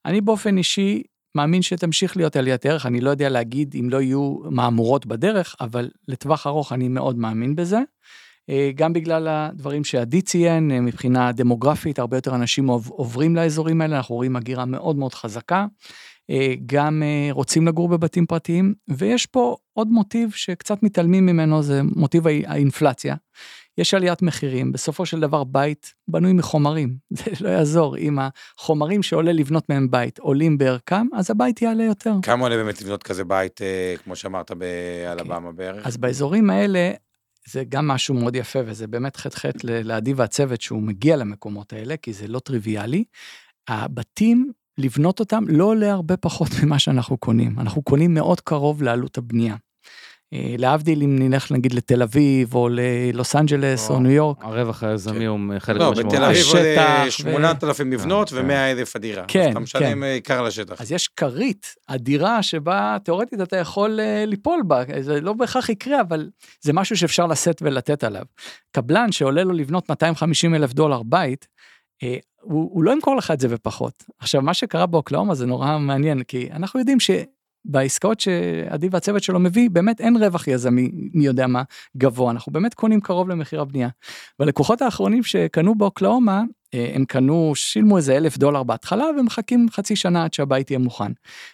[0.06, 1.04] אני באופן אישי
[1.36, 5.90] מאמין שתמשיך להיות עליית ערך, אני לא יודע להגיד אם לא יהיו מהמורות בדרך, אבל
[6.08, 7.80] לטווח ארוך אני מאוד מאמין בזה.
[8.50, 13.82] אה, גם בגלל הדברים שעדי ציין, אה, מבחינה דמוגרפית, הרבה יותר אנשים עוב- עוברים לאזורים
[13.82, 15.66] האלה, אנחנו רואים הגירה מאוד מאוד חזקה.
[16.30, 22.28] אה, גם רוצים לגור בבתים פרטיים, ויש פה עוד מוטיב שקצת מתעלמים ממנו, זה מוטיב
[22.28, 23.16] האי- האינפלציה.
[23.78, 28.18] יש עליית מחירים, בסופו של דבר בית בנוי מחומרים, זה לא יעזור, אם
[28.60, 32.14] החומרים שעולה לבנות מהם בית עולים בערכם, אז הבית יעלה יותר.
[32.22, 33.62] כמה עולה באמת לבנות כזה בית,
[34.04, 35.88] כמו שאמרת, באלבמה בערך?
[35.88, 36.92] אז באזורים האלה,
[37.48, 41.98] זה גם משהו מאוד יפה, וזה באמת חטא ל- לעדי והצוות שהוא מגיע למקומות האלה,
[41.98, 43.04] כי זה לא טריוויאלי.
[43.68, 47.60] הבתים, לבנות אותם לא עולה הרבה פחות ממה שאנחנו קונים.
[47.60, 49.56] אנחנו קונים מאוד קרוב לעלות הבנייה.
[50.34, 54.38] אה, להבדיל אם נלך נגיד לתל אביב, או ללוס אנג'לס, או או- ניו יורק.
[54.42, 56.16] הרווח היזמי הוא חלק לא, משמעותי.
[56.16, 56.46] בתל אביב
[57.08, 58.36] ו- 8,000 מבנות כן.
[58.36, 59.24] ו-100 אלף הדירה.
[59.28, 60.04] כן, אז אתה משלם כן.
[60.04, 60.82] אה, עיקר לשטח.
[60.82, 66.02] אז יש כרית אדירה שבה תאורטית אתה יכול אה, ליפול בה, זה לא בהכרח יקרה,
[66.02, 66.30] אבל
[66.62, 68.24] זה משהו שאפשר לשאת ולתת עליו.
[68.72, 71.48] קבלן שעולה לו לבנות 250 אלף דולר בית,
[72.42, 74.04] הוא, הוא לא ימכור לך את זה בפחות.
[74.20, 77.00] עכשיו, מה שקרה באוקלאומה זה נורא מעניין, כי אנחנו יודעים
[77.68, 81.64] שבעסקאות שעדי והצוות שלו מביא, באמת אין רווח יזמי, מי יודע מה,
[81.98, 83.90] גבוה, אנחנו באמת קונים קרוב למחיר הבנייה.
[84.40, 86.44] והלקוחות האחרונים שקנו באוקלאומה,
[86.74, 91.12] אה, הם קנו, שילמו איזה אלף דולר בהתחלה ומחכים חצי שנה עד שהבית יהיה מוכן.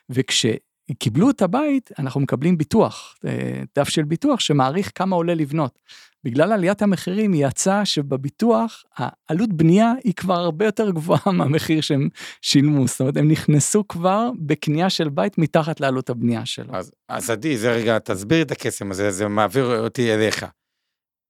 [0.10, 5.80] וכשקיבלו את הבית, אנחנו מקבלים ביטוח, אה, דף של ביטוח שמעריך כמה עולה לבנות.
[6.28, 12.10] בגלל עליית המחירים יצא שבביטוח העלות בנייה היא כבר הרבה יותר גבוהה מהמחיר שהם
[12.42, 16.76] שילמו, זאת אומרת הם נכנסו כבר בקנייה של בית מתחת לעלות הבנייה שלו.
[16.76, 20.46] אז, אז עדי, זה רגע, תסביר את הקסם הזה, זה מעביר אותי אליך.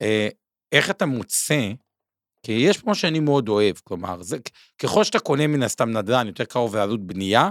[0.01, 0.27] אה,
[0.71, 1.71] איך אתה מוצא,
[2.43, 4.37] כי יש כמו שאני מאוד אוהב, כלומר, זה,
[4.79, 7.49] ככל שאתה קונה מן הסתם נדל"ן יותר קרוב לעלות בנייה,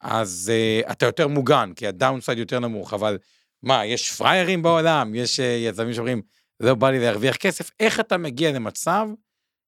[0.00, 3.18] אז אה, אתה יותר מוגן, כי הדאונסייד יותר נמוך, אבל
[3.62, 6.22] מה, יש פריירים בעולם, יש אה, יזמים שאומרים,
[6.60, 9.06] לא בא לי להרוויח כסף, איך אתה מגיע למצב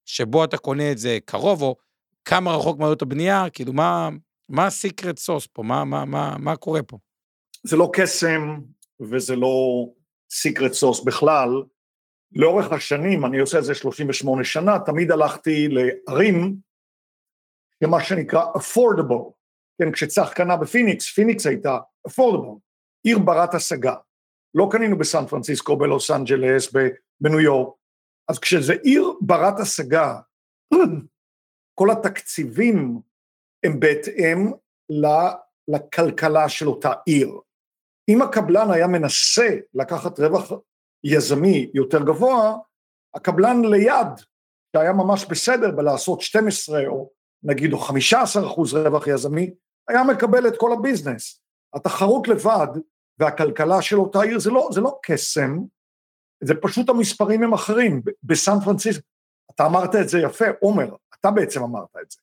[0.05, 1.75] שבו אתה קונה את זה קרוב, או
[2.25, 4.09] כמה רחוק מעלות הבנייה, כאילו, מה,
[4.49, 6.97] מה הסיקרט סוס פה, מה, מה, מה, מה קורה פה?
[7.63, 8.59] זה לא קסם
[8.99, 9.85] וזה לא
[10.31, 11.49] secret sauce בכלל,
[12.35, 16.55] לאורך השנים, אני עושה את זה 38 שנה, תמיד הלכתי לערים,
[17.81, 19.31] למה שנקרא affordable,
[19.81, 21.77] כן, כשצח קנה בפיניקס, פיניקס הייתה
[22.07, 22.59] affordable,
[23.03, 23.95] עיר ברת השגה.
[24.55, 26.73] לא קנינו בסן פרנסיסקו, בלוס אנג'לס,
[27.21, 27.75] בניו יורק.
[28.29, 30.19] אז כשזה עיר ברת השגה,
[31.79, 32.99] כל התקציבים
[33.65, 34.51] הם בהתאם
[35.67, 37.39] לכלכלה של אותה עיר.
[38.09, 40.51] אם הקבלן היה מנסה לקחת רווח
[41.03, 42.57] יזמי יותר גבוה,
[43.15, 44.07] הקבלן ליד,
[44.75, 47.09] שהיה ממש בסדר בלעשות 12 או
[47.43, 49.53] נגיד או 15 אחוז רווח יזמי,
[49.89, 51.41] היה מקבל את כל הביזנס.
[51.73, 52.67] התחרות לבד
[53.21, 55.57] והכלכלה של אותה עיר זה לא, זה לא קסם,
[56.43, 58.01] זה פשוט המספרים הם אחרים.
[58.23, 59.07] בסן פרנסיסקו,
[59.55, 62.19] אתה אמרת את זה יפה, עומר, אתה בעצם אמרת את זה.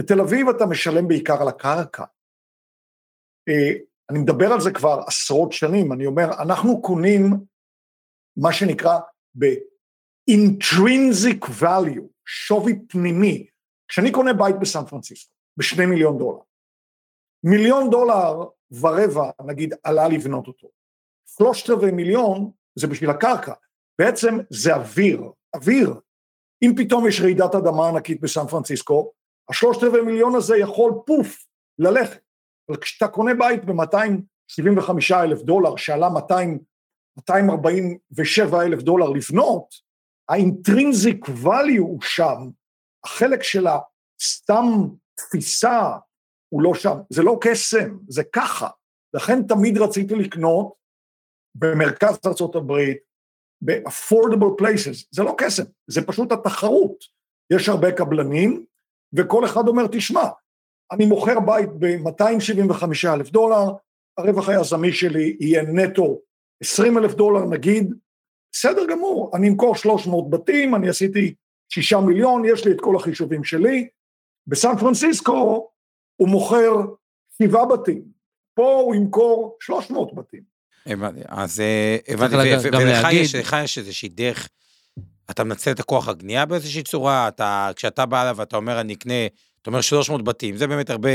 [0.00, 2.04] בתל אביב אתה משלם בעיקר על הקרקע.
[3.48, 3.72] אה,
[4.10, 7.22] אני מדבר על זה כבר עשרות שנים, אני אומר, אנחנו קונים
[8.36, 8.98] מה שנקרא
[9.38, 13.46] ב-intrinsic value, שווי פנימי.
[13.88, 16.38] כשאני קונה בית בסן פרנסיסקו, בשני מיליון דולר,
[17.48, 18.44] מיליון דולר
[18.80, 20.68] ורבע, נגיד, עלה לבנות אותו.
[21.36, 23.52] שלושת רבעי מיליון זה בשביל הקרקע.
[23.98, 25.22] בעצם זה אוויר,
[25.54, 25.94] אוויר.
[26.62, 29.12] אם פתאום יש רעידת אדמה ענקית בסן פרנסיסקו,
[29.50, 31.46] השלושת רבעי מיליון הזה יכול פוף
[31.78, 32.20] ללכת.
[32.68, 36.58] אבל כשאתה קונה בית ב-275 אלף דולר, שעלה 200,
[37.16, 39.74] 247 אלף דולר לבנות,
[40.28, 42.50] האינטרינזיק value הוא שם,
[43.04, 44.64] החלק של הסתם
[45.14, 45.92] תפיסה
[46.56, 48.68] הוא לא שם, זה לא קסם, זה ככה.
[49.14, 50.72] לכן תמיד רציתי לקנות
[51.54, 52.72] במרכז ארה"ב,
[53.64, 57.04] ב-affordable places, זה לא קסם, זה פשוט התחרות.
[57.52, 58.64] יש הרבה קבלנים,
[59.12, 60.24] וכל אחד אומר, תשמע,
[60.92, 62.84] אני מוכר בית ב-275
[63.14, 63.64] אלף דולר,
[64.18, 66.20] הרווח היזמי שלי יהיה נטו
[66.62, 67.94] 20 אלף דולר נגיד,
[68.52, 71.34] בסדר גמור, אני אמכור 300 בתים, אני עשיתי
[71.68, 73.88] 6 מיליון, יש לי את כל החישובים שלי,
[74.46, 75.70] בסן פרנסיסקו
[76.16, 76.72] הוא מוכר
[77.38, 78.02] שבעה בתים,
[78.54, 80.56] פה הוא ימכור 300 בתים.
[80.86, 82.36] הבנתי, אז אה, הבנתי,
[82.72, 84.48] ולך יש איזושהי דרך,
[85.30, 89.26] אתה מנצל את הכוח הקנייה באיזושהי צורה, אתה, כשאתה בא אליו ואתה אומר אני אקנה,
[89.62, 91.10] אתה אומר 300 בתים, זה באמת הרבה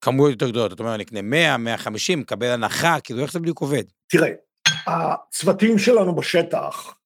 [0.00, 3.60] כמויות יותר גדולות, אתה אומר אני אקנה 100, 150, מקבל הנחה, כאילו איך זה בדיוק
[3.60, 3.82] עובד?
[4.08, 4.28] תראה,
[4.86, 6.98] הצוותים שלנו בשטח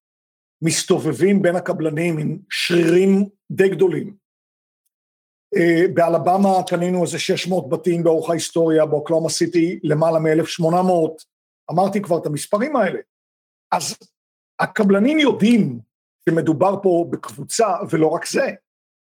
[0.62, 4.21] מסתובבים בין הקבלנים עם שרירים די גדולים.
[5.56, 11.24] אה, באלבמה קנינו איזה 600 בתים באורך ההיסטוריה, באוקלאומה סיטי למעלה מ-1,800,
[11.70, 12.98] אמרתי כבר את המספרים האלה.
[13.72, 13.96] אז
[14.60, 15.78] הקבלנים יודעים
[16.28, 18.50] שמדובר פה בקבוצה, ולא רק זה,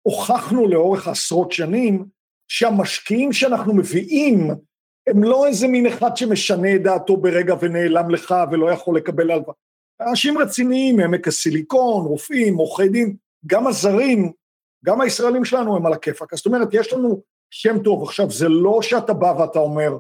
[0.03, 2.05] הוכחנו לאורך עשרות שנים
[2.49, 4.51] שהמשקיעים שאנחנו מביאים
[5.07, 9.55] הם לא איזה מין אחד שמשנה את דעתו ברגע ונעלם לך ולא יכול לקבל הלוואה.
[10.01, 13.17] אנשים רציניים, עמק הסיליקון, רופאים, עורכי דין,
[13.47, 14.33] גם הזרים
[14.87, 16.35] גם הישראלים שלנו הם על הכיפאק.
[16.35, 18.03] זאת אומרת, יש לנו שם טוב.
[18.03, 19.99] עכשיו, זה לא שאתה בא ואתה אומר,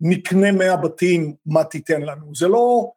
[0.00, 2.34] נקנה מאה בתים, מה תיתן לנו?
[2.34, 2.92] זה לא,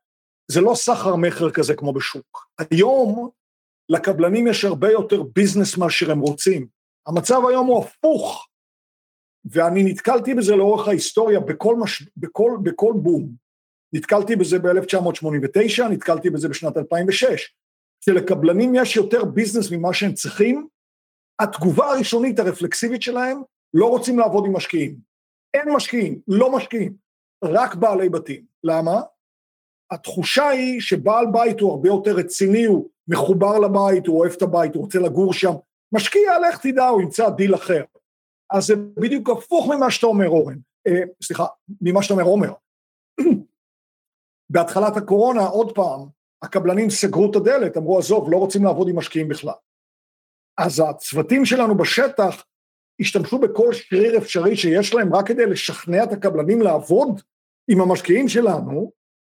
[0.51, 2.47] זה לא סחר מכר כזה כמו בשוק.
[2.59, 3.29] היום
[3.89, 6.67] לקבלנים יש הרבה יותר ביזנס מאשר הם רוצים.
[7.07, 8.47] המצב היום הוא הפוך,
[9.45, 12.03] ואני נתקלתי בזה לאורך ההיסטוריה בכל, מש...
[12.17, 13.29] בכל, בכל בום.
[13.93, 17.55] נתקלתי בזה ב-1989, נתקלתי בזה בשנת 2006.
[18.05, 20.67] שלקבלנים יש יותר business ממה שהם צריכים,
[21.39, 23.41] התגובה הראשונית הרפלקסיבית שלהם,
[23.73, 24.95] לא רוצים לעבוד עם משקיעים.
[25.53, 26.93] אין משקיעים, לא משקיעים,
[27.43, 28.45] רק בעלי בתים.
[28.63, 29.01] למה?
[29.91, 34.75] התחושה היא שבעל בית הוא הרבה יותר רציני, הוא מחובר לבית, הוא אוהב את הבית,
[34.75, 35.53] הוא רוצה לגור שם.
[35.91, 37.83] משקיע, לך תדע, הוא ימצא דיל אחר.
[38.53, 40.57] אז זה בדיוק הפוך ממה שאתה אומר, אורן.
[40.87, 41.45] אה, סליחה,
[41.81, 42.53] ממה שאתה אומר, עומר.
[44.49, 45.99] בהתחלת הקורונה, עוד פעם,
[46.41, 49.53] הקבלנים סגרו את הדלת, אמרו, עזוב, לא רוצים לעבוד עם משקיעים בכלל.
[50.57, 52.43] אז הצוותים שלנו בשטח
[52.99, 57.21] השתמשו בכל שריר אפשרי שיש להם רק כדי לשכנע את הקבלנים לעבוד
[57.67, 58.91] עם המשקיעים שלנו,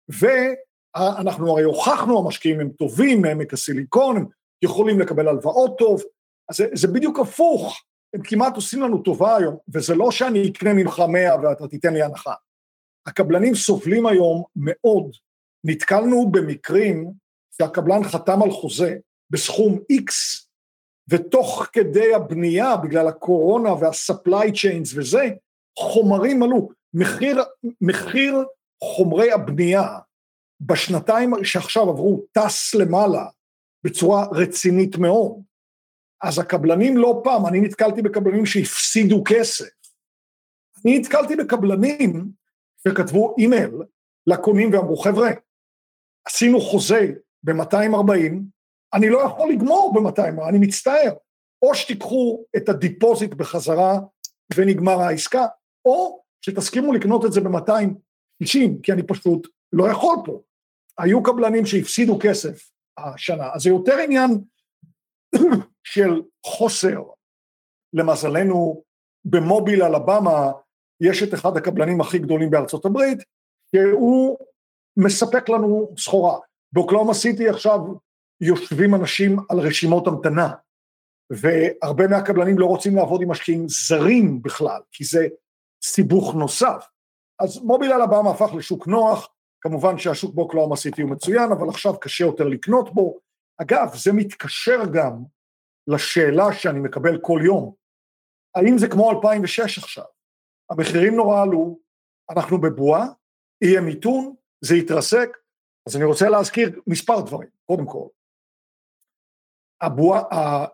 [0.09, 4.25] ואנחנו הרי הוכחנו, המשקיעים הם טובים, מעמק הסיליקון, הם
[4.61, 6.01] יכולים לקבל הלוואות טוב,
[6.49, 10.73] אז זה, זה בדיוק הפוך, הם כמעט עושים לנו טובה היום, וזה לא שאני אקנה
[10.73, 12.33] ממך מאה ואתה תיתן לי הנחה.
[13.07, 15.11] הקבלנים סובלים היום מאוד,
[15.63, 17.11] נתקלנו במקרים
[17.57, 18.97] שהקבלן חתם על חוזה
[19.29, 20.11] בסכום X,
[21.09, 25.29] ותוך כדי הבנייה, בגלל הקורונה וה-supply chains וזה,
[25.79, 26.69] חומרים עלו.
[26.93, 27.43] מחיר,
[27.81, 28.45] מחיר
[28.83, 29.99] חומרי הבנייה
[30.61, 33.25] בשנתיים שעכשיו עברו טס למעלה
[33.83, 35.41] בצורה רצינית מאוד.
[36.23, 39.65] אז הקבלנים לא פעם, אני נתקלתי בקבלנים שהפסידו כסף.
[40.85, 42.31] אני נתקלתי בקבלנים
[42.87, 43.71] שכתבו אימייל
[44.27, 45.29] לקונים ואמרו, חבר'ה,
[46.25, 47.11] עשינו חוזה
[47.43, 48.33] ב-240,
[48.93, 51.13] אני לא יכול לגמור ב-240, אני מצטער.
[51.61, 53.99] או שתיקחו את ה deposit בחזרה
[54.55, 55.45] ונגמר העסקה,
[55.85, 60.41] או שתסכימו לקנות את זה ב-290, כי אני פשוט לא יכול פה.
[60.97, 64.31] היו קבלנים שהפסידו כסף השנה, אז זה יותר עניין
[65.93, 67.03] של חוסר.
[67.93, 68.83] למזלנו,
[69.25, 70.51] במוביל אלבמה
[71.01, 73.17] יש את אחד הקבלנים הכי גדולים בארצות הברית,
[73.75, 74.37] שהוא
[74.97, 76.39] מספק לנו סחורה.
[76.73, 77.79] באוקלאומה סיטי עכשיו
[78.41, 80.53] יושבים אנשים על רשימות המתנה,
[81.29, 85.27] והרבה מהקבלנים לא רוצים לעבוד עם משקיעים זרים בכלל, כי זה
[85.83, 86.87] סיבוך נוסף.
[87.39, 89.29] אז מוביל אלבמה הפך לשוק נוח,
[89.61, 93.19] כמובן שהשוק באוקלאומה סיטי הוא מצוין, אבל עכשיו קשה יותר לקנות בו.
[93.61, 95.23] אגב, זה מתקשר גם
[95.87, 97.73] לשאלה שאני מקבל כל יום,
[98.55, 100.03] האם זה כמו 2006 עכשיו?
[100.69, 101.79] המחירים נורא עלו,
[102.29, 103.07] אנחנו בבועה,
[103.61, 105.37] יהיה מיתון, זה יתרסק,
[105.87, 108.07] אז אני רוצה להזכיר מספר דברים, קודם כל.
[109.81, 110.65] הבועה, ה...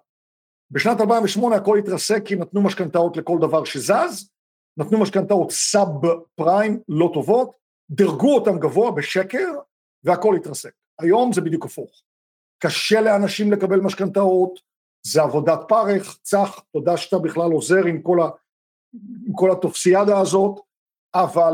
[0.72, 4.30] בשנת 2008 הכל התרסק כי נתנו משכנתאות לכל דבר שזז,
[4.78, 5.88] נתנו משכנתאות סאב
[6.36, 7.52] פריים לא טובות,
[7.91, 9.47] דירגו אותם גבוה בשקר
[10.04, 10.72] והכל התרסק.
[10.99, 12.04] היום זה בדיוק הפוך.
[12.64, 14.60] קשה לאנשים לקבל משכנתאות,
[15.08, 18.30] זה עבודת פרך, צח, תודה שאתה בכלל עוזר עם כל, ה,
[19.28, 20.60] עם כל הטופסיאדה הזאת,
[21.16, 21.54] אבל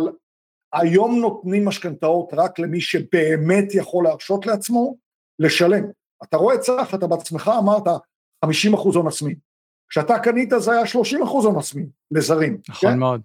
[0.73, 4.97] היום נותנים משכנתאות רק למי שבאמת יכול להרשות לעצמו
[5.39, 5.83] לשלם.
[6.23, 7.83] אתה רואה צח, אתה בעצמך אמרת
[8.45, 9.35] 50 אחוז הון עצמי.
[9.89, 12.61] כשאתה קנית זה היה 30 אחוז הון עצמי לזרים.
[12.69, 12.99] נכון כן?
[12.99, 13.21] מאוד.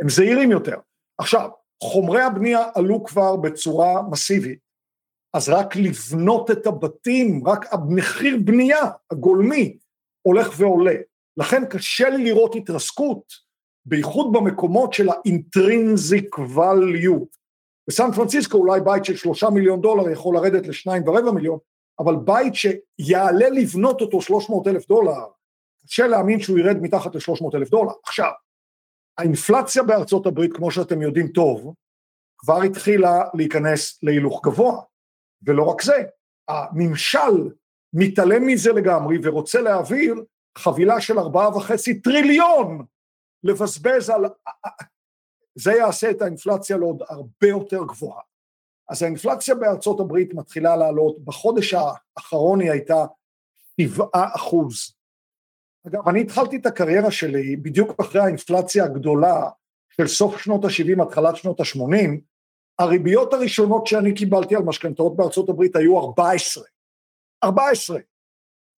[0.00, 0.76] הם זהירים יותר.
[1.18, 1.50] עכשיו,
[1.82, 4.58] חומרי הבנייה עלו כבר בצורה מסיבית,
[5.34, 9.78] אז רק לבנות את הבתים, רק המחיר בנייה הגולמי
[10.22, 10.94] הולך ועולה.
[11.36, 13.32] לכן קשה לי לראות התרסקות,
[13.86, 17.24] בייחוד במקומות של ה-intrinsic value.
[17.88, 21.58] בסן פרנסיסקו אולי בית של שלושה מיליון דולר יכול לרדת לשניים ורבע מיליון,
[21.98, 25.26] אבל בית שיעלה לבנות אותו שלוש מאות אלף דולר,
[25.86, 27.92] קשה להאמין שהוא ירד מתחת לשלוש מאות אלף דולר.
[28.04, 28.30] עכשיו,
[29.18, 31.74] האינפלציה בארצות הברית, כמו שאתם יודעים טוב,
[32.38, 34.82] כבר התחילה להיכנס להילוך גבוה.
[35.46, 36.04] ולא רק זה,
[36.48, 37.50] הממשל
[37.92, 40.24] מתעלם מזה לגמרי ורוצה להעביר
[40.58, 42.84] חבילה של ארבעה וחצי טריליון
[43.42, 44.24] לבזבז על...
[45.56, 48.20] זה יעשה את האינפלציה לעוד הרבה יותר גבוהה.
[48.88, 53.04] אז האינפלציה בארצות הברית מתחילה לעלות, בחודש האחרון היא הייתה
[53.80, 54.94] שבעה אחוז.
[55.86, 59.50] אגב, אני התחלתי את הקריירה שלי בדיוק אחרי האינפלציה הגדולה
[59.88, 62.20] של סוף שנות ה-70, התחלת שנות ה-80,
[62.78, 66.64] הריביות הראשונות שאני קיבלתי על משכנתאות בארצות הברית היו 14.
[67.44, 67.98] 14.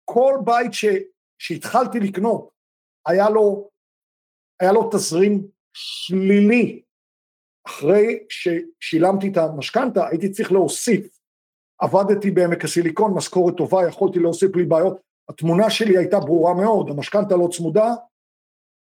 [0.05, 0.85] כל בית ש,
[1.39, 2.51] שהתחלתי לקנות,
[3.07, 3.69] היה לו,
[4.61, 5.49] היה לו תזרים
[5.79, 6.83] שלילי.
[7.67, 11.19] אחרי ששילמתי את המשכנתה, הייתי צריך להוסיף.
[11.79, 15.01] עבדתי בעמק הסיליקון, משכורת טובה, יכולתי להוסיף לי בעיות.
[15.29, 17.95] התמונה שלי הייתה ברורה מאוד, המשכנתה לא צמודה,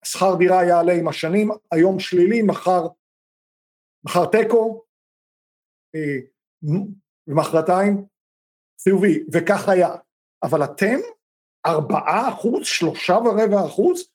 [0.06, 2.88] שכר דירה יעלה עם השנים, היום שלילי, מחר,
[4.04, 4.84] מחר תיקו,
[7.28, 8.06] ומחרתיים
[8.84, 9.96] חיובי, וכך היה.
[10.44, 10.98] אבל אתם,
[11.66, 14.10] ארבעה אחוז, שלושה ורבע אחוז,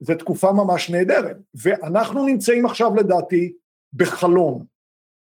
[0.00, 1.36] זו תקופה ממש נהדרת.
[1.54, 3.52] ואנחנו נמצאים עכשיו לדעתי
[3.92, 4.64] בחלון.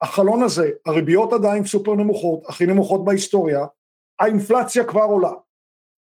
[0.02, 3.66] החלון הזה, הריביות עדיין סופר נמוכות, הכי נמוכות בהיסטוריה,
[4.20, 5.32] האינפלציה כבר עולה.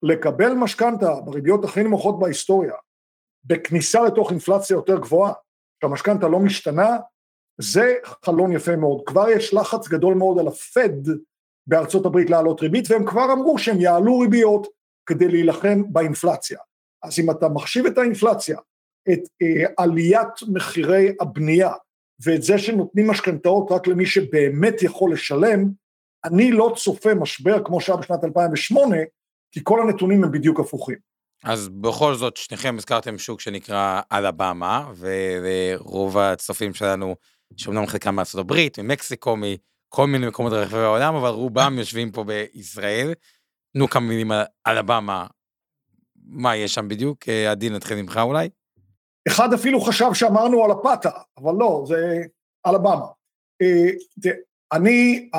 [0.03, 2.75] לקבל משכנתה בריביות הכי נמוכות בהיסטוריה,
[3.45, 5.33] בכניסה לתוך אינפלציה יותר גבוהה,
[5.83, 6.97] שהמשכנתה לא משתנה,
[7.61, 7.95] זה
[8.25, 9.03] חלון יפה מאוד.
[9.07, 11.13] כבר יש לחץ גדול מאוד על הפד
[11.67, 14.67] בארצות הברית להעלות ריבית, והם כבר אמרו שהם יעלו ריביות
[15.07, 16.59] כדי להילחם באינפלציה.
[17.03, 18.59] אז אם אתה מחשיב את האינפלציה,
[19.13, 21.73] את אה, עליית מחירי הבנייה,
[22.25, 25.71] ואת זה שנותנים משכנתאות רק למי שבאמת יכול לשלם,
[26.25, 28.97] אני לא צופה משבר כמו שהיה בשנת 2008,
[29.53, 30.97] כי כל הנתונים הם בדיוק הפוכים.
[31.45, 37.17] אז בכל זאת, שניכם הזכרתם שוק שנקרא אלבמה, ורוב הצופים שלנו
[37.57, 43.13] שאומנם חלקם מארצות הברית, ממקסיקו, מכל מיני מקומות רחבי העולם, אבל רובם יושבים פה בישראל.
[43.73, 45.27] תנו כמה מילים על אלבמה,
[46.31, 47.29] מה יש שם בדיוק?
[47.29, 48.49] אה, עדי, נתחיל ממך אולי?
[49.29, 52.23] אחד אפילו חשב שאמרנו על הפאטה, אבל לא, זה
[52.67, 53.07] אלבמה.
[53.63, 53.91] אה,
[54.73, 55.31] אני,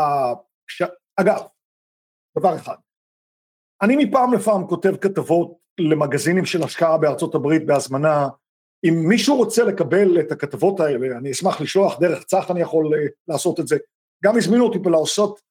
[1.20, 1.42] אגב,
[2.38, 2.76] דבר אחד,
[3.82, 8.28] אני מפעם לפעם כותב כתבות למגזינים של השקעה בארצות הברית בהזמנה
[8.84, 12.92] אם מישהו רוצה לקבל את הכתבות האלה, אני אשמח לשלוח דרך צח, אני יכול
[13.28, 13.78] לעשות את זה.
[14.24, 15.42] גם הזמינו אותי פה לעשות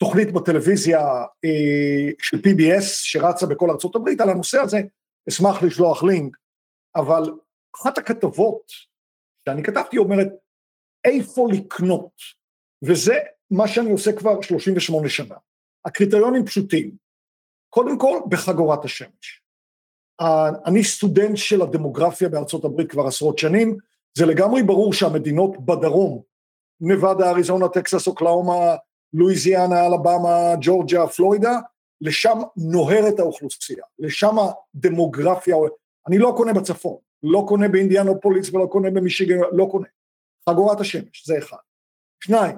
[0.00, 4.78] תוכנית בטלוויזיה uh, של PBS שרצה בכל ארצות הברית על הנושא הזה,
[5.28, 6.36] אשמח לשלוח לינק,
[6.96, 7.22] אבל
[7.76, 8.62] אחת הכתבות
[9.44, 10.28] שאני כתבתי אומרת,
[11.04, 12.12] איפה לקנות,
[12.84, 13.14] וזה
[13.50, 15.34] מה שאני עושה כבר 38 שנה.
[15.84, 16.90] הקריטריונים פשוטים.
[17.68, 19.42] קודם כל, בחגורת השמש.
[20.66, 23.76] אני סטודנט של הדמוגרפיה בארצות הברית כבר עשרות שנים,
[24.18, 26.22] זה לגמרי ברור שהמדינות בדרום,
[26.80, 28.76] נבדה, אריזונה, טקסס, אוקלאומה,
[29.12, 31.58] לואיזיאנה, אלבמה, ג'ורג'יה, פלורידה,
[32.00, 35.56] לשם נוהרת האוכלוסייה, לשם הדמוגרפיה,
[36.08, 39.86] אני לא קונה בצפון, לא קונה באינדיאנופוליס ולא קונה במישיגן, לא קונה.
[40.48, 41.56] חגורת השמש, זה אחד.
[42.24, 42.56] שניים,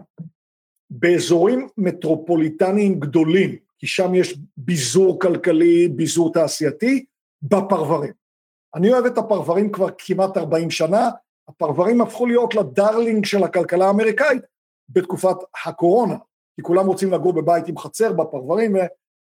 [0.91, 7.05] באזורים מטרופוליטניים גדולים, כי שם יש ביזור כלכלי, ביזור תעשייתי,
[7.43, 8.13] בפרברים.
[8.75, 11.11] אני אוהב את הפרברים כבר כמעט 40 שנה,
[11.49, 14.43] הפרברים הפכו להיות ל darling של הכלכלה האמריקאית
[14.89, 16.17] בתקופת הקורונה,
[16.57, 18.77] כי כולם רוצים לגור בבית עם חצר בפרברים,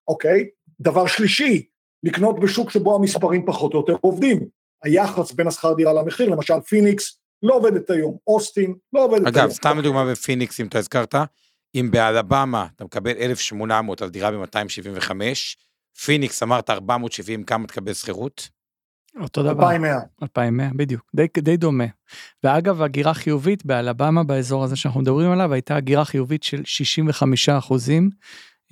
[0.09, 0.49] אוקיי.
[0.81, 1.67] דבר שלישי,
[2.03, 4.47] לקנות בשוק שבו המספרים פחות או יותר עובדים.
[4.83, 9.47] היחס בין השכר דירה למחיר, למשל פיניקס לא עובדת היום, אוסטין לא עובדת אגב, היום.
[9.47, 11.15] אגב, סתם לדוגמה בפיניקס, אם אתה הזכרת,
[11.75, 15.11] אם באלבמה אתה מקבל 1,800 על דירה ב-275,
[16.05, 18.49] פיניקס אמרת 470, כמה תקבל שכירות?
[19.21, 19.73] אותו דבר.
[19.73, 19.99] 2,100.
[20.23, 21.85] 2,100, בדיוק, די, די דומה.
[22.45, 28.11] ואגב, הגירה חיובית באלבמה, באזור הזה שאנחנו מדברים עליו, הייתה הגירה חיובית של 65 אחוזים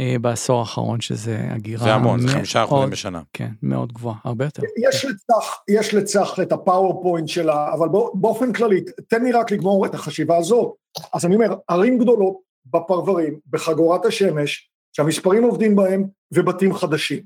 [0.00, 1.84] אה, בעשור האחרון, שזה הגירה...
[1.84, 3.22] זה המון, זה חמישה אחוזים בשנה.
[3.32, 4.62] כן, מאוד גבוהה, הרבה יותר.
[4.88, 9.86] יש לצח, יש לצח את ה PowerPoint שלה, אבל באופן כללי, תן לי רק לגמור
[9.86, 10.74] את החשיבה הזאת.
[11.14, 12.34] אז אני אומר, ערים גדולות
[12.66, 17.22] בפרברים, בחגורת השמש, שהמספרים עובדים בהם, ובתים חדשים.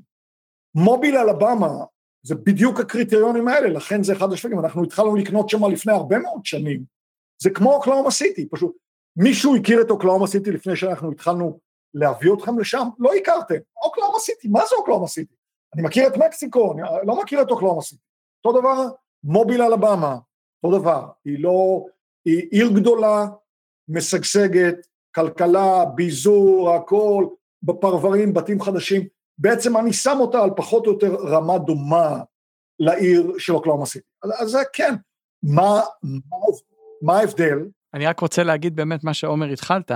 [0.75, 1.73] מוביל אלבמה,
[2.27, 6.45] זה בדיוק הקריטריונים האלה, לכן זה אחד השווקים, אנחנו התחלנו לקנות שם לפני הרבה מאוד
[6.45, 6.85] שנים.
[7.43, 8.77] זה כמו אוקלאומה סיטי, פשוט
[9.17, 11.59] מישהו הכיר את אוקלאומה סיטי לפני שאנחנו התחלנו
[11.95, 12.89] להביא אתכם לשם?
[12.99, 13.55] לא הכרתם.
[13.83, 15.35] אוקלאומה סיטי, מה זה אוקלאומה סיטי?
[15.75, 18.03] אני מכיר את מקסיקו, אני לא מכיר את אוקלאומה סיטי.
[18.45, 18.89] אותו דבר,
[19.25, 20.19] מוביל אלבמה,
[20.63, 21.07] אותו דבר.
[21.25, 21.87] היא לא,
[22.25, 23.27] היא עיר גדולה,
[23.89, 27.27] משגשגת, כלכלה, ביזור, הכל,
[27.63, 29.09] בפרברים, בתים חדשים.
[29.39, 32.21] בעצם אני שם אותה על פחות או יותר רמה דומה
[32.81, 34.07] לעיר של אוקלאומה סיטי.
[34.39, 34.95] אז זה כן.
[35.43, 36.37] מה, מה,
[37.03, 37.59] מה ההבדל?
[37.95, 39.91] אני רק רוצה להגיד באמת מה שעומר התחלת,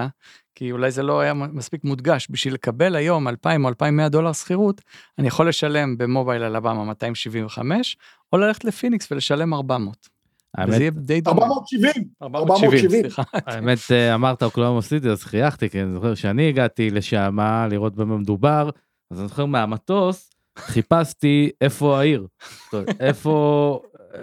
[0.55, 4.81] כי אולי זה לא היה מספיק מודגש, בשביל לקבל היום 2,000 או 2,100 דולר שכירות,
[5.19, 7.97] אני יכול לשלם במובייל אלבמה 275,
[8.33, 10.09] או ללכת לפיניקס ולשלם 400.
[10.55, 11.43] האמת, זה יהיה די דומה.
[11.43, 13.23] 470, 470, סליחה.
[13.47, 17.37] האמת, אה, אמרת אוקלאומה סיטי, אז חייכתי, כי אני זוכר שאני הגעתי לשם
[17.71, 18.71] לראות במה מדובר,
[19.11, 22.27] אז אני זוכר מהמטוס, חיפשתי איפה העיר,
[23.01, 23.81] איפה,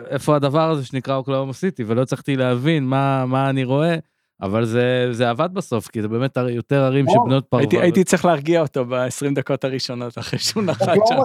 [0.09, 3.97] איפה הדבר הזה שנקרא אוקלאומה סיטי, ולא הצלחתי להבין מה, מה אני רואה.
[4.41, 7.61] אבל זה, זה עבד בסוף, כי זה באמת יותר ערים שבנות פרבר.
[7.61, 11.15] הייתי, הייתי צריך להרגיע אותו ב-20 דקות הראשונות אחרי שהוא נחת שם.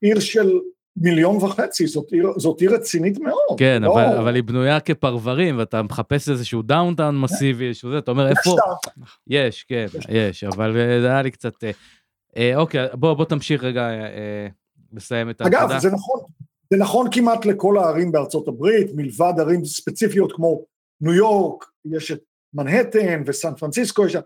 [0.00, 0.50] עיר של
[0.96, 3.58] מיליון וחצי, זאת עיר, זאת עיר רצינית מאוד.
[3.58, 3.92] כן, לא...
[3.92, 8.56] אבל, אבל היא בנויה כפרברים, ואתה מחפש איזשהו downtown מסיבי, שזה, אתה אומר, איפה...
[9.26, 11.64] יש, כן, יש, אבל אה, זה היה לי קצת...
[12.36, 14.46] אה, אה, אוקיי, בוא, בוא תמשיך רגע אה,
[14.92, 15.64] לסיים את הנקודה.
[15.64, 16.20] אגב, זה נכון,
[16.70, 20.64] זה נכון כמעט לכל הערים בארצות הברית, מלבד ערים ספציפיות כמו
[21.00, 22.20] ניו יורק, יש את
[22.54, 24.16] מנהטן וסן פרנסיסקו, יש...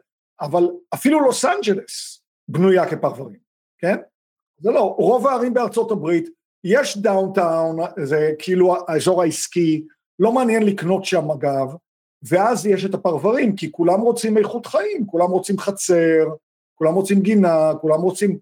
[0.40, 3.40] אבל אפילו לוס אנג'לס בנויה כפרברים,
[3.78, 3.96] כן?
[4.58, 6.28] זה לא, רוב הערים בארצות הברית,
[6.64, 9.84] יש downtown, זה כאילו האזור העסקי,
[10.18, 11.74] לא מעניין לקנות שם אגב,
[12.28, 16.28] ואז יש את הפרברים, כי כולם רוצים איכות חיים, כולם רוצים חצר,
[16.74, 18.38] כולם רוצים גינה, כולם רוצים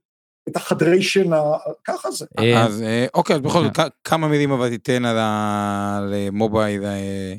[0.48, 1.42] את החדרי שינה,
[1.84, 2.26] ככה זה.
[2.38, 3.72] אה, אז אה, אוקיי, אז בכל זאת,
[4.04, 7.34] כמה מילים אבל תיתן על מובייל אה,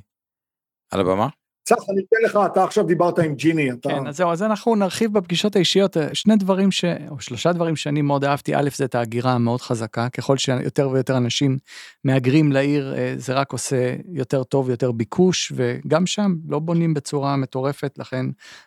[0.91, 1.27] על הבמה?
[1.75, 3.89] צח, אני אתן לך, אתה עכשיו דיברת עם ג'יני, אתה...
[3.89, 6.85] כן, אז זהו, אז אנחנו נרחיב בפגישות האישיות, שני דברים ש...
[7.09, 11.17] או שלושה דברים שאני מאוד אהבתי, א', זה את ההגירה המאוד חזקה, ככל שיותר ויותר
[11.17, 11.57] אנשים
[12.03, 17.35] מהגרים לעיר, אה, זה רק עושה יותר טוב, יותר ביקוש, וגם שם לא בונים בצורה
[17.35, 18.25] מטורפת, לכן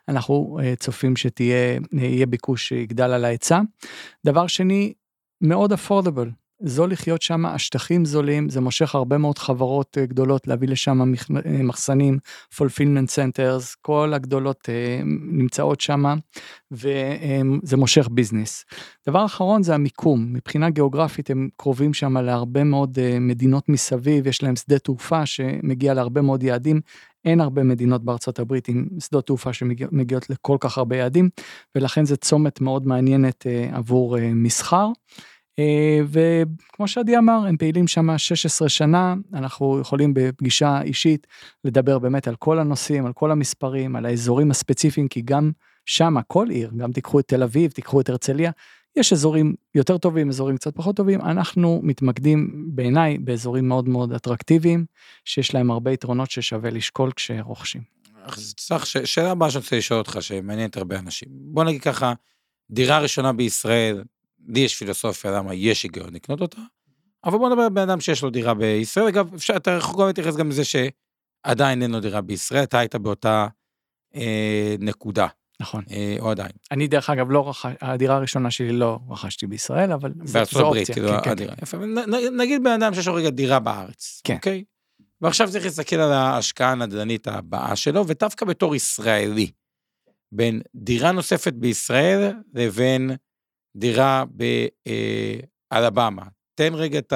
[0.08, 1.78] אנחנו אה, צופים שתהיה,
[2.28, 3.60] ביקוש שיגדל על ההיצע.
[4.26, 4.92] דבר שני,
[5.40, 10.68] מאוד אפורדבל, זול לחיות שם, השטחים זולים, זה מושך הרבה מאוד חברות אה, גדולות להביא
[10.68, 12.18] לשם אה, מחסנים,
[12.54, 15.00] fulfillment centers, כל הגדולות אה,
[15.32, 16.04] נמצאות שם,
[16.70, 18.64] וזה מושך ביזנס.
[19.08, 24.56] דבר אחרון זה המיקום, מבחינה גיאוגרפית הם קרובים שם להרבה מאוד מדינות מסביב, יש להם
[24.56, 26.80] שדה תעופה שמגיע להרבה מאוד יעדים,
[27.24, 31.28] אין הרבה מדינות בארצות הברית עם שדות תעופה שמגיעות לכל כך הרבה יעדים,
[31.74, 34.88] ולכן זה צומת מאוד מעניינת עבור מסחר.
[35.58, 41.26] אה, וכמו שעדי אמר, הם פעילים שם 16 שנה, אנחנו יכולים בפגישה אישית
[41.64, 45.50] לדבר באמת על כל הנושאים, על כל המספרים, על האזורים הספציפיים, כי גם
[45.86, 48.50] שם, כל עיר, גם תיקחו את תל אביב, תיקחו את הרצליה,
[48.96, 54.84] יש אזורים יותר טובים, אזורים קצת פחות טובים, אנחנו מתמקדים בעיניי באזורים מאוד מאוד אטרקטיביים,
[55.24, 57.82] שיש להם הרבה יתרונות ששווה לשקול כשרוכשים.
[58.24, 61.28] אז צריך, שאלה הבאה שאני רוצה לשאול אותך, שמעניינת הרבה אנשים.
[61.30, 62.12] בוא נגיד ככה,
[62.70, 64.02] דירה ראשונה בישראל,
[64.48, 66.60] לי יש פילוסופיה למה יש היגיון לקנות אותה,
[67.24, 69.06] אבל בוא נדבר על בן אדם שיש לו דירה בישראל.
[69.06, 72.94] אגב, אפשר, אתה יכול גם להתייחס גם לזה שעדיין אין לו דירה בישראל, אתה היית
[72.96, 73.46] באותה
[74.14, 75.26] אה, נקודה,
[75.60, 75.84] נכון.
[75.90, 76.50] אה, או עדיין.
[76.70, 77.72] אני דרך אגב לא רכש...
[77.80, 80.94] הדירה הראשונה שלי לא רכשתי בישראל, אבל זה- בארצות זו הברית, אופציה.
[80.94, 81.54] כאילו, כן, כן, הדירה.
[81.56, 81.62] כן.
[81.62, 84.34] יפה, נ- נגיד בן אדם שיש לו רגע דירה בארץ, כן.
[84.34, 84.64] אוקיי?
[85.20, 89.50] ועכשיו צריך להסתכל על ההשקעה הנדל"נית הבאה שלו, ודווקא בתור ישראלי,
[90.32, 93.10] בין דירה נוספת בישראל לבין
[93.76, 94.24] דירה
[95.70, 96.22] באלבמה.
[96.54, 97.12] תן רגע את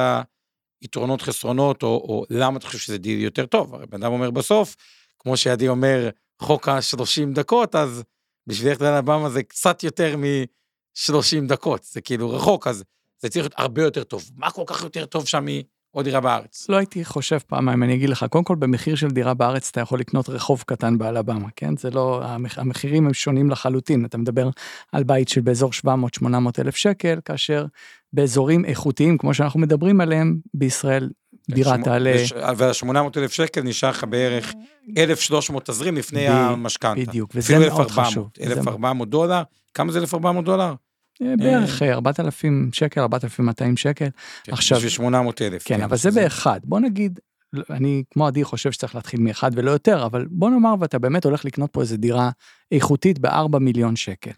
[0.80, 3.74] היתרונות חסרונות, או, או למה אתה חושב שזה דיל יותר טוב.
[3.74, 4.76] הרי בן אדם אומר בסוף,
[5.18, 6.08] כמו שעדי אומר,
[6.42, 8.02] חוק ה-30 דקות, אז
[8.46, 12.84] בשביל ללכת לאלבמה זה קצת יותר מ-30 דקות, זה כאילו רחוק, אז
[13.18, 14.30] זה צריך להיות הרבה יותר טוב.
[14.36, 15.46] מה כל כך יותר טוב שם
[15.94, 16.66] מעוד דירה בארץ?
[16.68, 20.00] לא הייתי חושב פעמיים, אני אגיד לך, קודם כל במחיר של דירה בארץ אתה יכול
[20.00, 21.76] לקנות רחוב קטן באלבמה, כן?
[21.76, 24.48] זה לא, המח- המחירים הם שונים לחלוטין, אתה מדבר
[24.92, 26.26] על בית של באזור 700-800
[26.58, 27.66] אלף שקל, כאשר
[28.12, 31.10] באזורים איכותיים, כמו שאנחנו מדברים עליהם, בישראל
[31.50, 34.52] דירה שמ- תעלה, וש- וה-800 אלף שקל נשאר לך בערך
[34.98, 37.00] 1,300 תזרים לפני ב- המשכנתה.
[37.00, 38.28] בדיוק, וזה מאוד 1,400, חשוב.
[38.36, 39.42] זה 1,400 דולר,
[39.74, 40.74] כמה זה 1,400 דולר?
[41.22, 44.08] אה, בערך אה, 4,000 שקל, 4,200 שקל.
[44.44, 45.62] כן, עכשיו- בשביל 800 אלף.
[45.64, 46.60] כן, אבל זה באחד.
[46.64, 47.20] בוא נגיד,
[47.52, 51.24] לא, אני כמו עדי חושב שצריך להתחיל מאחד ולא יותר, אבל בוא נאמר ואתה באמת
[51.24, 52.30] הולך לקנות פה איזה דירה
[52.72, 54.30] איכותית ב-4 מיליון שקל.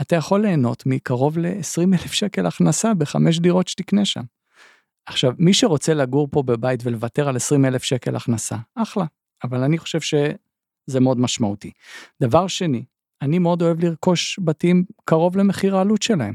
[0.00, 4.22] אתה יכול ליהנות מקרוב ל-20 אלף שקל הכנסה בחמש דירות שתקנה שם.
[5.06, 9.04] עכשיו, מי שרוצה לגור פה בבית ולוותר על 20 אלף שקל הכנסה, אחלה,
[9.44, 11.70] אבל אני חושב שזה מאוד משמעותי.
[12.22, 12.84] דבר שני,
[13.22, 16.34] אני מאוד אוהב לרכוש בתים קרוב למחיר העלות שלהם.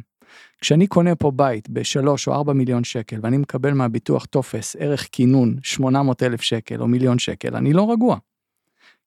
[0.61, 5.55] כשאני קונה פה בית בשלוש או ארבע מיליון שקל ואני מקבל מהביטוח טופס ערך כינון
[5.63, 8.17] 800 אלף שקל או מיליון שקל, אני לא רגוע.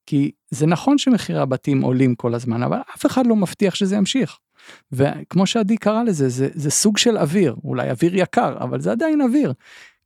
[0.06, 4.38] כי זה נכון שמחירי הבתים עולים כל הזמן, אבל אף אחד לא מבטיח שזה ימשיך.
[4.92, 9.20] וכמו שעדי קרא לזה, זה, זה סוג של אוויר, אולי אוויר יקר, אבל זה עדיין
[9.20, 9.52] אוויר.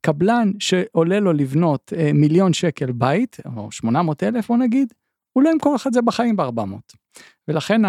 [0.00, 4.92] קבלן שעולה לו לבנות אה, מיליון שקל בית, או 800 אלף בוא נגיד,
[5.32, 7.03] הוא לא ימכור לך את זה בחיים ב-400.
[7.48, 7.80] ולכן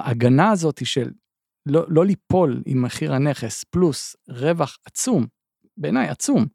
[0.00, 1.10] ההגנה הזאת של
[1.66, 5.26] לא, לא ליפול עם מחיר הנכס פלוס רווח עצום,
[5.76, 6.46] בעיניי עצום.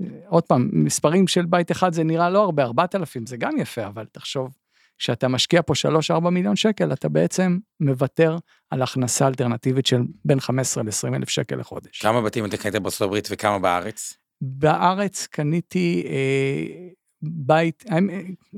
[0.00, 3.86] אה, עוד פעם, מספרים של בית אחד זה נראה לא הרבה, 4,000 זה גם יפה,
[3.86, 4.56] אבל תחשוב,
[4.98, 5.72] כשאתה משקיע פה
[6.16, 8.38] 3-4 מיליון שקל, אתה בעצם מוותר
[8.70, 12.00] על הכנסה אלטרנטיבית של בין 15 ל-20 אלף שקל לחודש.
[12.00, 14.16] כמה בתים אתה קנית בארצות הברית וכמה בארץ?
[14.40, 16.88] בארץ קניתי אה,
[17.22, 17.84] בית,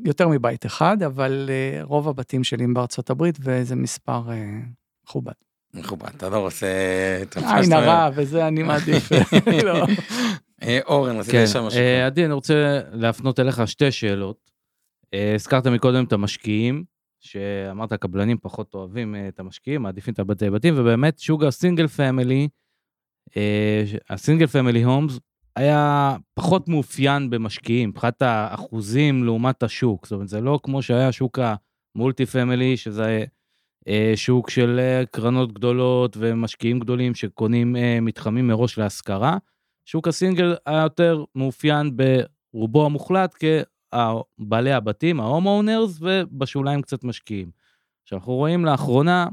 [0.05, 4.61] יותר מבית אחד, אבל אה, רוב הבתים שלי הם בארצות הברית, וזה מספר אה,
[5.05, 5.33] מכובד.
[5.75, 6.67] מכובד, אתה לא רוצה...
[7.37, 9.09] עין הרע, וזה אני מעדיף.
[9.65, 9.87] לא.
[10.63, 11.81] אה, אורן, רצית כן, לשאול משהו.
[12.07, 14.51] עדי, אני רוצה להפנות אליך שתי שאלות.
[15.35, 16.85] הזכרת מקודם את המשקיעים,
[17.21, 22.49] שאמרת הקבלנים פחות אוהבים את המשקיעים, מעדיפים את הבעלי בתים, ובאמת שוק ה single family,
[24.11, 25.19] ה single family homes,
[25.57, 30.07] היה פחות מאופיין במשקיעים, מבחינת האחוזים לעומת השוק.
[30.07, 31.39] זאת אומרת, זה לא כמו שהיה שוק
[31.97, 33.25] ה multi family, שזה
[33.89, 39.39] אה, שוק של אה, קרנות גדולות ומשקיעים גדולים שקונים אה, מתחמים מראש להשכרה.
[39.85, 47.51] שוק הסינגל היה יותר מאופיין ברובו המוחלט כבעלי הבתים, ההום אונרס, ובשוליים קצת משקיעים.
[48.03, 49.27] עכשיו, אנחנו רואים לאחרונה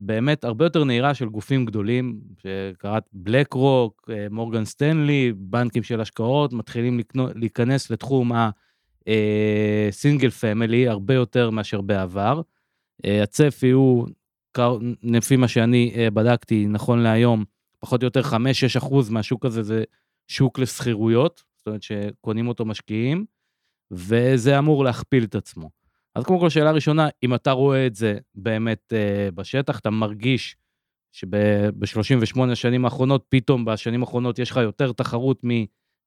[0.00, 6.00] באמת הרבה יותר נהירה של גופים גדולים, שקראת בלק רוק, אה, מורגן סטנלי, בנקים של
[6.00, 8.32] השקעות, מתחילים לקנו, להיכנס לתחום
[9.06, 12.40] הסינגל פמילי הרבה יותר מאשר בעבר.
[13.04, 14.08] אה, הצפי הוא,
[15.02, 17.44] לפי מה שאני אה, בדקתי נכון להיום,
[17.78, 18.34] פחות או יותר 5-6
[18.78, 19.84] אחוז מהשוק הזה זה
[20.28, 23.24] שוק לשכירויות, זאת אומרת שקונים אותו משקיעים,
[23.90, 25.70] וזה אמור להכפיל את עצמו.
[26.16, 30.56] אז קודם כל, שאלה ראשונה, אם אתה רואה את זה באמת אה, בשטח, אתה מרגיש
[31.12, 35.40] שב-38 השנים האחרונות, פתאום בשנים האחרונות יש לך יותר תחרות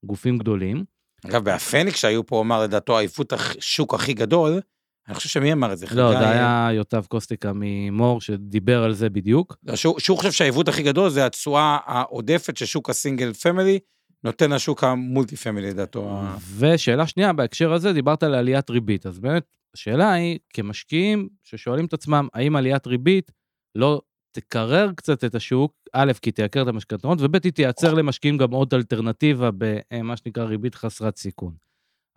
[0.04, 0.84] מגופים גדולים.
[1.26, 4.62] אגב, בהפניקס שהיו פה, אמר לדעתו העיוות השוק הכי גדול,
[5.08, 5.86] אני חושב שמי אמר את זה?
[5.92, 9.58] לא, זה היה יוטב קוסטיקה ממור שדיבר על זה בדיוק.
[9.64, 13.80] לא, שהוא, חושב שהעיוות הכי גדול זה התשואה העודפת ששוק הסינגל פמילי
[14.24, 16.22] נותן לשוק המולטי פמילי, לדעתו.
[16.60, 19.44] ושאלה שנייה, בהקשר הזה דיברת על עליית ריבית, אז באמת,
[19.76, 23.32] השאלה היא, כמשקיעים ששואלים את עצמם, האם עליית ריבית
[23.76, 24.02] לא
[24.32, 28.74] תקרר קצת את השוק, א', כי תייקר את המשכנתאות, וב', היא תייצר למשקיעים גם עוד
[28.74, 31.54] אלטרנטיבה במה שנקרא ריבית חסרת סיכון.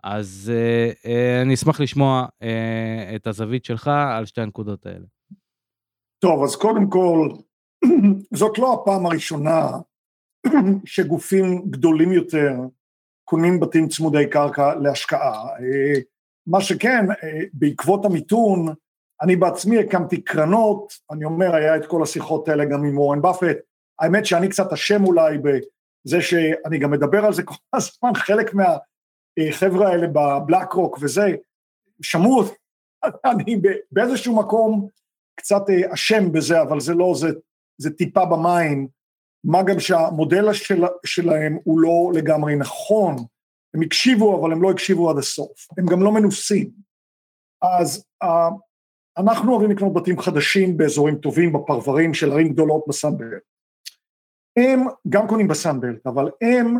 [0.03, 5.05] אז אה, אה, אני אשמח לשמוע אה, את הזווית שלך על שתי הנקודות האלה.
[6.19, 7.29] טוב, אז קודם כל,
[8.39, 9.67] זאת לא הפעם הראשונה
[10.85, 12.53] שגופים גדולים יותר
[13.23, 15.47] קונים בתים צמודי קרקע להשקעה.
[16.47, 17.05] מה שכן,
[17.53, 18.73] בעקבות המיתון,
[19.21, 23.57] אני בעצמי הקמתי קרנות, אני אומר, היה את כל השיחות האלה גם עם אורן באפט,
[23.99, 29.89] האמת שאני קצת אשם אולי בזה שאני גם מדבר על זה כל הזמן, חלק מהחבר'ה
[29.89, 31.35] האלה בבלק רוק וזה,
[32.01, 32.55] שמעו אותי,
[33.25, 33.61] אני
[33.91, 34.87] באיזשהו מקום
[35.35, 37.27] קצת אה, אשם בזה, אבל זה לא, זה,
[37.77, 38.87] זה טיפה במים,
[39.43, 43.15] מה גם שהמודל של, שלהם הוא לא לגמרי נכון,
[43.73, 46.71] הם הקשיבו אבל הם לא הקשיבו עד הסוף, הם גם לא מנוסים.
[47.61, 48.27] אז uh,
[49.17, 53.41] אנחנו אוהבים לקנות בתים חדשים באזורים טובים, בפרברים של ערים גדולות בסנבלט.
[54.59, 54.79] הם
[55.09, 56.77] גם קונים בסנבלט, אבל הם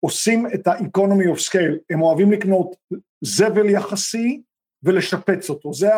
[0.00, 2.76] עושים את ה-economy of scale, הם אוהבים לקנות
[3.24, 4.42] זבל יחסי
[4.82, 5.88] ולשפץ אותו, זה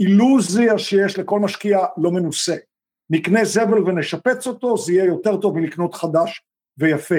[0.00, 2.56] האילוזיה שיש לכל משקיע לא מנוסה.
[3.10, 6.42] נקנה זבל ונשפץ אותו, זה יהיה יותר טוב מלקנות חדש
[6.78, 7.14] ויפה.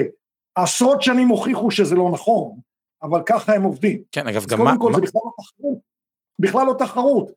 [0.54, 2.58] עשרות שנים הוכיחו שזה לא נכון,
[3.02, 4.02] אבל ככה הם עובדים.
[4.12, 4.64] כן, אגב, גם מה...
[4.64, 5.78] קודם כל זה בכלל לא תחרות.
[6.38, 7.30] בכלל לא תחרות.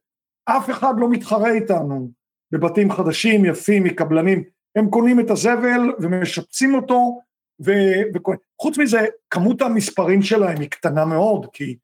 [0.45, 2.11] אף אחד לא מתחרה איתנו
[2.51, 4.43] בבתים חדשים, יפים, מקבלנים.
[4.75, 7.19] הם קונים את הזבל ומשפצים אותו,
[7.65, 7.71] ו...
[8.13, 11.77] וחוץ מזה, כמות המספרים שלהם היא קטנה מאוד, כי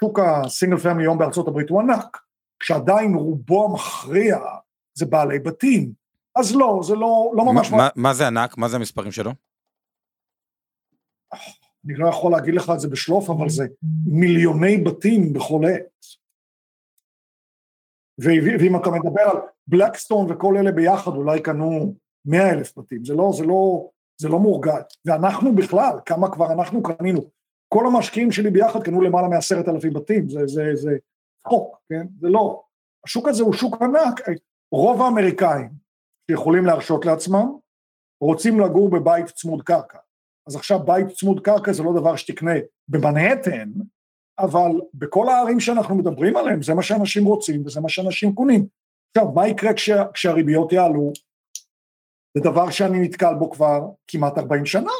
[0.00, 2.18] שוק הסינגל פמילי היום בארצות הברית הוא ענק,
[2.60, 4.38] כשעדיין רובו המכריע
[4.94, 5.92] זה בעלי בתים.
[6.36, 7.70] אז לא, זה לא, לא ממש...
[7.70, 8.58] מה, מה, מה זה ענק?
[8.58, 9.30] מה זה המספרים שלו?
[11.84, 13.64] אני לא יכול להגיד לך את זה בשלוף, אבל זה
[14.06, 16.06] מיליוני בתים בכל עת.
[18.18, 21.94] ואם אתה מדבר על בלקסטון וכל אלה ביחד, אולי קנו
[22.24, 24.80] מאה אלף בתים, זה לא, זה לא, זה לא מורגל.
[25.04, 27.20] ואנחנו בכלל, כמה כבר אנחנו קנינו,
[27.68, 30.96] כל המשקיעים שלי ביחד קנו למעלה מעשרת אלפים בתים, זה, זה, זה
[31.48, 32.06] חוק, כן?
[32.20, 32.62] זה לא.
[33.04, 34.20] השוק הזה הוא שוק ענק,
[34.74, 35.68] רוב האמריקאים
[36.30, 37.56] שיכולים להרשות לעצמם,
[38.20, 39.98] רוצים לגור בבית צמוד קרקע.
[40.48, 42.52] אז עכשיו בית צמוד קרקע זה לא דבר שתקנה
[42.88, 43.70] במנהטן,
[44.38, 48.66] אבל בכל הערים שאנחנו מדברים עליהן זה מה שאנשים רוצים וזה מה שאנשים קונים.
[49.16, 51.12] עכשיו, מה יקרה כשה, כשהריביות יעלו?
[52.36, 54.92] זה דבר שאני נתקל בו כבר כמעט 40 שנה.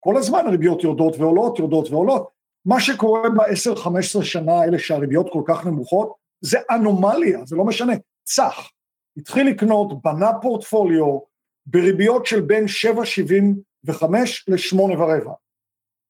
[0.00, 2.30] כל הזמן הריביות יורדות ועולות, יורדות ועולות.
[2.66, 7.92] מה שקורה ב-10-15 שנה האלה שהריביות כל כך נמוכות, זה אנומליה, זה לא משנה.
[8.24, 8.70] צח,
[9.16, 11.18] התחיל לקנות, בנה פורטפוליו
[11.66, 14.04] בריביות של בין 7.75
[14.48, 15.32] ל-8 ורבע.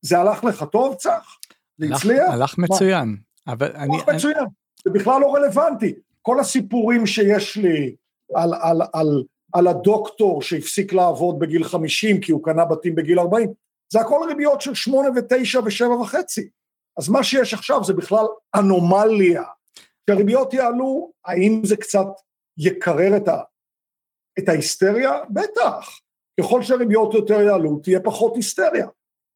[0.03, 1.39] זה הלך לך טוב, צח?
[1.79, 2.31] זה הצליח?
[2.33, 3.17] הלך מצוין.
[3.47, 3.97] אבל אני...
[3.97, 4.45] הלך מצוין,
[4.85, 5.95] זה בכלל לא רלוונטי.
[6.23, 7.95] כל הסיפורים שיש לי
[8.35, 13.53] על, על, על, על הדוקטור שהפסיק לעבוד בגיל 50 כי הוא קנה בתים בגיל 40,
[13.93, 16.49] זה הכל ריביות של 8 ו-9 ו-7 וחצי.
[16.99, 18.25] אז מה שיש עכשיו זה בכלל
[18.55, 19.43] אנומליה.
[20.07, 22.07] כשהריביות יעלו, האם זה קצת
[22.59, 23.43] יקרר את, ה,
[24.39, 25.13] את ההיסטריה?
[25.31, 26.01] בטח.
[26.41, 28.87] ככל שהריביות יותר יעלו, תהיה פחות היסטריה.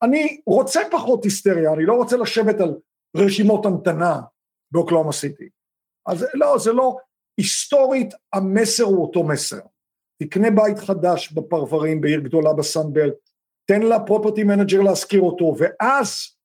[0.03, 2.75] אני רוצה פחות היסטריה, אני לא רוצה לשבת על
[3.17, 4.21] רשימות המתנה
[4.71, 5.49] באוקלהומה סיטי.
[6.07, 6.97] אז לא, זה לא,
[7.41, 9.61] היסטורית המסר הוא אותו מסר.
[10.23, 13.15] תקנה בית חדש בפרברים בעיר גדולה ב Sun Belt,
[13.65, 16.37] תן ל property manager להשכיר אותו, ואז,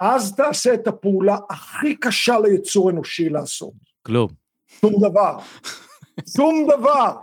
[0.00, 3.74] אז תעשה את הפעולה הכי קשה ליצור אנושי לעשות.
[4.06, 4.39] כלום.
[4.80, 5.38] שום דבר.
[6.36, 7.16] שום דבר.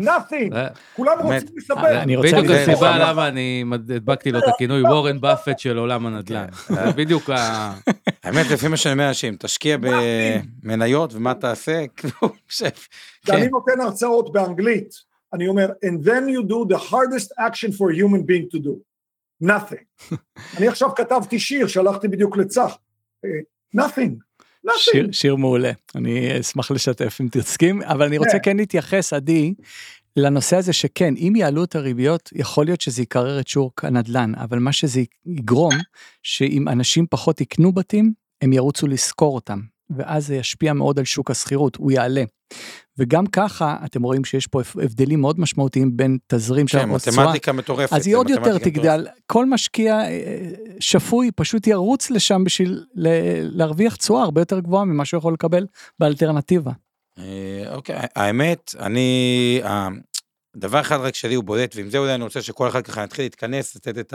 [0.00, 0.54] nothing,
[0.96, 2.04] כולם רוצים לספר.
[2.22, 6.50] בדיוק הסיבה למה אני הדבקתי לו את הכינוי וורן באפט של עולם הנדל"ן.
[6.50, 6.90] כן.
[6.96, 7.72] בדיוק ה...
[8.24, 11.84] האמת, לפי מה שאני אומר לאנשים, תשקיע במניות ומה תעשה,
[12.48, 12.70] כשאני
[13.26, 13.48] כן.
[13.50, 14.94] נותן הרצאות באנגלית,
[15.32, 18.74] אני אומר, and then you do the hardest action for a human being to do,
[19.44, 20.14] nothing.
[20.58, 22.78] אני עכשיו כתבתי שיר, שלחתי בדיוק לצח,
[23.24, 23.30] אה,
[23.82, 24.25] nothing.
[24.76, 29.54] שיר, שיר מעולה, אני אשמח לשתף אם תסכים, אבל אני רוצה כן, כן להתייחס, עדי,
[30.16, 34.58] לנושא הזה שכן, אם יעלו את הריביות, יכול להיות שזה יקרר את שוק הנדל"ן, אבל
[34.58, 35.72] מה שזה יגרום,
[36.22, 38.12] שאם אנשים פחות יקנו בתים,
[38.42, 39.60] הם ירוצו לשכור אותם,
[39.90, 42.24] ואז זה ישפיע מאוד על שוק השכירות, הוא יעלה.
[42.98, 46.98] וגם ככה אתם רואים שיש פה הבדלים מאוד משמעותיים בין תזרים של התשואה.
[46.98, 47.92] כן, מתמטיקה מטורפת.
[47.92, 49.06] אז היא עוד יותר תגדל.
[49.26, 50.50] כל משקיע אה,
[50.80, 55.66] שפוי פשוט ירוץ לשם בשביל להרוויח תשואה הרבה יותר גבוהה ממה שהוא יכול לקבל
[55.98, 56.72] באלטרנטיבה.
[57.18, 59.60] אה, אוקיי, האמת, אני,
[60.56, 63.24] דבר אחד רק שלי הוא בולט, ועם זה אולי אני רוצה שכל אחד ככה יתחיל
[63.24, 64.14] להתכנס, לתת את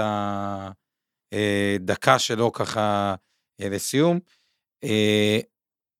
[1.31, 3.15] הדקה אה, שלו ככה
[3.59, 4.19] לסיום.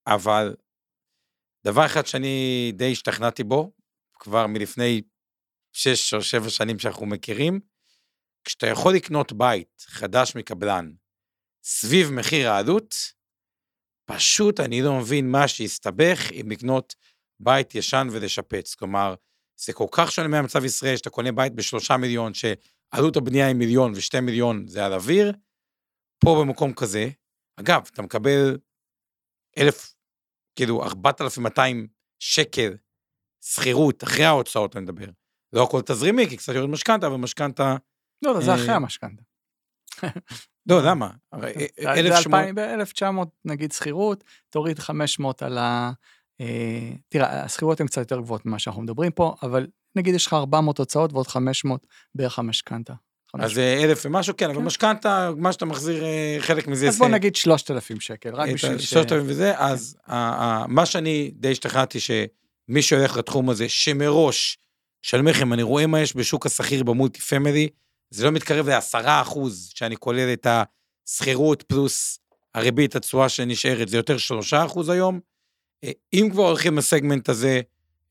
[0.08, 0.56] אבל
[1.66, 3.72] דבר אחד שאני די השתכנעתי בו,
[4.20, 5.02] כבר מלפני
[5.74, 7.60] שש או שבע שנים שאנחנו מכירים,
[8.44, 10.92] כשאתה יכול לקנות בית חדש מקבלן
[11.64, 12.96] סביב מחיר העלות,
[14.06, 16.96] פשוט אני לא מבין מה שהסתבך עם לקנות
[17.40, 18.76] בית ישן ולשפץ.
[18.76, 19.16] כלומר,
[19.58, 23.92] זה כל כך שונה מהמצב ישראל, שאתה קונה בית בשלושה מיליון, שעלות הבנייה היא מיליון
[23.96, 25.32] ושתי מיליון זה על אוויר,
[26.20, 27.10] פה במקום כזה,
[27.60, 28.58] אגב, אתה מקבל
[29.58, 29.96] אלף
[30.56, 31.88] כאילו 4,200
[32.19, 32.73] שקל
[33.44, 35.07] שכירות, אחרי ההוצאות אני מדבר.
[35.53, 37.76] לא הכל תזרימי, כי קצת יורד משכנתה, אבל משכנתה...
[38.22, 39.23] לא, לא, זה אה, אחרי המשכנתה.
[40.69, 41.10] לא, למה?
[41.32, 42.56] הרי זה 1,800...
[42.56, 45.91] ב-1900 נגיד שכירות, תוריד 500 על ה...
[46.41, 50.34] אה, תראה, השכירות הן קצת יותר גבוהות ממה שאנחנו מדברים פה, אבל נגיד יש לך
[50.34, 52.94] 400 הוצאות ועוד 500 בערך המשכנתה.
[53.40, 54.66] אז זה אלף ומשהו, כן, אבל כן.
[54.66, 58.90] משכנתה, מה שאתה מחזיר, אה, חלק מזה אז בוא נגיד 3,000 שקל, רק בשביל ש...
[58.90, 64.58] שלושת אלפים וזה, אז ה- ה- מה שאני די השתכנעתי, שמי שהולך לתחום הזה, שמראש,
[65.14, 67.70] אומר לכם, אני רואה מה יש בשוק השכיר במולטי פמילי,
[68.10, 70.48] זה לא מתקרב לעשרה אחוז שאני כולל את
[71.08, 72.20] השכירות פלוס
[72.56, 75.20] הריבית, התשואה שנשארת, זה יותר שלושה אחוז היום.
[75.84, 77.62] אה, אם כבר הולכים לסגמנט הזה,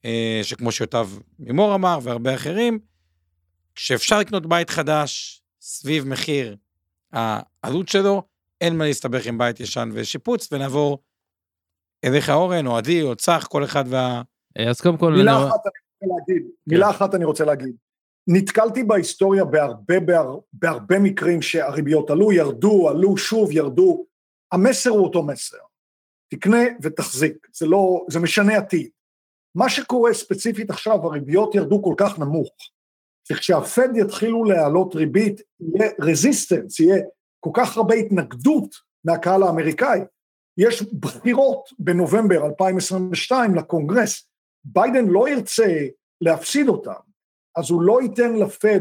[0.04, 2.78] אה, שכמו שיוטב מימור אמר והרבה אחרים,
[3.74, 6.56] כשאפשר לקנות בית חדש סביב מחיר
[7.12, 8.22] העלות שלו,
[8.60, 10.98] אין מה להסתבך עם בית ישן ושיפוץ, ונעבור
[12.04, 14.22] אליך אורן, או עדי, או צח, כל אחד וה...
[14.58, 17.74] אה, אז קודם כל, מילה אני- אחת אני רוצה להגיד, מילה אחת אני רוצה להגיד.
[18.26, 24.04] נתקלתי בהיסטוריה בהרבה, בהר, בהרבה מקרים שהריביות עלו, ירדו, עלו שוב, ירדו.
[24.52, 25.56] המסר הוא אותו מסר.
[26.28, 28.88] תקנה ותחזיק, זה לא, זה משנה עתיד.
[29.54, 32.50] מה שקורה ספציפית עכשיו, הריביות ירדו כל כך נמוך,
[33.28, 37.02] שכשהפד יתחילו להעלות ריבית, יהיה resistance, יהיה
[37.40, 38.74] כל כך הרבה התנגדות
[39.04, 40.00] מהקהל האמריקאי.
[40.58, 44.28] יש בחירות בנובמבר 2022 לקונגרס,
[44.64, 45.86] ביידן לא ירצה
[46.20, 47.00] להפסיד אותם,
[47.56, 48.80] אז הוא לא ייתן לפד,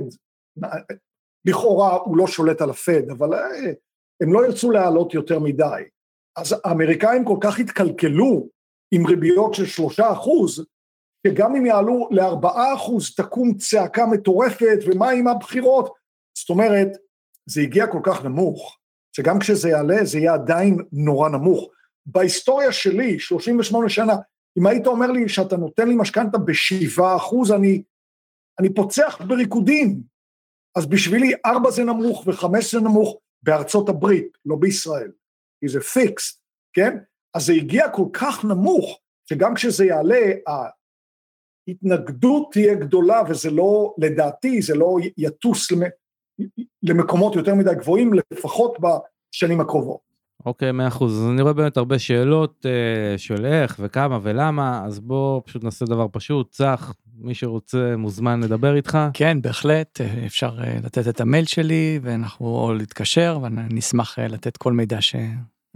[1.45, 3.72] לכאורה הוא לא שולט על הפד, אבל אה,
[4.22, 5.84] הם לא ירצו להעלות יותר מדי.
[6.38, 8.49] אז האמריקאים כל כך התקלקלו
[8.91, 10.66] עם ריביות של שלושה אחוז,
[11.28, 15.94] שגם אם יעלו לארבעה אחוז תקום צעקה מטורפת, ומה עם הבחירות?
[16.38, 16.88] זאת אומרת,
[17.46, 18.78] זה הגיע כל כך נמוך,
[19.16, 21.70] שגם כשזה יעלה זה יהיה עדיין נורא נמוך.
[22.06, 24.16] בהיסטוריה שלי, 38 שנה,
[24.60, 27.84] אם היית אומר לי שאתה נותן לי משכנתה בשבעה אחוז, אני,
[28.60, 30.02] אני פוצח בריקודים.
[30.76, 35.12] אז בשבילי ארבע זה נמוך וחמש זה נמוך בארצות הברית, לא בישראל,
[35.60, 36.41] כי זה פיקס,
[36.74, 36.98] כן?
[37.34, 40.32] אז זה הגיע כל כך נמוך, שגם כשזה יעלה,
[41.70, 45.90] ההתנגדות תהיה גדולה, וזה לא, לדעתי, זה לא יטוס למ-
[46.84, 50.10] למקומות יותר מדי גבוהים, לפחות בשנים הקרובות.
[50.46, 51.22] אוקיי, מאה אחוז.
[51.24, 55.86] אז אני רואה באמת הרבה שאלות אה, של איך וכמה ולמה, אז בוא פשוט נעשה
[55.86, 56.52] דבר פשוט.
[56.52, 58.98] צח, מי שרוצה מוזמן לדבר איתך.
[59.14, 64.58] כן, בהחלט, אה, אפשר אה, לתת את המייל שלי, ואנחנו, או להתקשר, ואני אשמח לתת
[64.58, 65.16] כל מידע ש...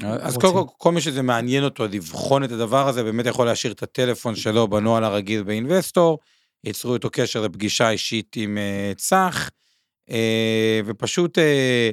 [0.01, 0.51] אז רוצים.
[0.51, 3.83] קודם כל, כל מי שזה מעניין אותו לבחון את הדבר הזה, באמת יכול להשאיר את
[3.83, 6.19] הטלפון שלו בנוהל הרגיל באינבסטור,
[6.63, 9.49] ייצרו איתו קשר לפגישה אישית עם אה, צח,
[10.09, 11.89] אה, ופשוט אה,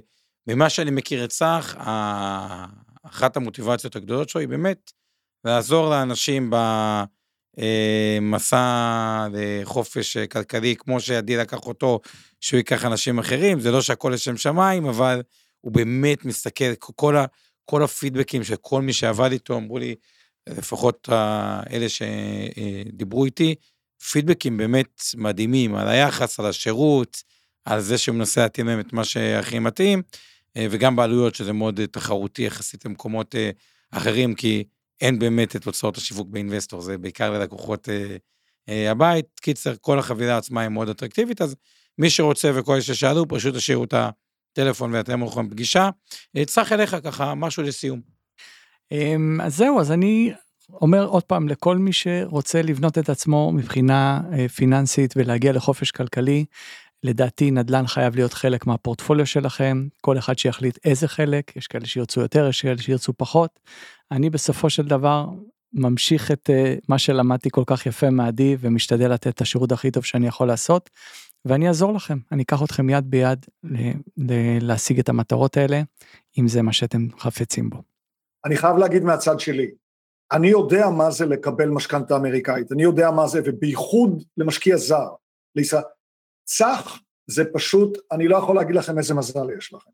[0.46, 2.66] ממה שאני מכיר את צח, ה-
[3.02, 4.92] אחת המוטיבציות הגדולות שלו היא באמת
[5.44, 6.50] לעזור לאנשים
[8.20, 12.00] במסע לחופש אה, כלכלי, כמו שעדי לקח אותו,
[12.40, 15.22] שהוא ייקח אנשים אחרים, זה לא שהכל לשם שמיים, אבל
[15.60, 17.24] הוא באמת מסתכל, כל ה...
[17.70, 19.94] כל הפידבקים של כל מי שעבד איתו, אמרו לי,
[20.48, 23.54] לפחות ה- אלה שדיברו איתי,
[24.10, 27.22] פידבקים באמת מדהימים על היחס, על השירות,
[27.64, 30.02] על זה שהוא מנסה להתאים להם את מה שהכי מתאים,
[30.56, 33.50] אה, וגם בעלויות שזה מאוד אה, תחרותי יחסית למקומות אה,
[33.90, 34.64] אחרים, כי
[35.00, 38.16] אין באמת את הוצאות השיווק באינבסטור, זה בעיקר ללקוחות אה,
[38.68, 39.26] אה, הבית.
[39.40, 41.56] קיצר, כל החבילה עצמה היא מאוד אטרקטיבית, אז
[41.98, 43.94] מי שרוצה וכל אלה ששאלו, פשוט תשאירו את
[44.52, 45.90] הטלפון ואתם הולכים פגישה.
[46.36, 48.00] אה, צח אליך ככה, משהו לסיום.
[48.92, 50.32] אמ, אז זהו, אז אני
[50.72, 56.44] אומר עוד פעם לכל מי שרוצה לבנות את עצמו מבחינה אה, פיננסית ולהגיע לחופש כלכלי,
[57.04, 62.20] לדעתי נדל"ן חייב להיות חלק מהפורטפוליו שלכם, כל אחד שיחליט איזה חלק, יש כאלה שירצו
[62.20, 63.60] יותר, יש כאלה שירצו פחות.
[64.10, 65.26] אני בסופו של דבר
[65.72, 70.04] ממשיך את אה, מה שלמדתי כל כך יפה מעדי ומשתדל לתת את השירות הכי טוב
[70.04, 70.90] שאני יכול לעשות,
[71.44, 75.82] ואני אעזור לכם, אני אקח אתכם יד ביד ל- ל- להשיג את המטרות האלה,
[76.38, 77.82] אם זה מה שאתם חפצים בו.
[78.44, 79.70] אני חייב להגיד מהצד שלי,
[80.32, 85.08] אני יודע מה זה לקבל משכנתה אמריקאית, אני יודע מה זה, ובייחוד למשקיע זר,
[85.56, 85.82] לישראל.
[86.44, 89.90] צח זה פשוט, אני לא יכול להגיד לכם איזה מזל יש לכם.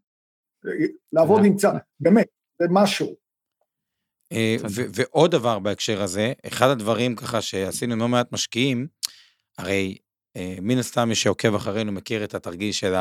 [1.12, 1.70] לעבוד עם צח,
[2.00, 2.26] באמת,
[2.58, 3.14] זה משהו.
[4.32, 4.56] אה,
[4.94, 8.86] ועוד דבר בהקשר הזה, אחד הדברים ככה שעשינו עם לא מעט משקיעים,
[9.58, 9.98] הרי
[10.62, 12.94] מן הסתם מי שעוקב אחרינו מכיר את התרגיל של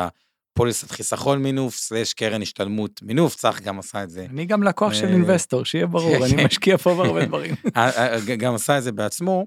[0.56, 4.26] הפוליסת חיסכון מינוף, סלש קרן השתלמות מינוף, צח גם עשה את זה.
[4.30, 7.54] אני גם לקוח של אה, אינבסטור, שיהיה ברור, אני משקיע פה בהרבה דברים.
[7.76, 9.46] אה, אה, גם עשה את זה בעצמו,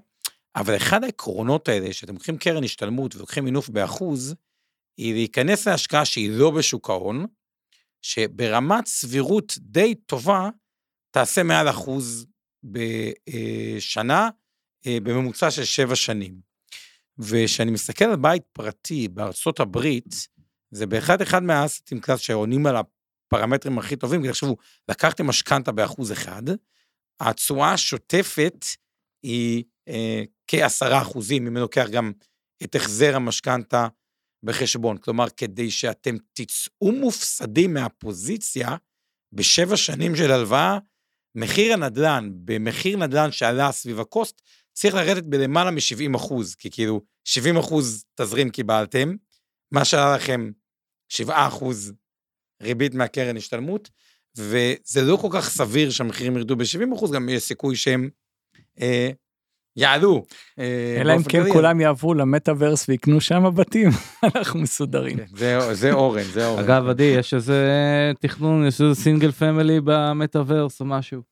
[0.56, 4.34] אבל אחד העקרונות האלה, שאתם לוקחים קרן השתלמות ולוקחים מינוף באחוז,
[4.96, 7.26] היא להיכנס להשקעה שהיא לא בשוק ההון,
[8.02, 10.48] שברמת סבירות די טובה,
[11.10, 12.26] תעשה מעל אחוז
[12.64, 14.28] בשנה,
[14.86, 16.49] אה, בממוצע של שבע שנים.
[17.20, 20.28] וכשאני מסתכל על בית פרטי בארצות הברית,
[20.70, 24.56] זה בהחלט אחד מהאסטים קלאס שעונים על הפרמטרים הכי טובים, כי תחשבו,
[24.88, 26.42] לקחתם משכנתה באחוז אחד,
[27.20, 28.64] התשואה השוטפת
[29.22, 32.12] היא אה, כעשרה אחוזים, אם אני לוקח גם
[32.62, 33.88] את החזר המשכנתה
[34.42, 34.96] בחשבון.
[34.96, 38.76] כלומר, כדי שאתם תצאו מופסדים מהפוזיציה,
[39.32, 40.78] בשבע שנים של הלוואה,
[41.34, 44.42] מחיר הנדל"ן, במחיר נדל"ן שעלה סביב הקוסט,
[44.72, 49.14] צריך לרדת בלמעלה מ-70 אחוז, כי כאילו 70 אחוז תזרים קיבלתם,
[49.72, 50.50] מה שעלה לכם
[51.08, 51.92] 7 אחוז
[52.62, 53.90] ריבית מהקרן השתלמות,
[54.36, 58.08] וזה לא כל כך סביר שהמחירים ירדו ב-70 אחוז, גם יש סיכוי שהם
[58.80, 59.10] אה,
[59.76, 60.24] יעלו.
[60.58, 63.88] אה, אלא אם כן כולם יעברו למטאוורס ויקנו שם בתים,
[64.34, 65.16] אנחנו מסודרים.
[65.16, 66.64] כן, זה אורן, זה אורן.
[66.64, 67.62] אגב, עדי, יש איזה
[68.20, 71.29] תכנון, יש איזה single family במטאוורס או משהו.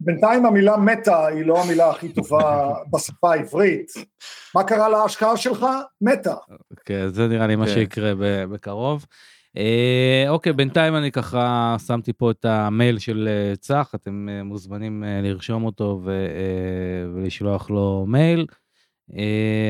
[0.00, 3.92] בינתיים המילה מטה היא לא המילה הכי טובה בשפה העברית.
[4.54, 5.66] מה קרה להשקעה שלך?
[6.00, 6.34] מטה.
[6.84, 7.72] כן, זה נראה לי מה כן.
[7.72, 8.12] שיקרה
[8.50, 9.06] בקרוב.
[9.56, 15.04] אה, אוקיי, בינתיים אני ככה שמתי פה את המייל של אה, צח, אתם אה, מוזמנים
[15.22, 18.46] לרשום אותו ולשלוח לו מייל.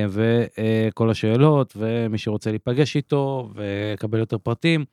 [0.08, 4.84] וכל השאלות, ומי שרוצה להיפגש איתו ולקבל יותר פרטים,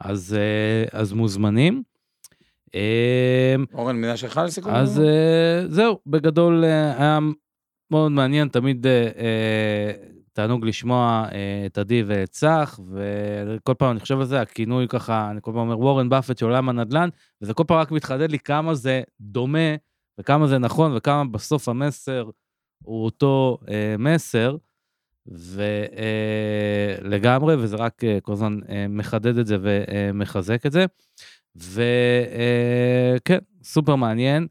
[0.00, 0.36] אז,
[0.92, 1.82] אז מוזמנים.
[3.74, 4.72] אורן, מילה שלך לסיכום?
[4.74, 5.02] אז
[5.68, 7.18] זהו, בגדול היה
[7.90, 8.86] מאוד מעניין, תמיד
[10.38, 15.30] תענוג לשמוע אה, את עדי ואת צח, וכל פעם אני חושב על זה, הכינוי ככה,
[15.30, 17.08] אני כל פעם אומר וורן באפט של עולם הנדל"ן,
[17.42, 19.74] וזה כל פעם רק מתחדד לי כמה זה דומה,
[20.20, 22.30] וכמה זה נכון, וכמה בסוף המסר
[22.84, 24.56] הוא אותו אה, מסר,
[27.02, 30.84] ולגמרי, אה, וזה רק אה, כל הזמן אה, מחדד את זה ומחזק את זה.
[31.58, 34.46] וכן, אה, סופר מעניין.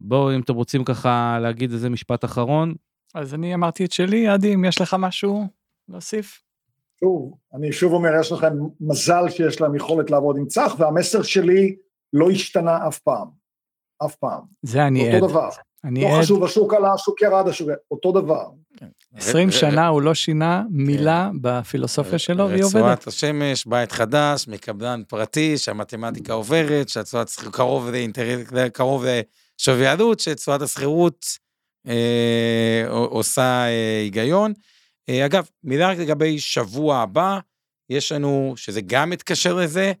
[0.00, 2.74] בואו, אם אתם רוצים ככה להגיד איזה משפט אחרון,
[3.14, 5.46] אז אני אמרתי את שלי, עדי, אם יש לך משהו
[5.88, 6.42] להוסיף.
[7.00, 11.76] שוב, אני שוב אומר, יש לכם מזל שיש להם יכולת לעבוד עם צח, והמסר שלי
[12.12, 13.28] לא השתנה אף פעם.
[14.04, 14.40] אף פעם.
[14.62, 15.14] זה אני עד.
[15.14, 15.48] אותו דבר.
[15.84, 16.22] אני לא עד.
[16.22, 18.44] חשוב, השוק עלה, השוק ירד, השוק ירד, אותו דבר.
[19.16, 21.38] 20 שנה הוא לא שינה מילה כן.
[21.40, 22.82] בפילוסופיה שלו, והיא עובדת.
[22.82, 27.30] רצועת השמש, בית חדש, מקבלן פרטי, שהמתמטיקה עוברת, שהתשואת
[28.72, 31.26] קרוב לשווי עלות, שתשואת השכירות
[31.88, 34.52] אה, עושה אה, היגיון.
[35.08, 37.38] אה, אגב, מילה רק לגבי שבוע הבא,
[37.90, 39.92] יש לנו, שזה גם מתקשר לזה,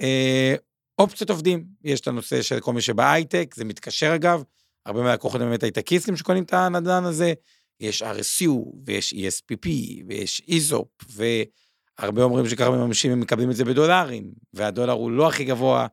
[0.00, 0.54] אה,
[0.98, 1.64] אופציות עובדים.
[1.84, 4.42] יש את הנושא של כל מי שבהייטק, זה מתקשר אגב,
[4.86, 7.32] הרבה מהלקוחות הם באמת הייטקיסטים שקונים את הנדל"ן הזה,
[7.80, 8.50] יש RSU,
[8.86, 9.68] ויש ESPP,
[10.08, 15.44] ויש ISOP, והרבה אומרים שככה מממשים, הם מקבלים את זה בדולרים, והדולר הוא לא הכי
[15.44, 15.86] גבוה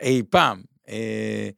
[0.00, 0.62] אי פעם.
[0.88, 1.48] אה,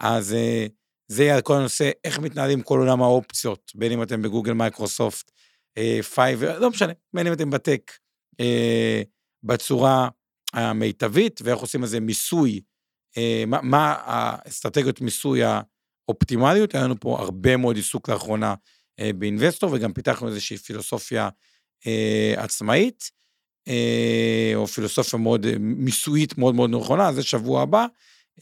[0.00, 0.66] אז אה,
[1.08, 5.30] זה יהיה על כל הנושא, איך מתנהלים כל עולם האופציות, בין אם אתם בגוגל, מייקרוסופט,
[6.14, 7.92] פייבר, לא משנה, בין אם אתם ב tech,
[8.40, 9.02] אה,
[9.42, 10.08] בצורה
[10.52, 12.60] המיטבית, ואיך עושים איזה מיסוי,
[13.16, 15.42] אה, מה, מה האסטרטגיות מיסוי
[16.08, 18.54] האופטימליות, היה לנו פה הרבה מאוד עיסוק לאחרונה
[19.00, 21.28] אה, באינווסטור, וגם פיתחנו איזושהי פילוסופיה
[22.36, 23.10] עצמאית,
[24.54, 27.86] או פילוסופיה מאוד מיסויית מאוד מאוד נכונה, אז זה שבוע הבא,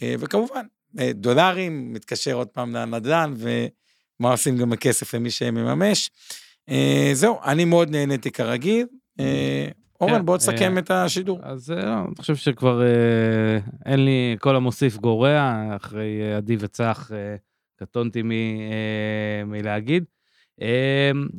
[0.02, 0.66] וכמובן,
[0.98, 6.10] אה, דולרים, מתקשר עוד פעם לנדל"ן, ומה עושים גם הכסף למי שמממש.
[6.68, 8.86] אה, זהו, אני מאוד נהניתי כרגיל.
[9.20, 9.68] אה,
[10.00, 11.38] אורן, כן, בוא תסכם את השידור.
[11.42, 12.82] אז אני חושב שכבר
[13.86, 17.10] אין לי, כל המוסיף גורע, אחרי עדי וצח
[17.78, 18.22] קטונתי
[19.46, 20.04] מלהגיד.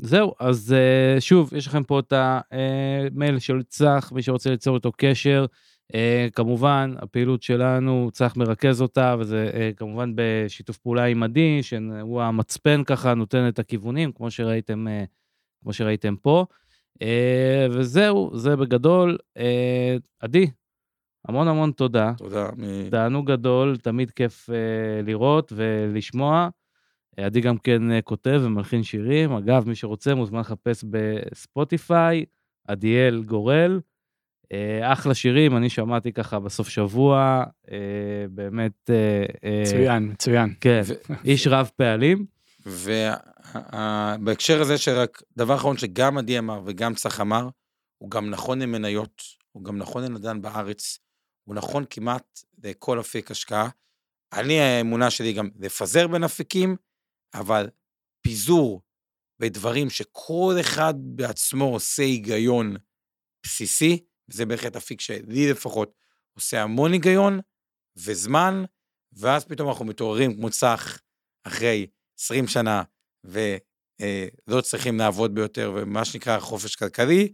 [0.02, 0.76] זהו, אז
[1.20, 5.46] שוב, יש לכם פה את המייל של צח, מי שרוצה ליצור איתו קשר.
[5.94, 12.22] Uh, כמובן, הפעילות שלנו, צריך מרכז אותה, וזה uh, כמובן בשיתוף פעולה עם עדי, שהוא
[12.22, 15.08] המצפן ככה, נותן את הכיוונים, כמו שראיתם, uh,
[15.64, 16.46] כמו שראיתם פה.
[16.96, 17.06] Uh,
[17.72, 19.18] וזהו, זה בגדול.
[19.38, 19.42] Uh,
[20.20, 20.48] עדי,
[21.28, 22.14] המון המון תודה.
[22.18, 22.50] תודה.
[22.92, 24.54] תענוג גדול, תמיד כיף uh,
[25.06, 26.50] לראות ולשמוע.
[27.18, 29.32] עדי גם כן uh, כותב ומלחין שירים.
[29.32, 32.26] אגב, מי שרוצה מוזמן לחפש בספוטיפיי,
[32.68, 33.80] עדיאל גורל.
[34.52, 37.78] אה, אחלה שירים, אני שמעתי ככה בסוף שבוע, אה,
[38.30, 38.90] באמת...
[38.90, 39.26] אה,
[39.62, 40.54] מצוין, מצוין.
[40.62, 40.82] כן,
[41.26, 42.26] איש רב פעלים.
[42.66, 47.50] ובהקשר הזה שרק דבר אחרון שגם עדי אמר וגם צח אמר,
[47.98, 49.22] הוא גם נכון למניות,
[49.52, 51.00] הוא גם נכון לנדל"ן בארץ,
[51.50, 53.70] הוא נכון כמעט לכל אפיק השקעה.
[54.34, 56.76] אני, האמונה שלי גם לפזר בין אפיקים,
[57.34, 57.70] אבל
[58.22, 58.82] פיזור
[59.40, 62.76] בדברים שכל אחד בעצמו עושה היגיון
[63.44, 65.94] בסיסי, וזה בהחלט אפיק שלי לפחות
[66.34, 67.40] עושה המון היגיון
[67.96, 68.64] וזמן,
[69.14, 71.00] ואז פתאום אנחנו מתעוררים כמו צח
[71.44, 71.88] אחרי
[72.20, 72.84] 20 שנה
[73.24, 77.34] ולא צריכים לעבוד ביותר, ומה שנקרא חופש כלכלי,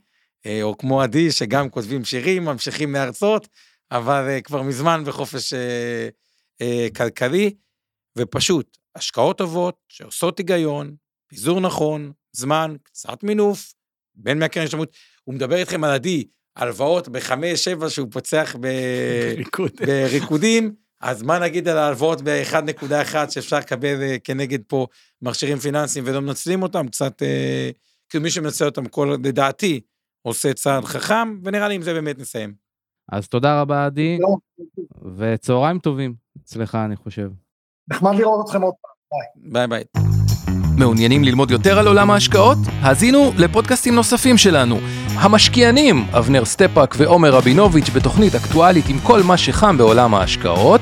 [0.62, 3.48] או כמו עדי, שגם כותבים שירים, ממשיכים להרצות,
[3.92, 5.54] אבל כבר מזמן בחופש
[6.96, 7.56] כלכלי,
[8.18, 10.96] ופשוט השקעות טובות שעושות היגיון,
[11.28, 13.74] פיזור נכון, זמן, קצת מינוף,
[14.16, 16.24] בין מהקרן השתלמות, הוא מדבר איתכם על עדי,
[16.56, 18.68] הלוואות בחמש, שבע שהוא פוצח ב...
[19.86, 24.88] בריקודים, אז מה נגיד על ההלוואות ב-1.1 שאפשר לקבל אה, כנגד פה
[25.22, 27.70] מכשירים פיננסיים ולא מנצלים אותם, קצת, אה,
[28.10, 29.82] כאילו מי שמנצל אותם, כל, לדעתי,
[30.22, 32.65] עושה צעד חכם, ונראה לי עם זה באמת נסיים.
[33.12, 34.20] אז תודה רבה, עדי,
[35.18, 36.14] וצהריים טובים
[36.44, 37.30] אצלך, אני חושב.
[37.92, 39.52] נחמד לראות אתכם עוד פעם, ביי.
[39.52, 39.84] ביי ביי.
[40.78, 42.58] מעוניינים ללמוד יותר על עולם ההשקעות?
[42.82, 44.76] האזינו לפודקאסטים נוספים שלנו.
[45.16, 50.82] המשקיענים, אבנר סטפאק ועומר רבינוביץ' בתוכנית אקטואלית עם כל מה שחם בעולם ההשקעות.